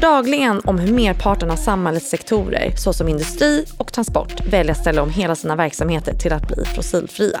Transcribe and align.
dagligen 0.00 0.60
om 0.64 0.78
hur 0.78 0.92
merparten 0.92 1.50
av 1.50 1.56
samhällets 1.56 2.10
sektorer, 2.10 2.72
såsom 2.76 3.08
industri 3.08 3.64
och 3.76 3.92
transport, 3.92 4.46
väljer 4.46 4.72
att 4.72 4.80
ställa 4.80 5.02
om 5.02 5.10
hela 5.10 5.34
sina 5.34 5.56
verksamheter 5.56 6.14
till 6.14 6.32
att 6.32 6.48
bli 6.48 6.64
fossilfria. 6.64 7.40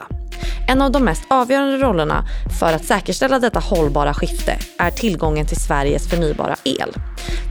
En 0.68 0.82
av 0.82 0.92
de 0.92 1.04
mest 1.04 1.22
avgörande 1.30 1.76
rollerna 1.76 2.24
för 2.60 2.72
att 2.72 2.84
säkerställa 2.84 3.38
detta 3.38 3.58
hållbara 3.58 4.14
skifte 4.14 4.58
är 4.78 4.90
tillgången 4.90 5.46
till 5.46 5.60
Sveriges 5.60 6.08
förnybara 6.08 6.56
el. 6.64 6.92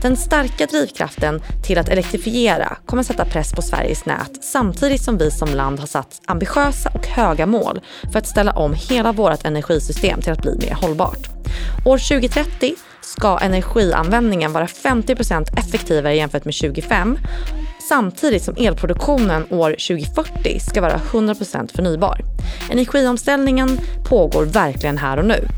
Den 0.02 0.16
starka 0.16 0.66
drivkraften 0.66 1.42
till 1.66 1.78
att 1.78 1.88
elektrifiera 1.88 2.76
kommer 2.86 3.02
sätta 3.02 3.24
press 3.24 3.52
på 3.52 3.62
Sveriges 3.62 4.06
nät 4.06 4.44
samtidigt 4.44 5.02
som 5.02 5.18
vi 5.18 5.30
som 5.30 5.48
land 5.48 5.80
har 5.80 5.86
satt 5.86 6.20
ambitiösa 6.26 6.90
och 6.94 7.06
höga 7.06 7.46
mål 7.46 7.80
för 8.12 8.18
att 8.18 8.26
ställa 8.26 8.52
om 8.52 8.74
hela 8.74 9.12
vårt 9.12 9.44
energisystem 9.44 10.20
till 10.20 10.32
att 10.32 10.42
bli 10.42 10.56
mer 10.60 10.74
hållbart. 10.74 11.28
År 11.84 11.98
2030 11.98 12.74
ska 13.16 13.38
energianvändningen 13.38 14.52
vara 14.52 14.66
50% 14.66 15.58
effektivare 15.58 16.16
jämfört 16.16 16.44
med 16.44 16.54
2005 16.54 17.18
samtidigt 17.88 18.42
som 18.42 18.54
elproduktionen 18.58 19.46
år 19.50 19.70
2040 19.70 20.60
ska 20.60 20.80
vara 20.80 21.00
100% 21.12 21.76
förnybar. 21.76 22.20
Energiomställningen 22.70 23.78
pågår 24.08 24.44
verkligen 24.44 24.98
här 24.98 25.16
och 25.16 25.24
nu. 25.24 25.48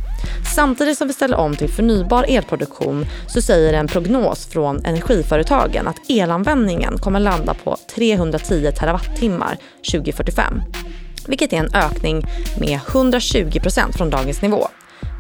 Samtidigt 0.55 0.99
som 0.99 1.09
vi 1.09 1.15
ställer 1.15 1.37
om 1.37 1.57
till 1.57 1.69
förnybar 1.69 2.25
elproduktion 2.29 3.07
så 3.27 3.43
säger 3.43 3.73
en 3.73 3.89
prognos 3.89 4.47
från 4.47 4.85
energiföretagen 4.85 5.89
att 5.89 6.11
elanvändningen 6.11 6.99
kommer 6.99 7.21
landa 7.21 7.55
på 7.55 7.77
310 7.95 8.71
terawattimmar 8.81 9.57
2045. 9.93 10.63
Vilket 11.27 11.53
är 11.53 11.57
en 11.57 11.75
ökning 11.75 12.25
med 12.61 12.79
120% 12.79 13.93
från 13.93 14.11
dagens 14.11 14.43
nivå. 14.43 14.69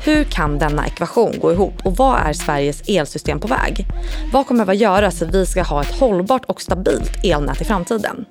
Hur 0.04 0.24
kan 0.24 0.58
denna 0.58 0.86
ekvation 0.86 1.38
gå 1.40 1.52
ihop 1.52 1.74
och 1.84 1.96
vad 1.96 2.20
är 2.20 2.32
Sveriges 2.32 2.82
elsystem 2.88 3.40
på 3.40 3.48
väg? 3.48 3.86
Vad 4.32 4.46
kommer 4.46 4.70
att 4.70 4.76
göras 4.76 5.18
för 5.18 5.26
att 5.26 5.34
vi 5.34 5.46
ska 5.46 5.62
ha 5.62 5.82
ett 5.82 6.00
hållbart 6.00 6.44
och 6.44 6.62
stabilt 6.62 7.24
elnät 7.24 7.60
i 7.60 7.64
framtiden? 7.64 8.24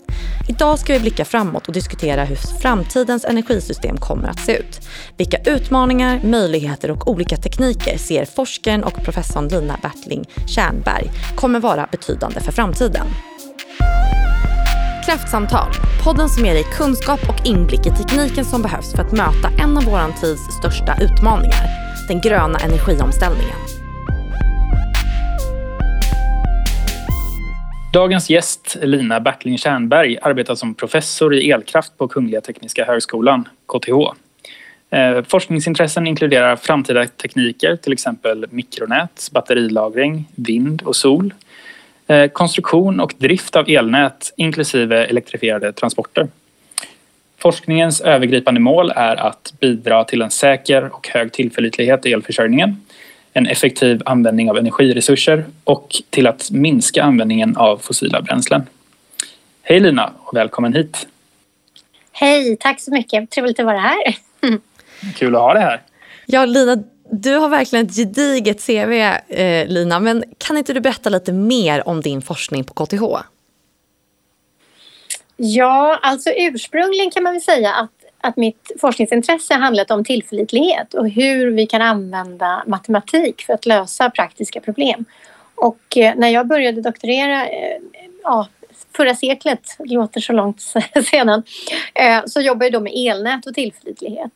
Idag 0.49 0.80
ska 0.80 0.94
vi 0.94 0.99
blicka 0.99 1.25
framåt 1.25 1.67
och 1.67 1.73
diskutera 1.73 2.23
hur 2.23 2.36
framtidens 2.36 3.25
energisystem 3.25 3.97
kommer 3.97 4.27
att 4.27 4.39
se 4.39 4.58
ut. 4.58 4.88
Vilka 5.17 5.38
utmaningar, 5.38 6.22
möjligheter 6.23 6.92
och 6.92 7.08
olika 7.08 7.38
tekniker 7.38 7.97
ser 7.97 8.25
forskaren 8.25 8.83
och 8.83 9.03
professorn 9.03 9.47
Lina 9.47 9.80
Bertling 9.81 10.25
Tjärnberg 10.47 11.11
kommer 11.36 11.59
vara 11.59 11.88
betydande 11.92 12.39
för 12.39 12.52
framtiden? 12.52 13.08
Kraftsamtal, 15.05 15.71
podden 16.03 16.30
som 16.30 16.45
ger 16.45 16.53
dig 16.53 16.63
kunskap 16.63 17.19
och 17.30 17.47
inblick 17.47 17.80
i 17.85 17.89
tekniken 17.89 18.45
som 18.45 18.61
behövs 18.61 18.91
för 18.91 19.02
att 19.02 19.11
möta 19.11 19.63
en 19.63 19.77
av 19.77 19.83
vår 19.83 20.21
tids 20.21 20.41
största 20.59 20.95
utmaningar, 21.02 21.66
den 22.08 22.21
gröna 22.21 22.59
energiomställningen. 22.59 23.58
Dagens 27.93 28.30
gäst, 28.30 28.77
Lina 28.81 29.19
Bertling 29.19 29.58
Tjärnberg, 29.58 30.17
arbetar 30.21 30.55
som 30.55 30.75
professor 30.75 31.33
i 31.33 31.52
elkraft 31.52 31.97
på 31.97 32.08
Kungliga 32.08 32.41
Tekniska 32.41 32.86
Högskolan, 32.86 33.47
KTH. 33.67 33.91
Eh, 34.97 35.23
forskningsintressen 35.23 36.08
inkluderar 36.08 36.55
framtida 36.55 37.08
tekniker, 37.08 37.75
till 37.75 37.93
exempel 37.93 38.45
mikronät, 38.49 39.30
batterilagring, 39.31 40.27
vind 40.36 40.81
och 40.81 40.95
sol 40.95 41.33
konstruktion 42.34 43.00
och 43.00 43.14
drift 43.17 43.56
av 43.56 43.70
elnät 43.70 44.34
inklusive 44.38 45.06
elektrifierade 45.06 45.73
transporter. 45.73 46.28
Forskningens 47.38 48.02
övergripande 48.02 48.59
mål 48.59 48.92
är 48.95 49.16
att 49.16 49.54
bidra 49.60 50.04
till 50.04 50.21
en 50.21 50.32
säker 50.32 50.89
och 50.94 51.08
hög 51.08 51.33
tillförlitlighet 51.33 52.05
i 52.05 52.14
elförsörjningen, 52.14 52.86
en 53.33 53.48
effektiv 53.48 54.02
användning 54.05 54.50
av 54.50 54.58
energiresurser 54.58 55.45
och 55.64 55.95
till 56.10 56.27
att 56.27 56.52
minska 56.52 57.04
användningen 57.04 57.58
av 57.58 57.77
fossila 57.77 58.21
bränslen. 58.21 58.64
Hej 59.61 59.80
Lina 59.80 60.14
och 60.17 60.38
välkommen 60.38 60.73
hit! 60.73 61.08
Hej, 62.11 62.58
tack 62.60 62.80
så 62.80 62.92
mycket. 62.92 63.30
Trevligt 63.30 63.60
att 63.60 63.66
vara 63.66 63.80
här. 63.80 64.16
Kul 65.16 65.36
att 65.36 65.42
ha 65.42 65.54
dig 65.54 65.64
här. 65.64 65.82
Ja, 66.26 66.45
Lina, 66.45 66.83
du 67.11 67.36
har 67.36 67.49
verkligen 67.49 67.86
ett 67.86 67.95
gediget 67.95 68.66
CV, 68.66 68.94
eh, 69.27 69.67
Lina. 69.67 69.99
Men 69.99 70.23
kan 70.38 70.58
inte 70.58 70.73
du 70.73 70.80
berätta 70.80 71.10
lite 71.10 71.33
mer 71.33 71.88
om 71.88 72.02
din 72.02 72.22
forskning 72.22 72.64
på 72.64 72.86
KTH? 72.86 73.04
Ja, 75.38 76.00
alltså 76.02 76.30
ursprungligen 76.30 77.11
kan 77.11 77.23
man 77.23 77.33
väl 77.33 77.42
säga 77.42 77.73
att, 77.73 77.92
att 78.21 78.38
mitt 78.38 78.71
forskningsintresse 78.82 79.54
handlat 79.54 79.92
om 79.92 80.05
tillförlitlighet 80.05 80.94
och 80.94 81.10
hur 81.10 81.52
vi 81.52 81.66
kan 81.66 81.82
använda 81.82 82.64
matematik 82.67 83.42
för 83.42 83.54
att 83.54 83.66
lösa 83.66 84.10
praktiska 84.10 84.60
problem. 84.60 85.05
Och 85.55 85.98
eh, 85.98 86.16
när 86.16 86.30
jag 86.30 86.48
började 86.48 86.82
doktorera 86.82 87.48
eh, 87.48 87.82
ja, 88.23 88.48
förra 88.95 89.16
seklet, 89.16 89.61
det 89.77 89.94
låter 89.94 90.21
så 90.21 90.33
långt 90.33 90.61
sedan, 91.11 91.44
eh, 91.94 92.26
så 92.26 92.42
jobbade 92.42 92.66
jag 92.66 92.73
då 92.73 92.80
med 92.80 92.94
elnät 92.95 93.45
och 93.45 93.54
tillförlitlighet. 93.54 94.32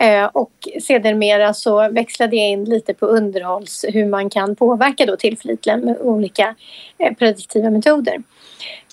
Eh, 0.00 0.24
och 0.24 0.52
sedermera 0.82 1.54
så 1.54 1.88
växlade 1.88 2.36
jag 2.36 2.48
in 2.48 2.64
lite 2.64 2.94
på 2.94 3.06
underhålls, 3.06 3.84
hur 3.88 4.06
man 4.06 4.30
kan 4.30 4.56
påverka 4.56 5.06
då 5.06 5.16
tillförlitligen 5.16 5.80
med 5.80 5.96
olika 6.00 6.54
eh, 6.98 7.14
prediktiva 7.14 7.70
metoder. 7.70 8.22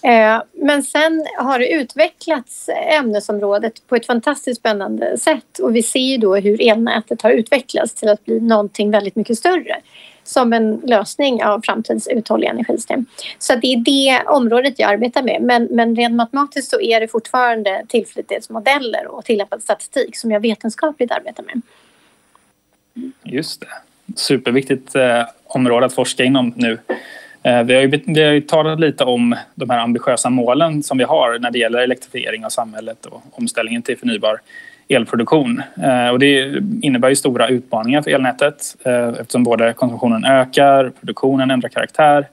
Eh, 0.04 0.42
men 0.54 0.84
sen 0.84 1.28
har 1.38 1.60
det 1.60 1.72
utvecklats 1.72 2.70
ämnesområdet 3.00 3.88
på 3.88 3.96
ett 3.96 4.06
fantastiskt 4.06 4.60
spännande 4.60 5.18
sätt 5.18 5.60
och 5.60 5.76
vi 5.76 5.84
ser 5.84 6.00
ju 6.00 6.18
då 6.18 6.36
hur 6.36 6.62
elnätet 6.62 7.22
har 7.22 7.32
utvecklats 7.32 7.94
till 7.94 8.10
att 8.10 8.26
bli 8.26 8.40
någonting 8.40 8.92
väldigt 8.92 9.16
mycket 9.16 9.38
större 9.38 9.82
som 10.28 10.54
en 10.54 10.82
lösning 10.84 11.44
av 11.44 11.62
framtidens 11.66 12.08
uthålliga 12.08 12.50
energisystem. 12.50 13.06
Så 13.40 13.56
det 13.56 13.74
är 13.74 13.78
det 13.78 14.28
området 14.28 14.80
jag 14.80 14.90
arbetar 14.90 15.24
med. 15.24 15.42
Men, 15.42 15.68
men 15.72 15.96
rent 15.96 16.16
matematiskt 16.16 16.70
så 16.72 16.82
är 16.82 17.00
det 17.00 17.08
fortfarande 17.08 17.86
tillförlitlighetsmodeller 17.88 19.08
och 19.08 19.26
tillämpad 19.26 19.64
statistik 19.64 20.18
som 20.18 20.32
jag 20.32 20.40
vetenskapligt 20.40 21.12
arbetar 21.12 21.44
med. 21.44 21.62
Just 23.24 23.62
det. 23.62 23.68
Superviktigt 24.16 24.96
eh, 24.96 25.24
område 25.46 25.86
att 25.86 25.94
forska 25.94 26.24
inom 26.24 26.54
nu. 26.56 26.78
Eh, 27.44 27.64
vi, 27.64 27.76
har 27.76 27.82
ju, 27.82 27.88
vi 28.06 28.24
har 28.24 28.32
ju 28.32 28.42
talat 28.42 28.80
lite 28.80 29.04
om 29.04 29.36
de 29.56 29.70
här 29.70 29.80
ambitiösa 29.80 30.30
målen 30.30 30.84
som 30.84 30.98
vi 30.98 31.04
har 31.04 31.40
när 31.40 31.52
det 31.52 31.60
gäller 31.60 31.80
elektrifiering 31.80 32.46
av 32.46 32.50
samhället 32.50 33.06
och 33.06 33.22
omställningen 33.32 33.82
till 33.82 33.98
förnybar 33.98 34.42
elproduktion. 34.88 35.62
Eh, 35.84 36.10
och 36.10 36.20
det 36.20 36.62
innebär 36.82 37.10
ju 37.10 37.16
stora 37.16 37.48
utmaningar 37.48 38.02
för 38.02 38.12
elnätet 38.12 38.76
eh, 38.86 39.08
eftersom 39.08 39.44
både 39.44 39.74
konsumtionen 39.74 40.26
ökar, 40.26 40.92
produktionen 41.00 41.52
ändrar 41.52 41.70
karaktär 41.70 42.28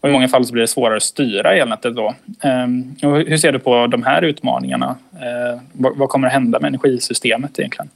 och 0.00 0.08
i 0.08 0.12
många 0.12 0.28
fall 0.28 0.46
så 0.46 0.52
blir 0.52 0.60
det 0.60 0.68
svårare 0.68 0.96
att 0.96 1.02
styra 1.02 1.54
elnätet 1.54 1.96
då. 1.96 2.14
Ehm, 2.42 2.96
och 3.02 3.16
hur 3.16 3.36
ser 3.36 3.52
du 3.52 3.58
på 3.58 3.86
de 3.86 4.02
här 4.02 4.22
utmaningarna? 4.22 4.96
Eh, 5.12 5.60
vad 5.72 6.08
kommer 6.08 6.26
att 6.26 6.32
hända 6.32 6.60
med 6.60 6.68
energisystemet 6.68 7.58
egentligen? 7.58 7.90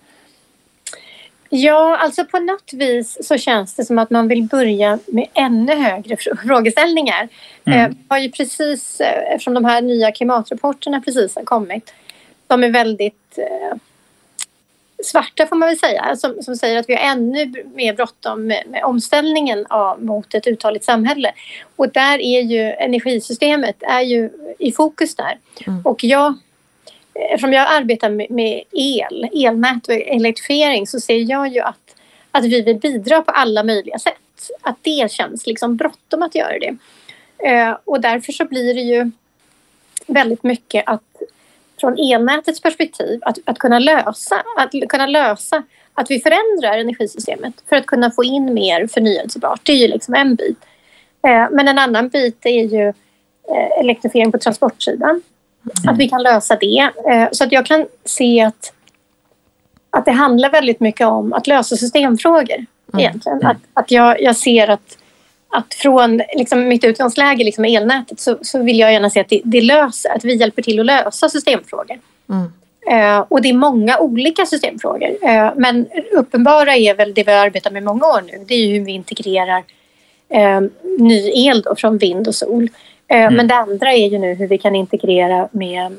Ja, 1.49 1.99
alltså 2.01 2.25
på 2.25 2.39
något 2.39 2.73
vis 2.73 3.19
så 3.23 3.39
känns 3.39 3.75
det 3.75 3.85
som 3.85 3.99
att 3.99 4.11
man 4.11 4.29
vill 4.29 4.43
börja 4.43 4.99
med 5.07 5.27
ännu 5.35 5.75
högre 5.75 6.17
frågeställningar. 6.47 7.29
Mm. 7.65 7.97
har 8.09 8.19
ju 8.19 8.31
precis, 8.31 9.01
eftersom 9.31 9.55
de 9.55 9.65
här 9.65 9.83
nya 9.83 10.13
klimatrapporterna 10.13 11.01
precis 11.01 11.37
har 11.37 11.45
kommit, 11.45 11.95
de 12.47 12.65
är 12.65 12.71
väldigt 12.71 13.22
eh, 13.39 13.77
svarta 15.05 15.47
får 15.47 15.57
man 15.57 15.69
väl 15.69 15.79
säga, 15.79 16.17
som, 16.17 16.43
som 16.43 16.57
säger 16.57 16.79
att 16.79 16.89
vi 16.89 16.95
har 16.95 17.03
ännu 17.03 17.65
mer 17.75 17.95
bråttom 17.95 18.47
med, 18.47 18.63
med 18.67 18.85
omställningen 18.85 19.67
av, 19.67 20.05
mot 20.05 20.35
ett 20.35 20.47
uthålligt 20.47 20.85
samhälle. 20.85 21.33
Och 21.77 21.89
där 21.89 22.19
är 22.19 22.41
ju 22.41 22.61
energisystemet 22.61 23.77
är 23.81 24.01
ju 24.01 24.31
i 24.59 24.73
fokus 24.73 25.15
där. 25.15 25.39
Mm. 25.67 25.83
Och 25.85 26.05
jag, 26.05 26.35
eftersom 27.15 27.53
jag 27.53 27.75
arbetar 27.75 28.11
med, 28.11 28.31
med 28.31 28.63
el, 28.73 29.29
elnät 29.33 29.89
och 29.89 29.95
elektrifiering 29.95 30.87
så 30.87 31.01
ser 31.01 31.31
jag 31.31 31.49
ju 31.49 31.61
att, 31.61 31.97
att 32.31 32.45
vi 32.45 32.61
vill 32.61 32.77
bidra 32.77 33.23
på 33.23 33.31
alla 33.31 33.65
möjliga 33.65 33.99
sätt. 33.99 34.15
Att 34.61 34.77
det 34.83 35.11
känns 35.11 35.47
liksom 35.47 35.77
bråttom 35.77 36.23
att 36.23 36.35
göra 36.35 36.59
det. 36.59 36.77
Eh, 37.49 37.77
och 37.85 38.01
därför 38.01 38.33
så 38.33 38.45
blir 38.45 38.75
det 38.75 38.81
ju 38.81 39.11
väldigt 40.07 40.43
mycket 40.43 40.85
att 40.87 41.03
från 41.83 41.99
elnätets 41.99 42.61
perspektiv 42.61 43.21
att, 43.23 43.39
att 43.45 43.59
kunna 43.59 43.79
lösa, 43.79 44.43
att 44.57 44.89
kunna 44.89 45.07
lösa 45.07 45.63
att 45.95 46.11
vi 46.11 46.21
förändrar 46.21 46.79
energisystemet 46.79 47.55
för 47.69 47.77
att 47.77 47.87
kunna 47.87 48.11
få 48.11 48.25
in 48.25 48.55
mer 48.55 48.87
förnyelsebart. 48.87 49.61
Det 49.63 49.73
är 49.73 49.77
ju 49.77 49.89
liksom 49.89 50.15
en 50.15 50.35
bit. 50.35 50.59
Eh, 51.27 51.47
men 51.51 51.69
en 51.69 51.79
annan 51.79 52.09
bit 52.09 52.47
är 52.47 52.65
ju 52.65 52.89
eh, 52.89 53.81
elektrifiering 53.81 54.33
på 54.33 54.39
transportsidan. 54.39 55.11
Mm. 55.11 55.95
Att 55.95 55.99
vi 55.99 56.09
kan 56.09 56.23
lösa 56.23 56.57
det. 56.57 56.91
Eh, 57.09 57.29
så 57.33 57.45
att 57.45 57.53
jag 57.53 57.67
kan 57.67 57.87
se 58.05 58.41
att, 58.41 58.73
att 59.91 60.05
det 60.05 60.13
handlar 60.13 60.51
väldigt 60.51 60.81
mycket 60.81 61.07
om 61.07 61.33
att 61.33 61.47
lösa 61.47 61.77
systemfrågor. 61.77 62.57
Mm. 62.57 62.67
Egentligen. 62.99 63.39
Mm. 63.39 63.51
Att, 63.51 63.57
att 63.75 63.91
jag, 63.91 64.23
jag 64.23 64.37
ser 64.37 64.69
att 64.69 64.99
att 65.53 65.75
från 65.75 66.23
liksom, 66.35 66.69
mitt 66.69 66.85
utgångsläge 66.85 67.45
liksom, 67.45 67.65
elnätet 67.65 68.21
så, 68.21 68.39
så 68.43 68.63
vill 68.63 68.79
jag 68.79 68.93
gärna 68.93 69.11
se 69.11 69.21
att 69.21 69.29
det, 69.29 69.41
det 69.45 69.61
löser, 69.61 70.11
att 70.11 70.25
vi 70.25 70.35
hjälper 70.35 70.63
till 70.63 70.81
att 70.81 70.87
lösa 70.87 71.29
systemfrågor. 71.29 71.99
Mm. 72.31 72.53
Uh, 72.91 73.25
och 73.29 73.43
det 73.43 73.49
är 73.49 73.55
många 73.55 73.99
olika 73.99 74.47
systemfrågor. 74.47 75.09
Uh, 75.09 75.51
men 75.57 75.87
uppenbara 76.13 76.77
är 76.77 76.95
väl 76.95 77.15
det 77.15 77.25
vi 77.25 77.33
arbetar 77.33 77.71
med 77.71 77.83
många 77.83 78.07
år 78.07 78.23
nu. 78.27 78.45
Det 78.49 78.55
är 78.55 78.69
hur 78.69 78.85
vi 78.85 78.93
integrerar 78.93 79.63
eh, 80.33 80.61
ny 80.99 81.47
el 81.47 81.63
då 81.63 81.75
från 81.77 81.99
vind 81.99 82.29
och 82.29 82.35
sol. 82.35 82.71
Eh, 83.09 83.23
Mm. 83.23 83.35
Men 83.35 83.49
det 83.49 83.55
andra 83.55 83.93
är 83.93 84.09
ju 84.09 84.19
nu 84.19 84.35
hur 84.35 84.49
vi 84.49 84.59
kan 84.59 84.75
integrera 84.75 85.49
med 85.53 85.97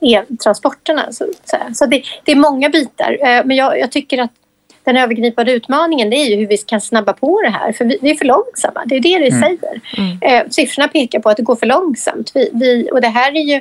eltransporterna. 0.00 1.12
Så, 1.12 1.26
så, 1.44 1.56
så 1.74 1.86
det, 1.86 2.02
det 2.24 2.32
är 2.32 2.36
många 2.36 2.68
bitar. 2.68 3.18
Eh, 3.20 3.44
men 3.44 3.56
jag, 3.56 3.78
jag 3.78 3.92
tycker 3.92 4.18
att 4.18 4.30
den 4.84 4.96
övergripande 4.96 5.52
utmaningen 5.52 6.10
det 6.10 6.16
är 6.16 6.24
ju 6.26 6.36
hur 6.36 6.46
vi 6.46 6.56
kan 6.56 6.80
snabba 6.80 7.12
på 7.12 7.40
det 7.42 7.50
här. 7.50 7.72
För 7.72 7.84
vi, 7.84 7.98
vi 8.02 8.10
är 8.10 8.14
för 8.14 8.24
långsamma. 8.24 8.82
Det 8.86 8.96
är 8.96 9.00
det 9.00 9.18
det 9.18 9.28
Mm. 9.28 9.40
säger. 9.40 9.80
Mm. 9.98 10.18
Eh, 10.22 10.50
siffrorna 10.50 10.88
pekar 10.88 11.20
på 11.20 11.28
att 11.30 11.36
det 11.36 11.42
går 11.42 11.56
för 11.56 11.66
långsamt. 11.66 12.30
Vi, 12.34 12.50
vi, 12.52 12.88
och 12.92 13.00
det 13.00 13.08
här 13.08 13.32
är 13.36 13.40
ju... 13.54 13.60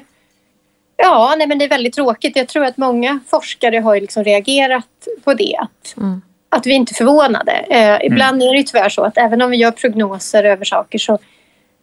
Ja, 0.98 1.36
nej, 1.38 1.48
men 1.48 1.58
det 1.58 1.66
är 1.66 1.70
väldigt 1.70 1.94
tråkigt. 1.96 2.36
Jag 2.36 2.48
tror 2.48 2.66
att 2.66 2.78
många 2.78 3.20
forskare 3.28 3.78
har 3.80 4.00
liksom 4.02 4.24
reagerat 4.24 4.88
på 5.24 5.34
det. 5.34 5.56
Att, 5.60 5.98
Mm. 5.98 6.22
att 6.50 6.66
vi 6.68 6.74
inte 6.74 6.92
är 6.92 6.96
förvånade. 6.96 7.52
Eh, 7.52 8.06
ibland 8.06 8.44
är 8.44 8.52
det 8.52 8.58
ju 8.58 8.64
tyvärr 8.64 8.90
så 8.90 9.04
att 9.04 9.18
även 9.18 9.42
om 9.42 9.52
vi 9.52 9.58
gör 9.58 9.72
prognoser 9.72 10.44
över 10.44 10.66
saker 10.66 10.98
så, 11.00 11.18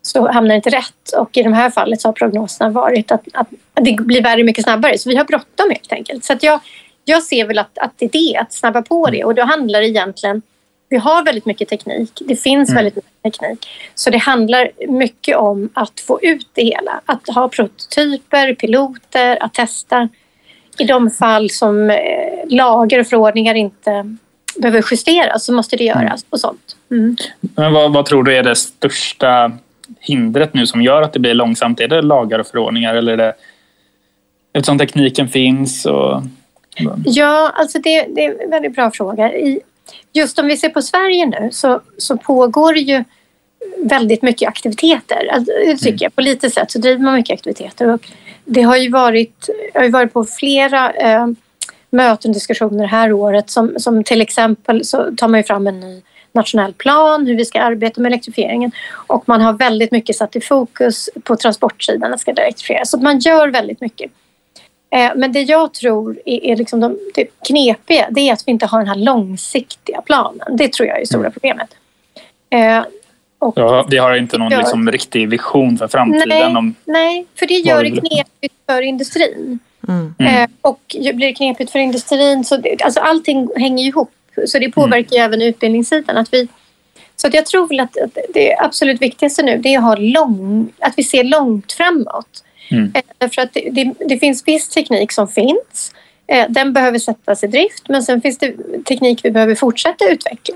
så 0.02 0.28
hamnar 0.32 0.48
det 0.48 0.56
inte 0.56 0.70
rätt. 0.70 1.12
Och 1.18 1.36
i 1.36 1.42
det 1.42 1.54
här 1.54 1.70
fallet 1.70 2.00
så 2.00 2.08
har 2.08 2.12
prognoserna 2.12 2.70
varit 2.70 3.12
att, 3.12 3.22
att 3.32 3.48
det 3.74 3.96
blir 4.00 4.22
värre 4.22 4.44
mycket 4.44 4.64
snabbare. 4.64 4.98
Så 4.98 5.08
vi 5.10 5.16
har 5.16 5.24
bråttom 5.24 5.70
helt 5.70 5.92
enkelt. 5.92 6.24
Så 6.24 6.32
att 6.32 6.42
jag, 6.42 6.60
jag 7.08 7.22
ser 7.22 7.46
väl 7.46 7.58
att, 7.58 7.78
att 7.78 7.92
det 7.96 8.04
är 8.04 8.10
det, 8.12 8.38
att 8.38 8.52
snabba 8.52 8.82
på 8.82 9.10
det. 9.10 9.24
Och 9.24 9.34
då 9.34 9.42
handlar 9.42 9.80
det 9.80 9.88
egentligen... 9.88 10.42
Vi 10.88 10.96
har 10.96 11.24
väldigt 11.24 11.46
mycket 11.46 11.68
teknik. 11.68 12.10
Det 12.20 12.36
finns 12.36 12.70
Mm. 12.70 12.76
väldigt 12.84 12.96
mycket 12.96 13.22
teknik. 13.22 13.66
Så 13.94 14.10
det 14.10 14.18
handlar 14.18 14.70
mycket 14.88 15.36
om 15.36 15.68
att 15.74 16.00
få 16.00 16.20
ut 16.22 16.48
det 16.52 16.62
hela. 16.62 17.00
Att 17.06 17.28
ha 17.28 17.48
prototyper, 17.48 18.54
piloter, 18.54 19.42
att 19.42 19.54
testa. 19.54 20.08
I 20.78 20.84
de 20.84 21.10
fall 21.10 21.50
som 21.50 21.90
eh, 21.90 21.96
lagar 22.46 22.98
och 22.98 23.06
förordningar 23.06 23.54
inte 23.54 24.16
behöver 24.56 24.84
justeras 24.90 25.44
så 25.44 25.52
måste 25.52 25.76
det 25.76 25.84
göras 25.84 26.26
och 26.30 26.40
sånt. 26.40 26.76
Mm. 26.90 27.16
Men 27.40 27.72
vad, 27.72 27.92
vad 27.92 28.06
tror 28.06 28.22
du 28.24 28.36
är 28.36 28.42
det 28.42 28.54
största 28.56 29.52
hindret 30.00 30.54
nu 30.54 30.66
som 30.66 30.82
gör 30.82 31.02
att 31.02 31.12
det 31.12 31.18
blir 31.18 31.34
långsamt? 31.34 31.80
Är 31.80 31.88
det 31.88 32.02
lagar 32.02 32.38
och 32.38 32.46
förordningar 32.46 32.94
eller 32.94 33.12
är 33.12 33.16
det 33.16 33.34
eftersom 34.52 34.78
tekniken 34.78 35.28
finns? 35.28 35.86
Och... 35.86 36.22
Ja, 37.04 37.52
alltså 37.54 37.78
det, 37.78 38.06
det 38.08 38.24
är 38.24 38.42
en 38.44 38.50
väldigt 38.50 38.74
bra 38.74 38.90
fråga. 38.90 39.32
I, 39.32 39.60
just 40.12 40.38
om 40.38 40.46
vi 40.46 40.56
ser 40.56 40.68
på 40.68 40.82
Sverige 40.82 41.26
nu 41.26 41.48
så, 41.52 41.80
så 41.98 42.16
pågår 42.16 42.74
det 42.74 42.80
ju 42.80 43.04
väldigt 43.78 44.22
mycket 44.22 44.48
aktiviteter. 44.48 45.28
Alltså, 45.32 45.52
det 45.66 45.76
tycker 45.76 45.88
Mm. 45.88 45.98
jag. 46.00 46.14
På 46.14 46.20
lite 46.20 46.50
sätt 46.50 46.70
så 46.70 46.78
driver 46.78 47.02
man 47.02 47.14
mycket 47.14 47.34
aktiviteter. 47.34 47.88
Och 47.94 48.08
det 48.44 48.62
har 48.62 48.76
ju 48.76 48.90
varit, 48.90 49.48
jag 49.74 49.82
har 49.82 49.88
varit 49.88 50.12
på 50.12 50.24
flera 50.24 50.92
eh, 50.92 51.26
möten 51.90 52.30
och 52.30 52.34
diskussioner 52.34 52.86
här 52.86 53.12
året. 53.12 53.50
Som, 53.50 53.74
som 53.78 54.04
till 54.04 54.20
exempel 54.20 54.84
så 54.84 55.16
tar 55.16 55.28
man 55.28 55.40
ju 55.40 55.44
fram 55.44 55.66
en 55.66 55.80
ny 55.80 56.02
nationell 56.32 56.72
plan 56.72 57.26
hur 57.26 57.36
vi 57.36 57.44
ska 57.44 57.60
arbeta 57.60 58.00
med 58.00 58.10
elektrifieringen. 58.10 58.70
Och 58.92 59.28
man 59.28 59.40
har 59.40 59.52
väldigt 59.52 59.92
mycket 59.92 60.16
satt 60.16 60.36
i 60.36 60.40
fokus 60.40 61.10
på 61.24 61.36
transportsidan 61.36 62.14
att 62.14 62.20
ska 62.20 62.32
det 62.32 62.42
elektrifieras. 62.42 62.90
Så 62.90 62.98
man 62.98 63.18
gör 63.18 63.48
väldigt 63.48 63.80
mycket. 63.80 64.10
Eh, 64.96 65.10
Men 65.16 65.32
det 65.32 65.42
jag 65.42 65.74
tror 65.74 66.18
är, 66.24 66.44
är 66.44 66.56
liksom 66.56 66.80
de, 66.80 66.98
det 67.14 67.26
knepiga 67.48 68.06
det 68.10 68.20
är 68.28 68.32
att 68.32 68.42
vi 68.46 68.50
inte 68.52 68.66
har 68.66 68.78
den 68.78 68.88
här 68.88 68.96
långsiktiga 68.96 70.00
planen. 70.00 70.56
Det 70.56 70.72
tror 70.72 70.88
jag 70.88 70.96
är 70.96 71.00
det 71.00 71.06
stora 71.06 71.20
Mm. 71.20 71.32
problemet. 71.32 71.68
Eh, 72.50 72.82
och, 73.38 73.52
Ja, 73.56 73.86
vi 73.90 73.98
har 73.98 74.14
inte 74.16 74.38
någon 74.38 74.52
Ja. 74.52 74.58
liksom, 74.58 74.90
riktig 74.92 75.28
vision 75.28 75.78
för 75.78 75.88
framtiden. 75.88 76.28
nej, 76.28 76.56
Om... 76.56 76.74
nej, 76.84 77.26
för 77.38 77.46
det 77.46 77.54
gör 77.54 77.84
det 77.84 77.90
knepigt 77.90 78.54
för 78.68 78.82
industrin. 78.82 79.58
Mm. 79.88 80.14
Mm. 80.18 80.34
Eh, 80.42 80.48
och 80.60 80.80
ju- 80.88 81.12
blir 81.12 81.26
det 81.26 81.34
knepigt 81.34 81.70
för 81.70 81.78
industrin 81.78 82.44
så 82.44 82.56
det, 82.56 82.82
alltså 82.82 83.00
allting 83.00 83.48
hänger 83.56 83.84
ihop. 83.84 84.10
Så 84.46 84.58
det 84.58 84.70
påverkar 84.70 85.16
ju 85.16 85.22
även 85.22 85.42
utbildningssidan. 85.42 86.16
Att 86.16 86.32
vi, 86.34 86.48
så 87.16 87.26
att 87.26 87.34
jag 87.34 87.46
tror 87.46 87.68
väl 87.68 87.80
att 87.80 87.96
att 87.98 88.18
det 88.34 88.56
absolut 88.58 89.02
viktigaste 89.02 89.42
nu 89.42 89.58
det 89.58 89.74
är 89.74 89.78
att, 89.78 89.84
ha 89.84 89.96
lång, 89.96 90.72
att 90.78 90.92
vi 90.96 91.02
ser 91.02 91.24
långt 91.24 91.72
framåt. 91.72 92.42
Mm. 92.70 92.92
Eh, 92.94 93.02
Därför 93.18 93.42
att 93.42 93.52
det, 93.52 93.70
det, 93.70 93.92
det 94.08 94.18
finns 94.18 94.48
viss 94.48 94.68
teknik 94.68 95.12
som 95.12 95.28
finns. 95.28 95.92
Eh, 96.26 96.46
Den 96.48 96.72
behöver 96.72 96.98
sättas 96.98 97.44
i 97.44 97.46
drift 97.46 97.88
men 97.88 98.02
sen 98.02 98.20
finns 98.20 98.38
det 98.38 98.54
teknik 98.84 99.20
vi 99.24 99.30
behöver 99.30 99.54
fortsätta 99.54 100.04
utveckla. 100.10 100.54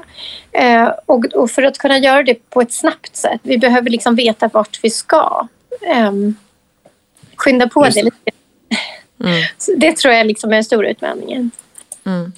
Eh, 0.53 0.91
Och, 1.07 1.25
och 1.25 1.51
för 1.51 1.63
att 1.63 1.79
kunna 1.79 1.99
göra 1.99 2.23
det 2.23 2.51
på 2.51 2.61
ett 2.61 2.73
snabbt 2.73 3.17
sätt, 3.17 3.41
vi 3.43 3.59
behöver 3.59 3.91
liksom 3.91 4.15
veta 4.15 4.49
vart 4.53 4.79
vi 4.85 4.91
ska. 4.91 5.49
Ehm, 5.87 6.35
Skynda 7.37 7.69
på 7.69 7.85
Just 7.87 7.95
det 7.97 8.01
det. 8.03 8.05
lite. 8.05 8.37
Mm. 9.25 9.43
Det 9.81 9.97
tror 9.97 10.15
jag 10.15 10.27
liksom 10.27 10.51
är 10.51 10.55
den 10.55 10.65
stora 10.65 10.91
utmaningen. 10.91 11.51
Mm. 12.07 12.33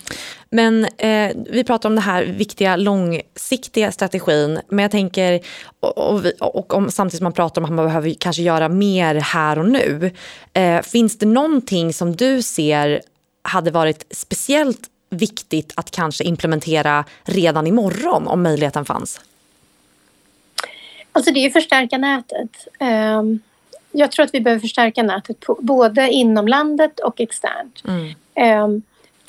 Men 0.55 0.85
eh, 0.85 1.33
vi 1.51 1.65
pratar 1.65 1.89
om 1.89 1.95
den 1.95 2.05
här 2.05 2.25
viktiga 2.25 2.77
långsiktiga 2.77 3.93
strategin. 3.93 4.61
Men 4.69 4.83
jag 4.83 4.91
tänker, 4.91 5.41
och, 5.81 5.99
och, 5.99 6.25
och 6.41 6.75
om, 6.75 6.91
samtidigt 6.91 7.19
som 7.19 7.25
man 7.25 7.33
pratar 7.33 7.61
om 7.61 7.65
att 7.65 7.73
man 7.73 7.87
behöver 7.87 8.15
kanske 8.19 8.43
göra 8.43 8.69
mer 8.69 9.15
här 9.15 9.59
och 9.59 9.69
nu. 9.69 10.11
Eh, 10.53 10.83
finns 10.83 11.19
det 11.19 11.27
någonting 11.27 11.93
som 11.93 12.17
du 12.17 12.43
ser 12.43 13.01
hade 13.43 13.71
varit 13.71 14.07
speciellt 14.11 14.81
viktigt 15.11 15.73
att 15.77 15.91
kanske 15.91 16.25
implementera 16.25 17.05
redan 17.25 17.67
imorgon 17.67 18.29
om 18.29 18.43
möjligheten 18.43 18.85
fanns? 18.85 19.21
Alltså 21.13 21.33
det 21.33 21.41
är 21.41 21.45
ju 21.45 21.51
förstärka 21.51 21.99
nätet. 21.99 22.69
Ehm, 22.79 23.41
Jag 23.93 24.13
tror 24.13 24.25
att 24.25 24.35
vi 24.35 24.41
behöver 24.41 24.61
förstärka 24.61 25.03
nätet 25.03 25.37
både 25.59 26.11
inom 26.11 26.49
landet 26.49 27.01
och 27.01 27.21
externt. 27.21 27.83
Mm. 28.35 28.83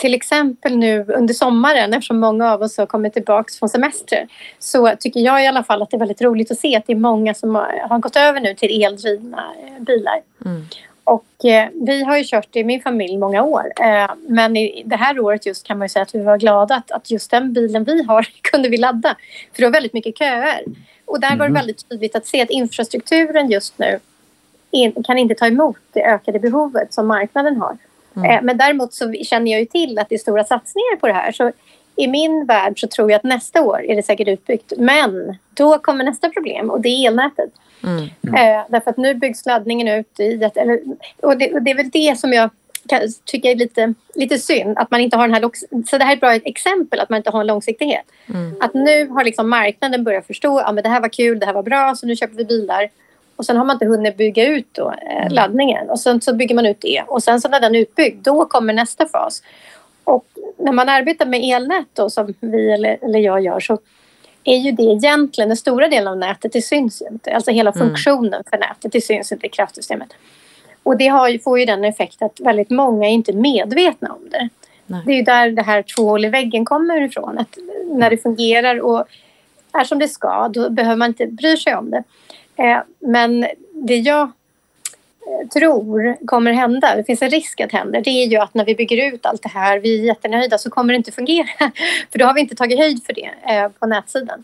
Till 0.04 0.14
exempel 0.14 0.78
nu 0.78 1.06
under 1.08 1.34
sommaren, 1.34 1.94
eftersom 1.94 2.20
många 2.20 2.54
av 2.54 2.62
oss 2.62 2.78
har 2.78 2.86
kommit 2.86 3.14
tillbaka 3.14 3.50
från 3.60 3.70
semester, 3.70 4.28
så 4.60 4.96
tycker 5.00 5.20
jag 5.20 5.44
i 5.44 5.48
alla 5.48 5.64
fall 5.64 5.82
att 5.82 5.90
det 5.92 5.98
är 5.98 6.00
väldigt 6.00 6.22
roligt 6.22 6.52
att 6.52 6.60
se 6.60 6.76
att 6.76 6.88
det 6.88 6.94
är 6.94 6.98
många 6.98 7.34
som 7.34 7.56
har, 7.56 8.00
gått 8.00 8.16
över 8.16 8.40
nu 8.40 8.56
till 8.56 8.84
eldrivna 8.84 9.44
eh, 9.66 9.84
bilar. 9.84 10.22
Mm. 10.46 10.66
Och 11.04 11.46
eh, 11.46 11.70
vi 11.74 12.04
har 12.04 12.18
ju 12.18 12.24
kört 12.24 12.56
i 12.56 12.64
min 12.64 12.82
familj 12.82 13.18
många 13.18 13.44
år. 13.44 13.64
Eh, 13.82 14.12
men 14.28 14.58
i 14.58 14.84
det 14.86 14.96
här 14.96 15.20
året 15.20 15.46
just 15.46 15.68
kan 15.68 15.78
man 15.78 15.90
säga 15.90 16.04
att 16.04 16.16
vi 16.16 16.24
var 16.24 16.38
glada 16.38 16.76
att, 16.76 16.92
att 16.92 17.12
just 17.12 17.32
den 17.32 17.54
bilen 17.54 17.84
vi 17.84 18.04
har 18.04 18.28
kunde 18.42 18.70
vi 18.70 18.78
ladda. 18.78 19.16
För 19.54 19.62
det 19.62 19.68
var 19.68 19.74
väldigt 19.74 19.94
mycket 19.94 20.18
köer. 20.18 20.64
Och 21.06 21.20
där 21.20 21.30
var 21.30 21.46
det 21.46 21.52
Mhm. 21.52 21.54
väldigt 21.54 21.90
tydligt 21.90 22.16
att 22.16 22.26
se 22.28 22.42
att 22.42 22.50
infrastrukturen 22.50 23.50
just 23.50 23.80
nu 23.80 24.00
in, 24.72 25.04
kan 25.04 25.18
inte 25.18 25.36
ta 25.36 25.48
emot 25.48 25.78
det 25.94 26.04
ökade 26.04 26.40
behovet 26.40 26.94
som 26.94 27.08
marknaden 27.08 27.58
har. 27.58 27.78
Mm. 28.16 28.32
Eh, 28.32 28.42
men 28.42 28.58
däremot 28.58 28.94
så 28.94 29.14
känner 29.14 29.52
jag 29.52 29.60
ju 29.60 29.66
till 29.66 30.00
att 30.00 30.10
det 30.10 30.16
är 30.16 30.20
stora 30.20 30.44
satsningar 30.44 30.96
på 30.96 31.08
det 31.08 31.14
här. 31.14 31.32
Så 31.32 31.52
i 31.96 32.08
min 32.08 32.46
värld 32.46 32.80
så 32.80 32.88
tror 32.88 33.12
jag 33.12 33.18
att 33.18 33.24
nästa 33.24 33.62
år 33.62 33.86
är 33.86 33.96
det 33.96 34.04
säkert 34.04 34.28
utbyggt. 34.28 34.74
Men 34.78 35.38
då 35.54 35.80
kommer 35.80 36.04
nästa 36.04 36.30
problem 36.30 36.70
och 36.70 36.82
det 36.82 36.90
är 36.90 37.08
elnätet. 37.08 37.50
Mm. 37.84 38.04
Eh, 38.36 38.66
därför 38.70 38.90
att 38.90 38.98
nu 38.98 39.14
byggs 39.14 39.46
laddningen 39.46 39.88
ut 39.88 40.20
i 40.20 40.44
ett, 40.44 40.58
och, 41.22 41.38
det, 41.38 41.54
och 41.54 41.62
det 41.62 41.72
är 41.72 41.76
väl 41.76 41.90
det 41.90 42.20
som 42.20 42.34
jag 42.34 42.50
kan, 42.88 43.02
tycker 43.26 43.50
är 43.50 43.56
lite, 43.56 43.94
lite 44.16 44.40
synd. 44.40 44.78
Att 44.78 44.92
man 44.92 45.02
inte 45.02 45.18
har 45.18 45.28
den 45.28 45.34
här, 45.34 45.52
så 45.90 45.98
det 45.98 46.04
här 46.04 46.12
är 46.12 46.16
ett 46.16 46.20
bra 46.20 46.34
exempel 46.34 47.00
att 47.00 47.10
man 47.10 47.18
inte 47.18 47.30
har 47.30 47.42
en 47.42 47.48
långsiktighet. 47.48 48.06
Mm. 48.30 48.56
Att 48.60 48.74
nu 48.74 49.08
har 49.08 49.24
liksom 49.24 49.50
marknaden 49.50 50.04
börjat 50.04 50.28
förstå 50.28 50.58
att 50.58 50.66
ja, 50.66 50.72
men 50.72 50.84
det 50.84 50.90
här 50.90 51.02
var 51.02 51.10
kul, 51.10 51.40
det 51.40 51.46
här 51.46 51.54
var 51.54 51.64
bra, 51.64 51.96
så 51.96 52.08
nu 52.08 52.16
köper 52.16 52.36
vi 52.36 52.46
bilar. 52.46 52.90
Och 53.36 53.46
sen 53.46 53.58
har 53.58 53.66
man 53.66 53.76
inte 53.76 53.86
hunnit 53.86 54.18
bygga 54.18 54.48
ut 54.48 54.68
då, 54.72 54.92
eh, 54.92 55.32
laddningen. 55.32 55.90
Och 55.90 56.00
sen 56.00 56.22
så 56.22 56.34
bygger 56.34 56.56
man 56.56 56.66
ut 56.66 56.82
det. 56.82 57.04
Och 57.08 57.24
sen 57.24 57.42
så 57.42 57.50
när 57.50 57.60
den 57.60 57.76
är 57.76 57.80
utbyggd, 57.80 58.24
då 58.26 58.46
kommer 58.46 58.74
nästa 58.74 59.06
fas. 59.08 59.44
Och 60.04 60.26
när 60.58 60.72
man 60.72 60.90
arbetar 60.90 61.26
med 61.26 61.42
elnät 61.44 61.88
då, 61.94 62.10
som 62.10 62.34
vi 62.40 62.72
eller, 62.72 62.98
eller 63.02 63.20
jag 63.20 63.42
gör 63.42 63.60
så 63.60 63.78
är 64.44 64.58
ju 64.58 64.72
det 64.72 64.84
egentligen 64.84 65.50
den 65.50 65.58
stora 65.58 65.88
delen 65.88 66.08
av 66.08 66.18
nätet, 66.18 66.54
det 66.54 66.62
syns 66.62 67.02
ju 67.02 67.06
inte. 67.08 67.36
Alltså 67.36 67.52
hela 67.52 67.72
Mm. 67.72 67.88
funktionen 67.88 68.44
för 68.50 68.58
nätet, 68.58 68.92
det 68.92 69.02
syns 69.02 69.32
inte 69.32 69.46
i 69.46 69.50
kraftsystemet. 69.50 70.10
Och 70.84 70.98
det 70.98 71.08
har 71.08 71.30
ju, 71.30 71.40
får 71.40 71.60
ju 71.60 71.66
den 71.66 71.84
effekt 71.84 72.22
att 72.22 72.40
väldigt 72.40 72.70
många 72.70 73.08
är 73.08 73.12
inte 73.12 73.34
medvetna 73.34 74.14
om 74.14 74.30
det. 74.30 74.50
Nej. 74.86 75.02
Det 75.06 75.12
är 75.12 75.16
ju 75.16 75.24
där 75.24 75.52
det 75.52 75.62
här 75.62 75.82
två 75.96 76.04
hål 76.04 76.26
i 76.26 76.30
väggen 76.30 76.66
kommer 76.66 77.02
ifrån. 77.02 77.38
Att 77.38 77.58
när 77.92 78.10
det 78.10 78.18
fungerar 78.18 78.82
och 78.82 79.06
är 79.72 79.84
som 79.84 80.00
det 80.00 80.08
ska, 80.08 80.48
då 80.48 80.70
behöver 80.70 80.96
man 80.96 81.08
inte 81.08 81.28
bry 81.28 81.58
sig 81.58 81.76
om 81.76 81.90
det. 81.92 82.04
Eh, 82.56 82.78
men 83.00 83.48
det 83.74 83.98
jag 83.98 84.22
eh, 84.22 85.48
tror 85.54 86.18
kommer 86.26 86.52
hända, 86.54 86.96
det 86.96 87.04
finns 87.04 87.22
en 87.22 87.30
risk 87.30 87.62
att 87.62 87.72
hända, 87.72 88.02
det 88.02 88.10
är 88.10 88.28
ju 88.28 88.38
att 88.38 88.54
när 88.54 88.66
vi 88.66 88.76
bygger 88.76 89.14
ut 89.14 89.26
allt 89.26 89.44
det 89.44 89.50
här, 89.50 89.80
vi 89.80 90.00
är 90.00 90.04
jättenöjda, 90.06 90.58
så 90.58 90.70
kommer 90.70 90.94
det 90.94 90.98
inte 90.98 91.12
fungera. 91.12 91.48
För 92.12 92.20
då 92.20 92.26
har 92.26 92.34
vi 92.34 92.42
inte 92.42 92.56
tagit 92.56 92.80
höjd 92.80 93.04
för 93.06 93.14
det 93.14 93.30
eh, 93.54 93.70
på 93.70 93.86
nätsidan. 93.86 94.44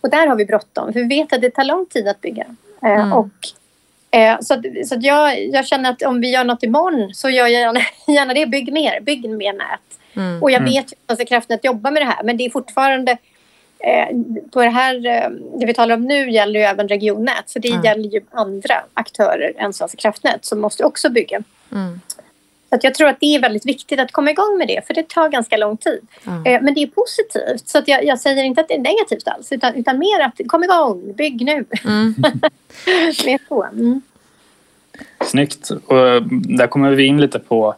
Och 0.00 0.10
där 0.10 0.26
har 0.26 0.36
vi 0.36 0.44
bråttom, 0.44 0.92
för 0.92 1.00
vi 1.00 1.06
vet 1.06 1.32
att 1.32 1.40
det 1.40 1.50
tar 1.50 1.64
lång 1.64 1.86
tid 1.86 2.08
att 2.08 2.20
bygga. 2.20 2.44
Mm. 2.82 3.12
och, 3.12 3.28
så 4.40 4.54
att, 4.54 4.60
så 4.86 4.94
att 4.94 5.02
jag, 5.02 5.44
jag 5.46 5.66
känner 5.66 5.90
att 5.90 6.02
om 6.02 6.20
vi 6.20 6.30
gör 6.30 6.44
något 6.44 6.62
imorgon 6.62 7.14
så 7.14 7.30
gör 7.30 7.46
jag 7.46 7.60
gärna, 7.60 7.80
gärna 8.06 8.34
det. 8.34 8.46
Bygg 8.46 8.72
mer, 8.72 9.00
bygg 9.00 9.30
mer 9.30 9.52
nät. 9.52 9.80
Mm. 10.16 10.42
Och 10.42 10.50
jag 10.50 10.60
Mm. 10.60 10.72
vet 10.72 10.92
ju 10.92 10.96
att 10.96 11.06
Svenska 11.06 11.24
kraftnät 11.24 11.64
jobbar 11.64 11.90
med 11.90 12.02
det 12.02 12.06
här 12.06 12.22
men 12.24 12.36
det 12.36 12.44
är 12.44 12.50
fortfarande 12.50 13.16
på 14.50 14.62
det 14.62 14.68
här, 14.68 15.06
eh, 15.06 15.30
det 15.60 15.66
vi 15.66 15.74
talar 15.74 15.94
om 15.94 16.02
nu 16.02 16.30
gäller 16.30 16.60
ju 16.60 16.66
även 16.66 16.88
regionnät 16.88 17.44
så 17.46 17.58
det 17.58 17.68
Ja. 17.68 17.84
gäller 17.84 18.08
ju 18.08 18.20
andra 18.30 18.74
aktörer 18.94 19.52
än 19.56 19.72
Svenska 19.72 19.96
kraftnät 19.96 20.44
som 20.44 20.60
måste 20.60 20.84
också 20.84 21.10
bygga. 21.10 21.42
Mm. 21.72 22.00
Så 22.68 22.74
att 22.74 22.84
jag 22.84 22.94
tror 22.94 23.08
att 23.08 23.20
det 23.20 23.34
är 23.34 23.40
väldigt 23.40 23.66
viktigt 23.66 24.00
att 24.00 24.12
komma 24.12 24.30
igång 24.30 24.58
med 24.58 24.68
det, 24.68 24.86
för 24.86 24.94
det 24.94 25.08
tar 25.08 25.28
ganska 25.28 25.56
lång 25.56 25.76
tid. 25.76 26.00
Mm. 26.26 26.64
Men 26.64 26.74
det 26.74 26.82
är 26.82 26.86
positivt, 26.86 27.68
så 27.68 27.78
att 27.78 27.88
jag, 27.88 28.04
jag, 28.04 28.20
säger 28.20 28.44
inte 28.44 28.60
att 28.60 28.68
det 28.68 28.74
är 28.74 28.78
negativt 28.78 29.28
alls, 29.28 29.52
utan, 29.52 29.74
utan 29.74 29.98
mer 29.98 30.20
att 30.20 30.48
kom 30.48 30.64
igång, 30.64 31.14
bygg 31.14 31.44
nu. 31.44 31.64
Mm. 31.84 32.14
mer 33.26 33.48
så. 33.48 33.64
Mm. 33.64 34.02
Snyggt. 35.24 35.70
Och 35.70 36.22
där 36.30 36.66
kommer 36.66 36.90
vi 36.90 37.04
in 37.04 37.20
lite 37.20 37.38
på 37.38 37.74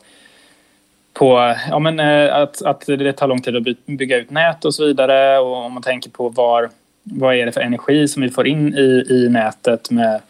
på 1.18 1.54
ja, 1.70 1.78
men, 1.78 2.00
eh, 2.00 2.36
att, 2.36 2.62
att 2.62 2.86
det 2.86 3.12
tar 3.12 3.28
lång 3.28 3.42
tid 3.42 3.56
att 3.56 3.86
bygga 3.86 4.16
ut 4.16 4.30
nät 4.30 4.64
och 4.64 4.74
så 4.74 4.86
vidare. 4.86 5.38
Och 5.38 5.56
om 5.56 5.72
man 5.72 5.82
tänker 5.82 6.10
på 6.10 6.28
var, 6.28 6.70
vad 7.02 7.34
är 7.34 7.46
det 7.46 7.52
för 7.52 7.60
energi 7.60 8.08
som 8.08 8.22
vi 8.22 8.30
får 8.30 8.46
in 8.46 8.74
i, 8.74 9.06
i 9.10 9.28
nätet 9.28 9.90
med 9.90 10.20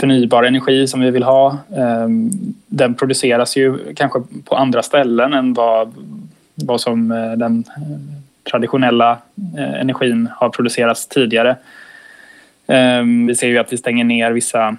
förnybar 0.00 0.42
energi 0.42 0.86
som 0.86 1.00
vi 1.00 1.10
vill 1.10 1.22
ha. 1.22 1.58
Ehm, 1.76 2.30
den 2.66 2.94
produceras 2.94 3.56
ju 3.56 3.94
kanske 3.94 4.22
på 4.44 4.56
andra 4.56 4.82
ställen 4.82 5.32
än 5.32 5.54
vad, 5.54 5.94
vad 6.54 6.80
som 6.80 7.12
eh, 7.12 7.32
den 7.32 7.64
eh, 7.76 8.50
traditionella 8.50 9.18
energin 9.56 10.28
har 10.36 10.48
producerats 10.48 11.06
tidigare. 11.06 11.56
Ehm, 12.66 13.26
vi 13.26 13.34
ser 13.34 13.48
ju 13.48 13.58
att 13.58 13.72
vi 13.72 13.76
stänger 13.76 14.04
ner 14.04 14.32
vissa 14.32 14.76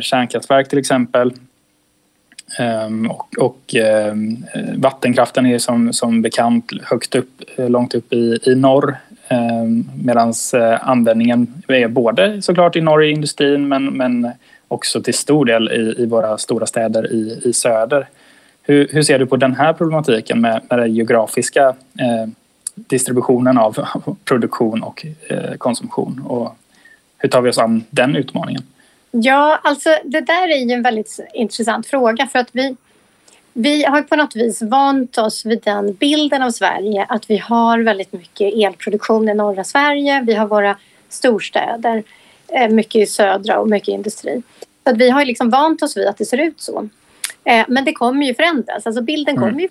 kärnkraftverk 0.00 0.68
till 0.68 0.78
exempel 0.78 1.32
Ehm, 2.58 3.10
och, 3.10 3.38
och 3.38 3.74
ehm, 3.74 4.44
vattenkraften 4.76 5.46
är 5.46 5.58
som, 5.58 5.92
som 5.92 6.22
bekant 6.22 6.72
högt 6.82 7.14
upp, 7.14 7.42
långt 7.56 7.94
upp 7.94 8.12
i, 8.12 8.38
i 8.42 8.54
norr 8.54 8.96
ehm, 9.28 9.90
medan 10.02 10.32
eh, 10.54 10.88
användningen 10.88 11.62
är 11.68 11.88
både 11.88 12.42
såklart 12.42 12.76
i 12.76 12.80
norr 12.80 13.04
i 13.04 13.10
industrin 13.10 13.68
men, 13.68 13.84
men 13.84 14.30
också 14.68 15.02
till 15.02 15.14
stor 15.14 15.44
del 15.44 15.72
i, 15.72 16.02
i 16.02 16.06
våra 16.06 16.38
stora 16.38 16.66
städer 16.66 17.12
i, 17.12 17.40
i 17.44 17.52
söder. 17.52 18.08
Hur, 18.62 18.88
hur 18.92 19.02
ser 19.02 19.18
du 19.18 19.26
på 19.26 19.36
den 19.36 19.54
här 19.54 19.72
problematiken 19.72 20.40
med, 20.40 20.60
med 20.70 20.78
den 20.78 20.94
geografiska 20.94 21.68
eh, 21.98 22.28
distributionen 22.74 23.58
av 23.58 23.78
produktion 24.24 24.82
och 24.82 25.06
eh, 25.28 25.54
konsumtion? 25.58 26.22
Och 26.26 26.56
hur 27.18 27.28
tar 27.28 27.40
vi 27.40 27.50
oss 27.50 27.58
an 27.58 27.84
den 27.90 28.16
utmaningen? 28.16 28.62
Ja, 29.10 29.60
alltså 29.62 29.96
det 30.04 30.20
där 30.20 30.48
är 30.48 30.56
ju 30.56 30.72
en 30.72 30.82
väldigt 30.82 31.20
intressant 31.34 31.86
fråga 31.86 32.26
för 32.26 32.38
att 32.38 32.48
vi, 32.52 32.76
vi 33.52 33.84
har 33.84 34.02
på 34.02 34.16
något 34.16 34.36
vis 34.36 34.62
vant 34.62 35.18
oss 35.18 35.46
vid 35.46 35.62
den 35.62 35.94
bilden 35.94 36.42
av 36.42 36.50
Sverige 36.50 37.06
att 37.08 37.30
vi 37.30 37.36
har 37.36 37.78
väldigt 37.78 38.12
mycket 38.12 38.54
elproduktion 38.54 39.28
i 39.28 39.34
norra 39.34 39.64
Sverige. 39.64 40.22
Vi 40.26 40.34
har 40.34 40.46
våra 40.46 40.76
storstäder, 41.08 42.02
eh, 42.48 42.68
mycket 42.68 43.02
i 43.02 43.06
södra 43.06 43.58
och 43.58 43.68
mycket 43.68 43.88
industri. 43.88 44.42
Så 44.84 44.90
att 44.90 44.96
vi 44.96 45.10
har 45.10 45.24
liksom 45.24 45.50
vant 45.50 45.82
oss 45.82 45.96
vid 45.96 46.06
att 46.06 46.18
det 46.18 46.24
ser 46.24 46.40
ut 46.40 46.60
så. 46.60 46.88
Eh, 47.44 47.64
men 47.68 47.84
det 47.84 47.92
kommer 47.92 48.26
ju 48.26 48.34
förändras, 48.34 48.86
alltså 48.86 49.02
bilden 49.02 49.36
mm. 49.36 49.48
kommer 49.48 49.60
ju 49.60 49.68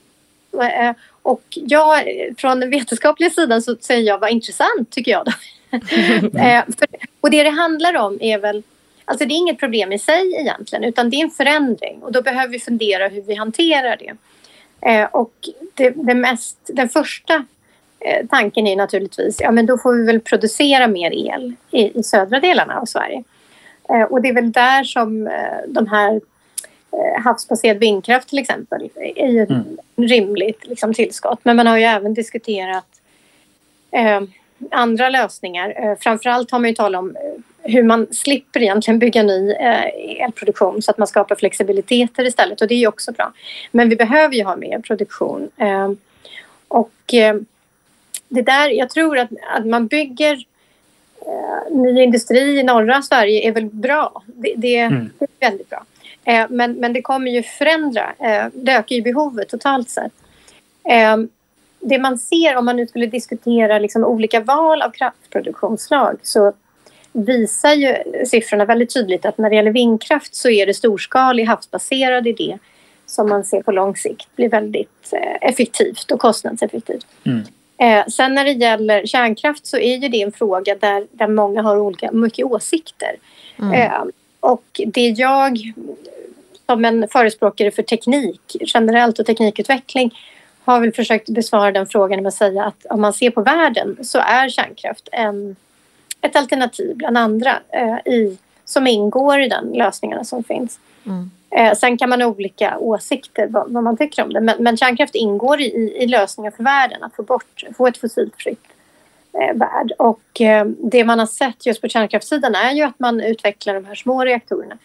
eh, 0.62 0.96
och 1.22 1.43
jag, 1.50 2.03
från 2.38 2.60
den 2.60 2.69
vetenskapliga 2.69 3.29
sidan 3.29 3.62
så 3.62 3.75
säger 3.81 4.03
jag 4.03 4.17
vad 4.17 4.29
intressant 4.29 4.91
tycker 4.91 5.12
jag. 5.12 5.25
Då. 5.25 5.31
och 7.22 7.31
det 7.31 7.43
det 7.43 7.50
handlar 7.50 7.98
om 7.98 8.17
är 8.22 8.38
väl 8.38 8.63
Alltså 9.09 9.25
det 9.25 9.33
är 9.33 9.37
inget 9.37 9.59
problem 9.59 9.91
i 9.91 9.99
sig 9.99 10.35
egentligen 10.35 10.83
utan 10.83 11.09
det 11.09 11.15
är 11.15 11.23
en 11.23 11.29
förändring 11.29 12.03
och 12.03 12.11
då 12.11 12.21
behöver 12.21 12.51
vi 12.51 12.59
fundera 12.59 13.07
hur 13.07 13.21
vi 13.21 13.35
hanterar 13.35 13.97
det. 13.97 14.13
Eh, 14.89 15.05
och 15.05 15.33
det, 15.73 15.89
det, 15.89 16.13
mest, 16.13 16.57
den 16.67 16.89
första 16.89 17.45
eh, 17.99 18.27
tanken 18.27 18.67
är 18.67 18.75
naturligtvis, 18.75 19.41
ja 19.41 19.51
men 19.51 19.65
då 19.65 19.77
får 19.77 19.93
vi 19.93 20.05
väl 20.05 20.19
producera 20.19 20.87
mer 20.87 21.11
el 21.11 21.53
i, 21.71 21.99
i 21.99 22.03
södra 22.03 22.39
delarna 22.39 22.79
av 22.79 22.85
Sverige. 22.85 23.23
Eh, 23.89 24.01
och 24.01 24.21
det 24.21 24.29
är 24.29 24.33
väl 24.33 24.51
där 24.51 24.83
som 24.83 25.27
eh, 25.27 25.33
de 25.67 25.87
här 25.87 26.21
eh, 26.91 27.23
havsbaserad 27.23 27.77
vindkraft 27.77 28.29
till 28.29 28.39
exempel 28.39 28.89
är 28.95 29.27
ju 29.27 29.43
ett 29.43 29.49
mm. 29.49 29.77
rimligt 29.95 30.67
liksom, 30.67 30.93
tillskott. 30.93 31.39
Men 31.43 31.55
man 31.55 31.67
har 31.67 31.77
ju 31.77 31.83
även 31.83 32.13
diskuterat 32.13 32.87
eh, 33.91 34.21
andra 34.71 35.09
lösningar. 35.09 35.95
Framförallt 35.99 36.51
har 36.51 36.59
man 36.59 36.69
ju 36.69 36.75
talat 36.75 36.99
om 36.99 37.15
hur 37.69 37.83
man 37.83 38.07
slipper 38.11 38.61
egentligen 38.61 38.99
bygga 38.99 39.23
ny 39.23 39.51
eh, 39.51 40.23
elproduktion 40.23 40.81
så 40.81 40.91
att 40.91 40.97
man 40.97 41.07
skapar 41.07 41.35
flexibiliteter 41.35 42.25
istället 42.25 42.61
och 42.61 42.67
det 42.67 42.83
är 42.83 42.88
också 42.88 43.11
bra. 43.11 43.33
Men 43.71 43.89
vi 43.89 43.95
behöver 43.95 44.35
ju 44.35 44.43
ha 44.43 44.55
mer 44.55 44.79
produktion. 44.79 45.49
Eh, 45.57 45.91
och 46.67 47.13
eh, 47.13 47.35
det 48.27 48.41
där, 48.41 48.69
jag 48.69 48.89
tror 48.89 49.17
att, 49.17 49.29
att 49.55 49.65
man 49.65 49.88
bygger 49.88 50.33
eh, 51.21 51.77
ny 51.77 52.01
industri 52.01 52.59
i 52.59 52.63
norra 52.63 53.01
Sverige 53.01 53.47
är 53.47 53.51
väl 53.51 53.65
bra. 53.65 54.23
Det, 54.25 54.53
det, 54.57 54.77
mm. 54.77 55.09
det 55.19 55.25
är 55.25 55.49
väldigt 55.49 55.69
bra. 55.69 55.85
Men, 56.49 56.73
men 56.73 56.93
det 56.93 57.01
kommer 57.01 57.31
ju 57.31 57.43
förändra, 57.43 58.13
det 58.53 58.71
ökar 58.71 58.95
ju 58.95 59.01
behovet 59.01 59.49
totalt 59.49 59.89
sett. 59.89 60.11
det 61.79 61.97
man 61.99 62.17
ser 62.17 62.55
om 62.55 62.65
man 62.65 62.75
nu 62.75 62.88
skulle 62.88 63.05
diskutera 63.05 63.79
liksom 63.79 64.03
olika 64.03 64.39
val 64.39 64.81
av 64.81 64.89
kraftproduktionsslag 64.91 66.19
så 66.23 66.53
visar 67.11 67.73
ju 67.73 67.95
siffrorna 68.25 68.65
väldigt 68.65 68.93
tydligt 68.93 69.25
att 69.25 69.37
när 69.37 69.49
det 69.49 69.55
gäller 69.55 69.71
vindkraft 69.71 70.35
så 70.35 70.49
är 70.49 70.65
det 70.65 70.73
storskalig 70.73 71.45
havsbaserad 71.45 72.27
idé 72.27 72.57
som 73.05 73.29
man 73.29 73.43
ser 73.43 73.61
på 73.61 73.71
lång 73.71 73.95
sikt 73.95 74.35
blir 74.35 74.49
väldigt 74.49 75.13
eh, 75.13 75.49
effektivt 75.49 76.11
och 76.11 76.19
kostnadseffektivt. 76.19 77.07
Mm. 77.23 77.41
Eh, 77.77 78.07
sen 78.07 78.33
när 78.33 78.45
det 78.45 78.51
gäller 78.51 79.05
kärnkraft 79.05 79.67
så 79.67 79.77
är 79.77 79.97
ju 79.97 80.09
det 80.09 80.21
en 80.21 80.31
fråga 80.31 80.75
där, 80.75 81.07
där 81.11 81.27
många 81.27 81.61
har 81.61 81.77
olika, 81.77 82.11
mycket 82.11 82.45
åsikter. 82.45 83.15
Mm. 83.59 83.73
Eh, 83.73 84.03
och 84.39 84.81
det 84.85 85.07
jag 85.07 85.57
som 86.65 86.85
en 86.85 87.07
förespråkare 87.07 87.71
för 87.71 87.83
teknik 87.83 88.55
generellt 88.61 89.19
och 89.19 89.25
teknikutveckling 89.25 90.13
har 90.63 90.79
väl 90.79 90.91
försökt 90.91 91.29
besvara 91.29 91.71
den 91.71 91.87
frågan 91.87 92.23
med 92.23 92.27
att 92.27 92.33
säga 92.33 92.63
att 92.63 92.85
om 92.89 93.01
man 93.01 93.13
ser 93.13 93.29
på 93.29 93.41
världen 93.41 93.97
så 94.01 94.19
är 94.19 94.49
kärnkraft 94.49 95.09
en 95.11 95.55
ett 96.21 96.35
alternativ 96.35 96.95
bland 96.95 97.17
andra 97.17 97.59
eh, 97.69 98.13
i, 98.13 98.38
som 98.65 98.88
ingår 98.88 99.41
i 99.41 99.49
den 99.49 99.71
lösningarna 99.73 100.23
som 100.23 100.43
finns. 100.43 100.79
Mm. 101.05 101.31
Eh, 101.51 101.73
sen 101.73 101.97
kan 101.97 102.09
man 102.09 102.21
ha 102.21 102.27
olika 102.27 102.77
åsikter 102.77 103.47
vad, 103.47 103.71
vad 103.71 103.83
man 103.83 103.97
tycker 103.97 104.23
om 104.23 104.33
det 104.33 104.41
men, 104.41 104.63
men 104.63 104.77
kärnkraft 104.77 105.15
ingår 105.15 105.61
i, 105.61 105.97
i 105.99 106.07
lösningar 106.07 106.51
för 106.51 106.63
världen 106.63 107.03
att 107.03 107.15
få 107.15 107.23
bort, 107.23 107.63
få 107.77 107.88
ett 107.88 107.97
fossilfritt 107.97 108.65
eh, 109.33 109.55
värld. 109.55 109.91
Och 109.97 110.41
eh, 110.41 110.65
det 110.65 111.03
man 111.03 111.19
har 111.19 111.25
sett 111.25 111.65
just 111.65 111.81
på 111.81 111.88
kärnkraftssidan 111.88 112.55
är 112.55 112.71
ju 112.71 112.83
att 112.83 112.99
man 112.99 113.21
utvecklar 113.21 113.73
de 113.73 113.85
här 113.85 113.95
små 113.95 114.25
reaktorerna. 114.25 114.77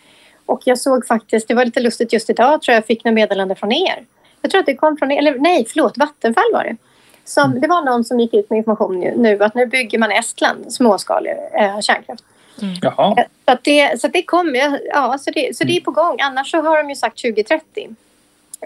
Och 0.47 0.63
jag 0.65 0.79
såg 0.79 1.07
faktiskt, 1.07 1.49
det 1.49 1.55
var 1.55 1.65
lite 1.65 1.81
lustigt 1.81 2.13
just 2.13 2.31
idag 2.31 2.63
tror 2.63 2.73
jag 2.73 2.77
jag 2.81 2.87
fick 2.87 3.05
något 3.05 3.15
meddelande 3.15 3.55
från 3.55 3.73
er. 3.73 4.05
Jag 4.43 4.51
tror 4.51 4.61
att 4.61 4.67
det 4.67 4.77
kom 4.77 4.97
från 4.97 5.13
er, 5.13 5.19
eller 5.19 5.39
nej 5.39 5.67
förlåt 5.69 5.99
Vattenfall 5.99 6.53
var 6.53 6.65
det 6.65 6.77
som, 7.25 7.51
mm. 7.51 7.61
det 7.61 7.69
var 7.69 7.85
någon 7.85 8.05
som 8.05 8.21
gick 8.21 8.35
ut 8.35 8.51
med 8.51 8.57
information 8.57 9.01
nu 9.01 9.43
att 9.43 9.55
nu 9.55 9.67
bygger 9.67 9.99
man 9.99 10.11
Estland 10.11 10.73
småskalig 10.73 11.33
eh, 11.53 11.81
kärnkraft. 11.81 12.25
Mm. 12.63 12.75
Jaha. 12.83 13.15
Eh, 13.19 13.25
så, 13.45 13.53
att 13.53 13.65
det, 13.65 14.01
så 14.01 14.07
att 14.07 14.13
det 14.13 14.23
kommer. 14.23 14.81
Ja, 14.85 15.19
så 15.19 15.31
det, 15.31 15.57
så 15.57 15.65
det 15.65 15.77
är 15.77 15.81
på 15.81 15.91
gång. 15.91 16.17
Annars 16.21 16.51
så 16.51 16.63
har 16.63 16.79
de 16.79 16.89
ju 16.91 16.97
sagt 16.97 17.23
2030 17.23 17.89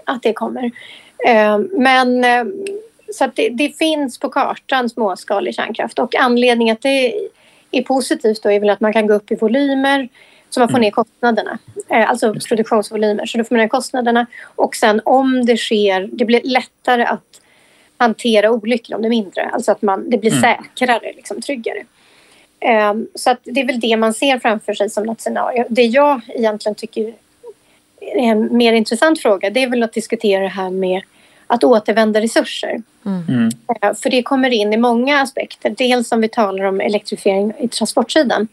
att 0.05 0.23
det 0.23 0.33
kommer. 0.33 0.71
Eh, 1.27 1.57
men 1.71 2.23
eh, 2.23 2.43
så 3.13 3.25
att 3.25 3.35
det, 3.35 3.49
det, 3.49 3.77
finns 3.77 4.19
på 4.19 4.29
kartan 4.29 4.89
småskalig 4.89 5.55
kärnkraft 5.55 5.99
och 5.99 6.15
anledningen 6.15 6.73
att 6.73 6.81
det 6.81 7.13
är 7.71 7.81
positivt 7.81 8.43
då 8.43 8.51
är 8.51 8.59
väl 8.59 8.69
att 8.69 8.79
man 8.79 8.93
kan 8.93 9.07
gå 9.07 9.13
upp 9.13 9.31
i 9.31 9.35
volymer 9.35 10.09
så 10.49 10.59
man 10.59 10.69
får 10.69 10.77
mm. 10.77 10.81
ner 10.81 10.91
kostnaderna. 10.91 11.57
Eh, 11.89 12.09
alltså 12.09 12.33
produktionsvolymer. 12.33 13.25
Så 13.25 13.37
då 13.37 13.43
får 13.43 13.55
man 13.55 13.61
ner 13.61 13.67
kostnaderna 13.67 14.25
och 14.43 14.75
sen 14.75 15.01
om 15.05 15.45
det 15.45 15.57
sker, 15.57 16.09
det 16.11 16.25
blir 16.25 16.41
lättare 16.43 17.03
att 17.03 17.41
hantera 17.99 18.51
olyckor 18.51 18.95
om 18.95 19.01
det 19.01 19.07
är 19.07 19.09
mindre. 19.09 19.49
Alltså 19.49 19.71
att 19.71 19.81
man, 19.81 20.09
det 20.09 20.17
blir 20.17 20.31
mm. 20.31 20.41
säkrare, 20.41 21.13
liksom, 21.15 21.41
tryggare. 21.41 21.83
Um, 22.91 23.07
så 23.15 23.29
att 23.29 23.39
det 23.43 23.61
är 23.61 23.65
väl 23.65 23.79
det 23.79 23.97
man 23.97 24.13
ser 24.13 24.39
framför 24.39 24.73
sig 24.73 24.89
som 24.89 25.03
något 25.03 25.21
scenario. 25.21 25.65
Det 25.69 25.85
jag 25.85 26.21
egentligen 26.27 26.75
tycker 26.75 27.13
är 28.01 28.31
en 28.31 28.57
mer 28.57 28.73
intressant 28.73 29.21
fråga 29.21 29.49
det 29.49 29.63
är 29.63 29.69
väl 29.69 29.83
att 29.83 29.93
diskutera 29.93 30.43
det 30.43 30.47
här 30.47 30.69
med 30.69 31.01
att 31.47 31.63
återvända 31.63 32.21
resurser. 32.21 32.81
Mm. 33.05 33.45
Uh, 33.45 33.93
för 33.93 34.09
det 34.09 34.23
kommer 34.23 34.49
in 34.49 34.73
i 34.73 34.77
många 34.77 35.21
aspekter. 35.21 35.69
Dels 35.69 36.11
om 36.11 36.21
vi 36.21 36.29
talar 36.29 36.63
om 36.63 36.81
elektrifiering 36.81 37.53
i 37.59 37.67
transportsidan. 37.67 38.47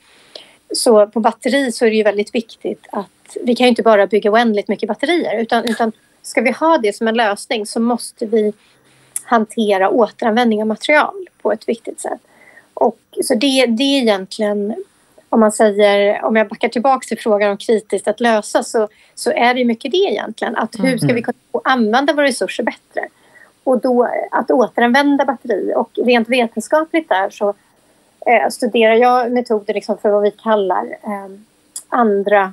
Så 0.74 1.06
på 1.06 1.20
batteri 1.20 1.72
så 1.72 1.86
är 1.86 1.90
det 1.90 1.96
ju 1.96 2.02
väldigt 2.02 2.34
viktigt 2.34 2.86
att 2.92 3.36
vi 3.42 3.54
kan 3.54 3.64
ju 3.64 3.68
inte 3.68 3.82
bara 3.82 4.06
bygga 4.06 4.30
oändligt 4.30 4.68
mycket 4.68 4.88
batterier 4.88 5.38
utan, 5.38 5.64
utan 5.64 5.92
ska 6.22 6.40
vi 6.40 6.50
ha 6.50 6.78
det 6.78 6.96
som 6.96 7.08
en 7.08 7.14
lösning 7.14 7.66
så 7.66 7.80
måste 7.80 8.26
vi 8.26 8.52
hantera 9.26 9.90
återanvändning 9.90 10.62
av 10.62 10.68
material 10.68 11.28
på 11.42 11.52
ett 11.52 11.68
viktigt 11.68 12.00
sätt. 12.00 12.20
Och, 12.74 12.98
så 13.24 13.34
det, 13.34 13.66
det 13.66 13.82
är 13.82 14.02
egentligen, 14.02 14.74
om 15.28 15.40
man 15.40 15.52
säger, 15.52 16.24
om 16.24 16.36
jag 16.36 16.48
backar 16.48 16.68
tillbaka 16.68 17.06
till 17.08 17.18
frågan 17.18 17.50
om 17.50 17.56
kritiskt 17.56 18.08
att 18.08 18.20
lösa 18.20 18.62
så, 18.62 18.88
så 19.14 19.30
är 19.32 19.54
det 19.54 19.64
mycket 19.64 19.92
det 19.92 19.96
egentligen. 19.96 20.56
Att 20.56 20.74
hur 20.78 20.98
ska 20.98 21.12
vi 21.12 21.22
kunna 21.22 21.38
använda 21.64 22.12
våra 22.12 22.26
resurser 22.26 22.64
bättre? 22.64 23.08
Och 23.64 23.80
då 23.80 24.08
att 24.30 24.50
återanvända 24.50 25.24
batteri 25.24 25.72
och 25.76 25.90
rent 25.94 26.28
vetenskapligt 26.28 27.08
där 27.08 27.30
så 27.30 27.54
eh, 28.26 28.48
studerar 28.50 28.94
jag 28.94 29.32
metoder 29.32 29.74
liksom 29.74 29.98
för 29.98 30.10
vad 30.10 30.22
vi 30.22 30.30
kallar 30.30 30.84
eh, 31.02 31.38
andra 31.88 32.52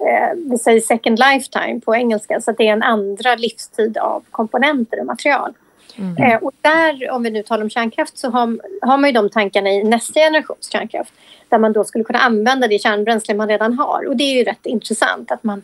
eh, 0.00 0.50
vi 0.50 0.58
säger 0.58 0.80
second 0.80 1.18
lifetime 1.18 1.80
på 1.80 1.96
engelska, 1.96 2.40
så 2.40 2.52
det 2.52 2.68
är 2.68 2.72
en 2.72 2.82
andra 2.82 3.34
livstid 3.34 3.98
av 3.98 4.24
komponenter 4.30 5.00
och 5.00 5.06
material. 5.06 5.52
Mm. 5.96 6.16
Eh, 6.16 6.38
och 6.38 6.52
där, 6.60 7.10
om 7.10 7.22
vi 7.22 7.30
nu 7.30 7.42
talar 7.42 7.62
om 7.62 7.70
kärnkraft, 7.70 8.18
så 8.18 8.30
har, 8.30 8.58
har 8.86 8.98
man 8.98 9.10
ju 9.10 9.12
de 9.12 9.30
tankarna 9.30 9.70
i 9.70 9.84
nästa 9.84 10.20
generations 10.20 10.72
kärnkraft. 10.72 11.12
Där 11.48 11.58
man 11.58 11.72
då 11.72 11.84
skulle 11.84 12.04
kunna 12.04 12.18
använda 12.18 12.68
det 12.68 12.78
kärnbränsle 12.78 13.34
man 13.34 13.48
redan 13.48 13.78
har. 13.78 14.08
Och 14.08 14.16
det 14.16 14.24
är 14.24 14.38
ju 14.38 14.44
rätt 14.44 14.66
intressant 14.66 15.30
att 15.30 15.44
man 15.44 15.62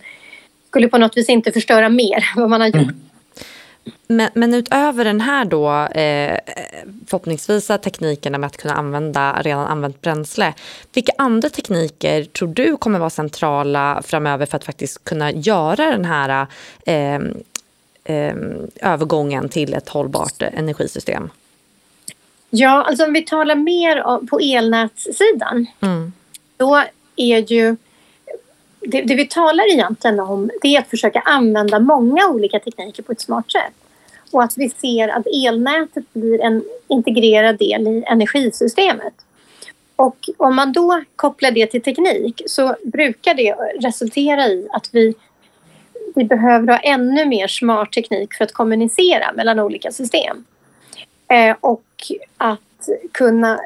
skulle 0.69 0.89
på 0.89 0.99
något 0.99 1.17
vis 1.17 1.29
inte 1.29 1.53
förstöra 1.53 1.89
mer 1.89 2.17
än 2.37 2.43
vad 2.43 2.51
man 2.51 2.61
har 2.61 2.69
gjort. 2.69 2.77
Mm. 2.77 3.06
Men, 4.07 4.31
men, 4.35 4.55
utöver 4.55 5.05
den 5.05 5.21
här 5.21 5.45
då, 5.45 5.71
eh, 5.71 6.39
förhoppningsvisa 7.07 7.79
teknikerna 7.79 8.39
med 8.39 8.47
att 8.47 8.57
kunna 8.57 8.75
använda 8.75 9.43
redan 9.43 9.67
använt 9.67 10.01
bränsle. 10.01 10.55
Vilka 10.93 11.13
andra 11.19 11.49
tekniker 11.49 12.25
tror 12.25 12.49
du 12.49 12.77
kommer 12.77 12.99
vara 12.99 13.11
centrala 13.11 14.03
framöver 14.05 14.47
för 14.47 14.57
att 14.57 14.65
faktiskt 14.65 15.05
kunna 15.05 15.33
göra 15.33 15.91
den 15.91 16.05
här 16.05 16.47
eh, 16.87 17.15
eh, 18.05 18.37
övergången 18.81 19.49
till 19.49 19.75
ett 19.75 19.89
hållbart 19.89 20.43
energisystem? 20.43 21.31
Ja, 22.51 22.85
alltså 22.85 23.05
om 23.05 23.13
vi 23.13 23.23
talar 23.23 23.55
mer 23.55 24.27
på 24.27 24.39
elnätssidan. 24.39 25.67
Mm. 25.81 26.13
Då 26.57 26.83
är 27.17 27.53
ju 27.53 27.77
det, 28.87 29.03
det, 29.03 29.15
vi 29.15 29.27
talar 29.27 29.73
egentligen 29.73 30.21
om 30.21 30.51
det 30.63 30.77
är 30.77 30.81
att 30.81 30.91
försöka 30.91 31.21
använda 31.21 31.79
många 31.79 32.29
olika 32.29 32.59
tekniker 32.59 33.03
på 33.03 33.13
ett 33.13 33.21
smart 33.21 33.53
sätt. 33.53 33.73
Och 34.33 34.43
att 34.43 34.53
vi 34.57 34.69
ser 34.71 35.09
att 35.09 35.27
elnätet 35.47 36.05
blir 36.13 36.41
en 36.41 36.65
integrerad 36.89 37.59
del 37.59 37.89
i 37.89 38.05
energisystemet. 38.07 39.15
Och 39.97 40.29
om 40.37 40.57
man 40.57 40.73
då 40.73 41.03
kopplar 41.17 41.51
det 41.51 41.67
till 41.67 41.83
teknik 41.83 42.43
så 42.47 42.77
brukar 42.85 43.35
det 43.35 43.53
resultera 43.81 44.47
i 44.47 44.69
att 44.73 44.89
vi, 44.93 45.15
vi 46.15 46.25
behöver 46.25 46.69
ha 46.69 46.79
ännu 46.79 47.25
mer 47.25 47.49
smart 47.49 47.93
teknik 47.93 48.35
för 48.35 48.45
att 48.45 48.53
kommunicera 48.53 49.33
mellan 49.33 49.61
olika 49.61 49.91
system. 49.93 50.45
Eh, 51.29 51.57
och 51.61 51.85
att 52.37 52.89
kunna 53.13 53.61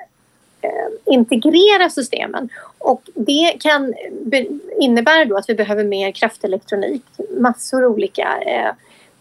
eh, 0.61 1.15
integrera 1.15 1.91
systemen. 1.91 2.49
Och 2.81 3.03
det 3.15 3.57
kan 3.61 3.95
innebära 4.81 5.25
då 5.25 5.37
att 5.37 5.49
vi 5.49 5.55
behöver 5.55 5.85
mer 5.85 6.13
kraftelektronik, 6.13 7.03
massor 7.39 7.87
olika 7.87 8.39
eh, 8.47 8.73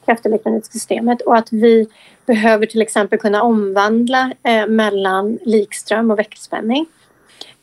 kraftelektroniksystemet 0.05 1.21
och 1.21 1.37
att 1.37 1.51
vi 1.51 1.87
behöver 2.25 2.65
till 2.65 2.81
exempel 2.81 3.19
kunna 3.19 3.43
omvandla 3.43 4.31
eh, 4.43 4.67
mellan 4.67 5.39
likström 5.41 6.11
och 6.11 6.19
växelspänning. 6.19 6.85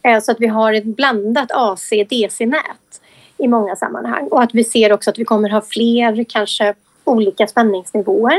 Eh, 0.02 0.20
så 0.20 0.32
att 0.32 0.40
vi 0.40 0.46
har 0.46 0.72
ett 0.72 0.84
blandat 0.84 1.50
AC-DC-nät 1.52 3.00
i 3.38 3.48
många 3.48 3.76
sammanhang 3.76 4.28
och 4.28 4.42
att 4.42 4.54
vi 4.54 4.64
ser 4.64 4.92
också 4.92 5.10
att 5.10 5.18
vi 5.18 5.24
kommer 5.24 5.48
ha 5.48 5.60
fler 5.60 6.24
kanske 6.24 6.74
olika 7.04 7.46
spänningsnivåer. 7.46 8.38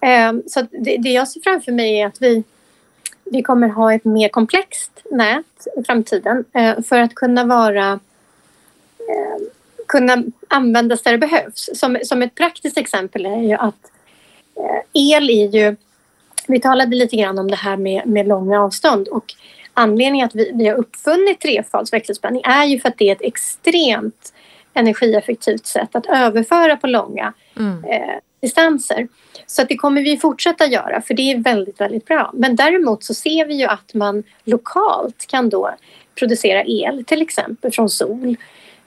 Eh, 0.00 0.32
så 0.46 0.66
det, 0.70 0.96
det 0.96 1.12
jag 1.12 1.28
ser 1.28 1.40
framför 1.40 1.72
mig 1.72 2.00
är 2.00 2.06
att 2.06 2.22
vi 2.22 2.44
vi 3.30 3.42
kommer 3.42 3.68
ha 3.68 3.94
ett 3.94 4.04
mer 4.04 4.28
komplext 4.28 4.90
nät 5.10 5.66
i 5.76 5.84
framtiden 5.84 6.44
eh, 6.52 6.80
för 6.82 7.00
att 7.00 7.14
kunna 7.14 7.44
vara 7.44 8.00
eh, 8.98 9.46
kunna 9.88 10.24
användas 10.48 11.02
där 11.02 11.12
det 11.12 11.18
behövs. 11.18 11.70
Som, 11.74 11.98
som 12.02 12.22
ett 12.22 12.34
praktiskt 12.34 12.78
exempel 12.78 13.26
är 13.26 13.42
ju 13.42 13.52
att 13.52 13.90
eh, 14.56 14.80
el 14.92 15.30
är 15.30 15.48
ju... 15.48 15.76
Vi 16.48 16.60
talade 16.60 16.96
lite 16.96 17.16
grann 17.16 17.38
om 17.38 17.50
det 17.50 17.56
här 17.56 17.76
med, 17.76 18.06
med 18.06 18.28
långa 18.28 18.62
avstånd 18.62 19.08
och 19.08 19.34
anledningen 19.74 20.26
att 20.26 20.34
vi, 20.34 20.52
vi 20.54 20.68
har 20.68 20.76
uppfunnit 20.76 21.40
trefals 21.40 21.92
växelspänning 21.92 22.42
är 22.44 22.64
ju 22.64 22.80
för 22.80 22.88
att 22.88 22.98
det 22.98 23.08
är 23.08 23.12
ett 23.12 23.22
extremt 23.22 24.32
energieffektivt 24.74 25.66
sätt 25.66 25.96
att 25.96 26.06
överföra 26.06 26.76
på 26.76 26.86
långa 26.86 27.32
mm. 27.56 27.84
eh, 27.84 28.16
distanser. 28.40 29.08
Så 29.46 29.62
att 29.62 29.68
det 29.68 29.76
kommer 29.76 30.02
vi 30.02 30.16
fortsätta 30.16 30.66
göra 30.66 31.02
för 31.02 31.14
det 31.14 31.32
är 31.32 31.38
väldigt, 31.38 31.80
väldigt 31.80 32.04
bra. 32.04 32.30
Men 32.34 32.56
däremot 32.56 33.04
så 33.04 33.14
ser 33.14 33.46
vi 33.46 33.54
ju 33.54 33.64
att 33.64 33.94
man 33.94 34.22
lokalt 34.44 35.26
kan 35.26 35.48
då 35.48 35.74
producera 36.14 36.64
el, 36.64 37.04
till 37.04 37.22
exempel 37.22 37.72
från 37.72 37.90
sol. 37.90 38.36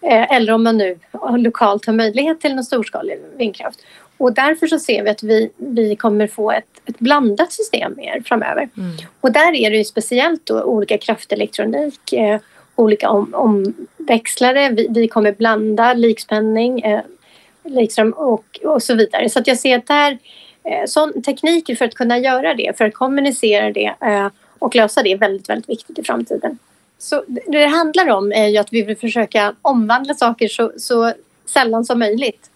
Eh, 0.02 0.32
eller 0.32 0.54
om 0.54 0.64
man 0.64 0.78
nu 0.78 1.00
lokalt 1.38 1.86
har 1.86 1.94
möjlighet 1.94 2.42
till 2.42 2.52
en 2.52 2.64
storskalig 2.64 3.20
vindkraft. 3.38 3.80
Och 4.18 4.34
därför 4.34 4.68
så 4.68 4.80
ser 4.80 5.04
vi 5.04 5.10
att 5.10 5.24
vi, 5.24 5.50
vi 5.58 5.96
kommer 5.96 6.28
få 6.28 6.52
ett, 6.52 6.82
ett 6.86 7.00
blandat 7.00 7.52
system 7.52 7.94
mer 7.98 8.22
framöver. 8.26 8.70
Mm. 8.78 8.92
Och 9.22 9.32
där 9.32 9.56
är 9.56 9.70
det 9.70 9.78
ju 9.78 9.84
speciellt 9.84 10.46
då 10.46 10.64
olika 10.64 10.98
kraftelektronik, 10.98 12.14
eh, 12.14 12.40
olika 12.76 13.10
om, 13.10 13.34
omväxlare. 13.34 14.70
Vi, 14.70 14.88
vi 14.90 15.08
kommer 15.08 15.32
blanda 15.32 15.94
likspänning, 15.94 16.82
eh, 16.82 17.02
liksom, 17.70 18.12
och, 18.12 18.60
och 18.64 18.84
så 18.84 18.96
vidare. 18.96 19.30
Så 19.30 19.40
att 19.40 19.48
jag 19.48 19.58
ser 19.58 19.78
att 19.78 19.88
där, 19.88 20.18
eh, 20.64 20.86
sån 20.86 21.22
tekniker 21.22 21.76
för 21.76 21.86
att 21.86 21.94
kunna 21.94 22.18
göra 22.18 22.54
det, 22.54 22.78
för 22.78 22.86
att 22.86 22.94
kommunicera 22.94 23.72
det 23.72 23.94
eh, 24.02 24.28
och 24.60 24.76
lösa 24.76 25.04
det 25.04 25.12
är 25.12 25.18
väldigt, 25.18 25.50
väldigt 25.50 25.70
viktigt 25.70 26.00
i 26.00 26.04
framtiden. 26.04 26.58
Så 26.98 27.24
det 27.28 27.42
det 27.48 27.68
handlar 27.68 28.10
om 28.10 28.32
är 28.32 28.48
ju 28.48 28.58
att 28.58 28.74
vi 28.74 28.82
vill 28.82 28.98
försöka 28.98 29.56
omvandla 29.62 30.14
saker 30.14 30.48
så, 30.48 30.72
så 30.78 31.14
sällan 31.46 31.86
som 31.86 32.00
möjligt. 32.00 32.50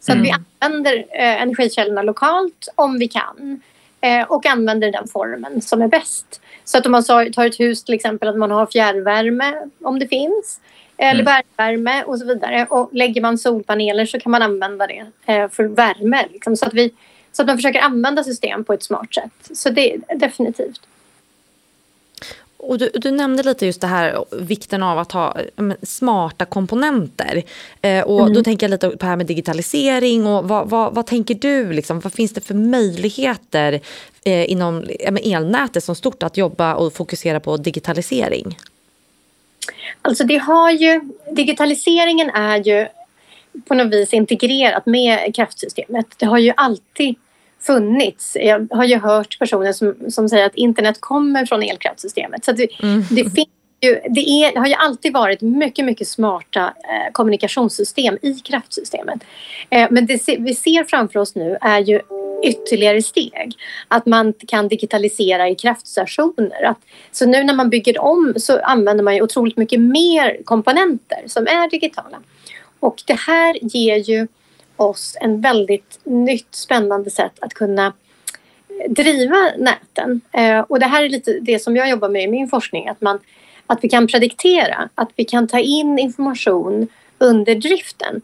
Så 0.00 0.12
mm. 0.12 0.22
att 0.22 0.26
vi 0.26 0.30
mm. 0.30 0.44
använder 0.58 0.96
eh, 0.96 1.42
energikällorna 1.42 2.02
lokalt 2.02 2.68
om 2.74 2.98
vi 2.98 3.08
kan 3.08 3.62
eh, 4.00 4.22
och 4.22 4.46
använder 4.46 4.92
den 4.92 5.08
formen 5.08 5.62
som 5.62 5.82
är 5.82 5.88
bäst. 5.88 6.40
Så 6.64 6.78
att 6.78 6.86
om 6.86 6.92
man 6.92 7.04
tar 7.04 7.46
ett 7.46 7.60
hus 7.60 7.84
till 7.84 7.94
exempel 7.94 8.28
att 8.28 8.36
man 8.36 8.50
har 8.50 8.66
fjärrvärme 8.66 9.54
om 9.82 9.98
det 9.98 10.08
finns 10.08 10.60
eller 10.96 11.20
mm. 11.20 11.24
bergvärme 11.24 12.02
och 12.02 12.18
så 12.18 12.26
vidare. 12.26 12.66
Och 12.70 12.90
lägger 12.92 13.20
man 13.20 13.38
solpaneler 13.38 14.06
så 14.06 14.20
kan 14.20 14.32
man 14.32 14.42
använda 14.42 14.86
det 14.86 15.06
eh, 15.26 15.48
för 15.48 15.64
värme. 15.64 16.26
Liksom, 16.32 16.56
så, 16.56 16.66
att 16.66 16.74
vi, 16.74 16.90
så 17.32 17.42
att 17.42 17.46
man 17.46 17.56
försöker 17.56 17.80
använda 17.80 18.24
system 18.24 18.64
på 18.64 18.72
ett 18.72 18.82
smart 18.82 19.14
sätt. 19.14 19.56
Så 19.56 19.70
det 19.70 19.94
är 19.94 20.16
definitivt. 20.16 20.80
Och 22.66 22.78
du, 22.78 22.90
du, 22.94 23.10
nämnde 23.10 23.42
lite 23.42 23.66
just 23.66 23.80
det 23.80 23.86
här 23.86 24.24
vikten 24.30 24.82
av 24.82 24.98
att 24.98 25.12
ha 25.12 25.36
smarta 25.82 26.44
komponenter. 26.44 27.42
Eh, 27.80 28.04
och 28.04 28.20
mm. 28.20 28.34
Då 28.34 28.42
tänker 28.42 28.66
jag 28.66 28.70
lite 28.70 28.90
på 28.90 28.96
det 28.96 29.06
här 29.06 29.16
med 29.16 29.26
digitalisering. 29.26 30.26
och 30.26 30.48
Vad, 30.48 30.70
vad, 30.70 30.94
vad 30.94 31.06
tänker 31.06 31.34
du? 31.34 31.72
Liksom, 31.72 32.00
vad 32.00 32.12
finns 32.12 32.32
det 32.32 32.40
för 32.40 32.54
möjligheter 32.54 33.80
eh, 34.24 34.50
inom 34.50 34.84
elnätet 35.24 35.84
som 35.84 35.94
stort 35.94 36.22
att 36.22 36.36
jobba 36.36 36.74
och 36.74 36.92
fokusera 36.92 37.40
på 37.40 37.56
digitalisering? 37.56 38.56
Alltså 40.02 40.24
det 40.24 40.38
har 40.38 40.70
ju, 40.70 41.00
digitaliseringen 41.30 42.30
är 42.30 42.56
ju 42.56 42.86
på 43.64 43.74
något 43.74 43.92
vis 43.92 44.12
integrerat 44.12 44.86
med 44.86 45.34
kraftsystemet. 45.34 46.06
Det 46.16 46.26
har 46.26 46.38
ju 46.38 46.52
alltid 46.56 47.14
funnits. 47.60 48.36
Jag 48.40 48.68
har 48.70 48.84
ju 48.84 48.98
hört 48.98 49.38
personer 49.38 49.72
som, 49.72 49.94
som 50.08 50.28
säger 50.28 50.46
att 50.46 50.54
internet 50.54 51.00
kommer 51.00 51.46
från 51.46 51.62
elkraftsystemet. 51.62 52.44
Så 52.44 52.52
det, 52.52 52.82
mm. 52.82 53.04
det, 53.10 53.22
finns 53.22 53.48
ju, 53.80 54.00
det, 54.10 54.20
är, 54.20 54.52
det 54.52 54.58
har 54.58 54.66
ju 54.66 54.74
alltid 54.74 55.12
varit 55.12 55.40
mycket, 55.40 55.84
mycket 55.84 56.08
smarta 56.08 56.64
eh, 56.66 57.12
kommunikationssystem 57.12 58.18
i 58.22 58.34
kraftsystemet. 58.34 59.24
Eh, 59.70 59.88
men 59.90 60.06
det 60.06 60.28
vi 60.38 60.54
ser 60.54 60.84
framför 60.84 61.20
oss 61.20 61.34
nu 61.34 61.56
är 61.60 61.78
ju 61.78 62.00
ytterligare 62.44 63.02
steg. 63.02 63.56
Att 63.88 64.06
man 64.06 64.32
kan 64.32 64.68
digitalisera 64.68 65.48
i 65.48 65.54
kraftstationer. 65.54 66.62
Att, 66.64 66.78
så 67.12 67.26
nu 67.26 67.44
när 67.44 67.54
man 67.54 67.70
bygger 67.70 67.98
om 68.00 68.34
så 68.36 68.60
använder 68.60 69.04
man 69.04 69.14
ju 69.14 69.22
otroligt 69.22 69.56
mycket 69.56 69.80
mer 69.80 70.42
komponenter 70.44 71.22
som 71.26 71.46
är 71.46 71.70
digitala. 71.70 72.18
Och 72.80 73.02
det 73.06 73.18
här 73.18 73.58
ger 73.62 73.96
ju 73.96 74.26
oss 74.76 75.16
en 75.20 75.40
väldigt 75.40 76.00
nytt 76.04 76.54
spännande 76.54 77.10
sätt 77.10 77.32
att 77.40 77.54
kunna 77.54 77.86
eh, 77.86 78.90
driva 78.90 79.52
näten. 79.58 80.20
Eh, 80.32 80.60
och 80.60 80.80
det 80.80 80.86
här 80.86 81.04
är 81.04 81.08
lite 81.08 81.38
det 81.40 81.58
som 81.58 81.76
jag 81.76 81.90
jobbar 81.90 82.08
med 82.08 82.22
i 82.22 82.28
min 82.28 82.48
forskning. 82.48 82.88
Att, 82.88 83.00
man, 83.00 83.18
att 83.66 83.78
vi 83.84 83.88
kan 83.88 84.06
prediktera, 84.06 84.88
att 84.94 85.10
vi 85.16 85.24
kan 85.24 85.48
ta 85.48 85.58
in 85.58 85.98
information 85.98 86.88
under 87.18 87.54
driften. 87.54 88.22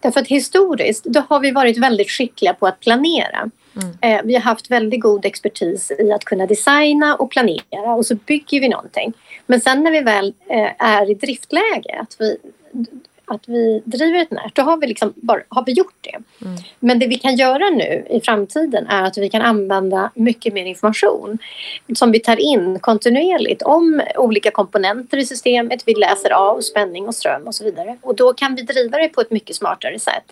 Därför 0.00 0.20
att 0.20 0.28
historiskt 0.28 1.04
då 1.04 1.22
har 1.28 1.40
vi 1.40 1.50
varit 1.50 1.78
väldigt 1.78 2.10
skickliga 2.10 2.54
på 2.54 2.66
att 2.66 2.80
planera. 2.80 3.50
Mm. 3.76 3.96
Eh, 4.00 4.24
vi 4.24 4.34
har 4.34 4.40
haft 4.40 4.70
väldigt 4.70 5.00
god 5.00 5.24
expertis 5.24 5.92
i 5.98 6.12
att 6.12 6.24
kunna 6.24 6.46
designa 6.46 7.14
och 7.14 7.30
planera 7.30 7.94
och 7.96 8.06
så 8.06 8.14
bygger 8.14 8.60
vi 8.60 8.68
någonting. 8.68 9.12
Men 9.46 9.60
sen 9.60 9.82
när 9.82 9.90
vi 9.90 10.00
väl 10.00 10.34
eh, 10.50 10.70
är 10.78 11.10
i 11.10 11.14
driftläge, 11.14 12.00
att 12.00 12.16
vi, 12.18 12.36
att 13.30 13.48
vi 13.48 13.82
driver 13.84 14.18
ett 14.18 14.30
nät, 14.30 14.54
då 14.54 14.62
har 14.62 14.76
vi, 14.76 14.86
liksom 14.86 15.12
bara, 15.16 15.40
har 15.48 15.64
vi 15.64 15.72
gjort 15.72 15.94
det. 16.00 16.44
Mm. 16.46 16.58
Men 16.78 16.98
det 16.98 17.06
vi 17.06 17.18
kan 17.18 17.36
göra 17.36 17.70
nu 17.70 18.06
i 18.10 18.20
framtiden 18.20 18.86
är 18.86 19.02
att 19.02 19.18
vi 19.18 19.30
kan 19.30 19.42
använda 19.42 20.10
mycket 20.14 20.54
mer 20.54 20.64
information 20.64 21.38
som 21.94 22.12
vi 22.12 22.20
tar 22.20 22.40
in 22.40 22.78
kontinuerligt 22.78 23.62
om 23.62 24.02
olika 24.16 24.50
komponenter 24.50 25.18
i 25.18 25.24
systemet. 25.24 25.82
Vi 25.86 25.94
läser 25.94 26.30
av 26.30 26.60
spänning 26.60 27.08
och 27.08 27.14
ström 27.14 27.46
och 27.46 27.54
så 27.54 27.64
vidare. 27.64 27.96
Och 28.00 28.16
då 28.16 28.32
kan 28.32 28.54
vi 28.54 28.62
driva 28.62 28.98
det 28.98 29.08
på 29.08 29.20
ett 29.20 29.30
mycket 29.30 29.56
smartare 29.56 29.98
sätt 29.98 30.24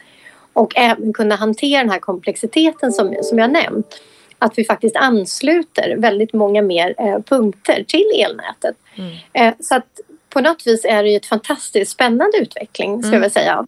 och 0.52 0.72
även 0.76 1.12
kunna 1.12 1.36
hantera 1.36 1.80
den 1.80 1.90
här 1.90 1.98
komplexiteten 1.98 2.92
som, 2.92 3.14
som 3.22 3.38
jag 3.38 3.50
nämnt. 3.50 4.00
Att 4.38 4.58
vi 4.58 4.64
faktiskt 4.64 4.96
ansluter 4.96 5.96
väldigt 5.96 6.32
många 6.32 6.62
mer 6.62 6.94
eh, 6.98 7.18
punkter 7.18 7.84
till 7.88 8.10
elnätet. 8.24 8.76
Mm. 8.96 9.16
Eh, 9.32 9.54
så 9.60 9.74
att 9.74 10.00
på 10.28 10.40
något 10.40 10.66
vis 10.66 10.84
är 10.84 11.02
det 11.02 11.10
ju 11.10 11.16
ett 11.16 11.26
fantastiskt 11.26 11.92
spännande 11.92 12.38
utveckling, 12.38 13.02
ska 13.02 13.08
mm. 13.08 13.22
jag 13.22 13.32
säga. 13.32 13.66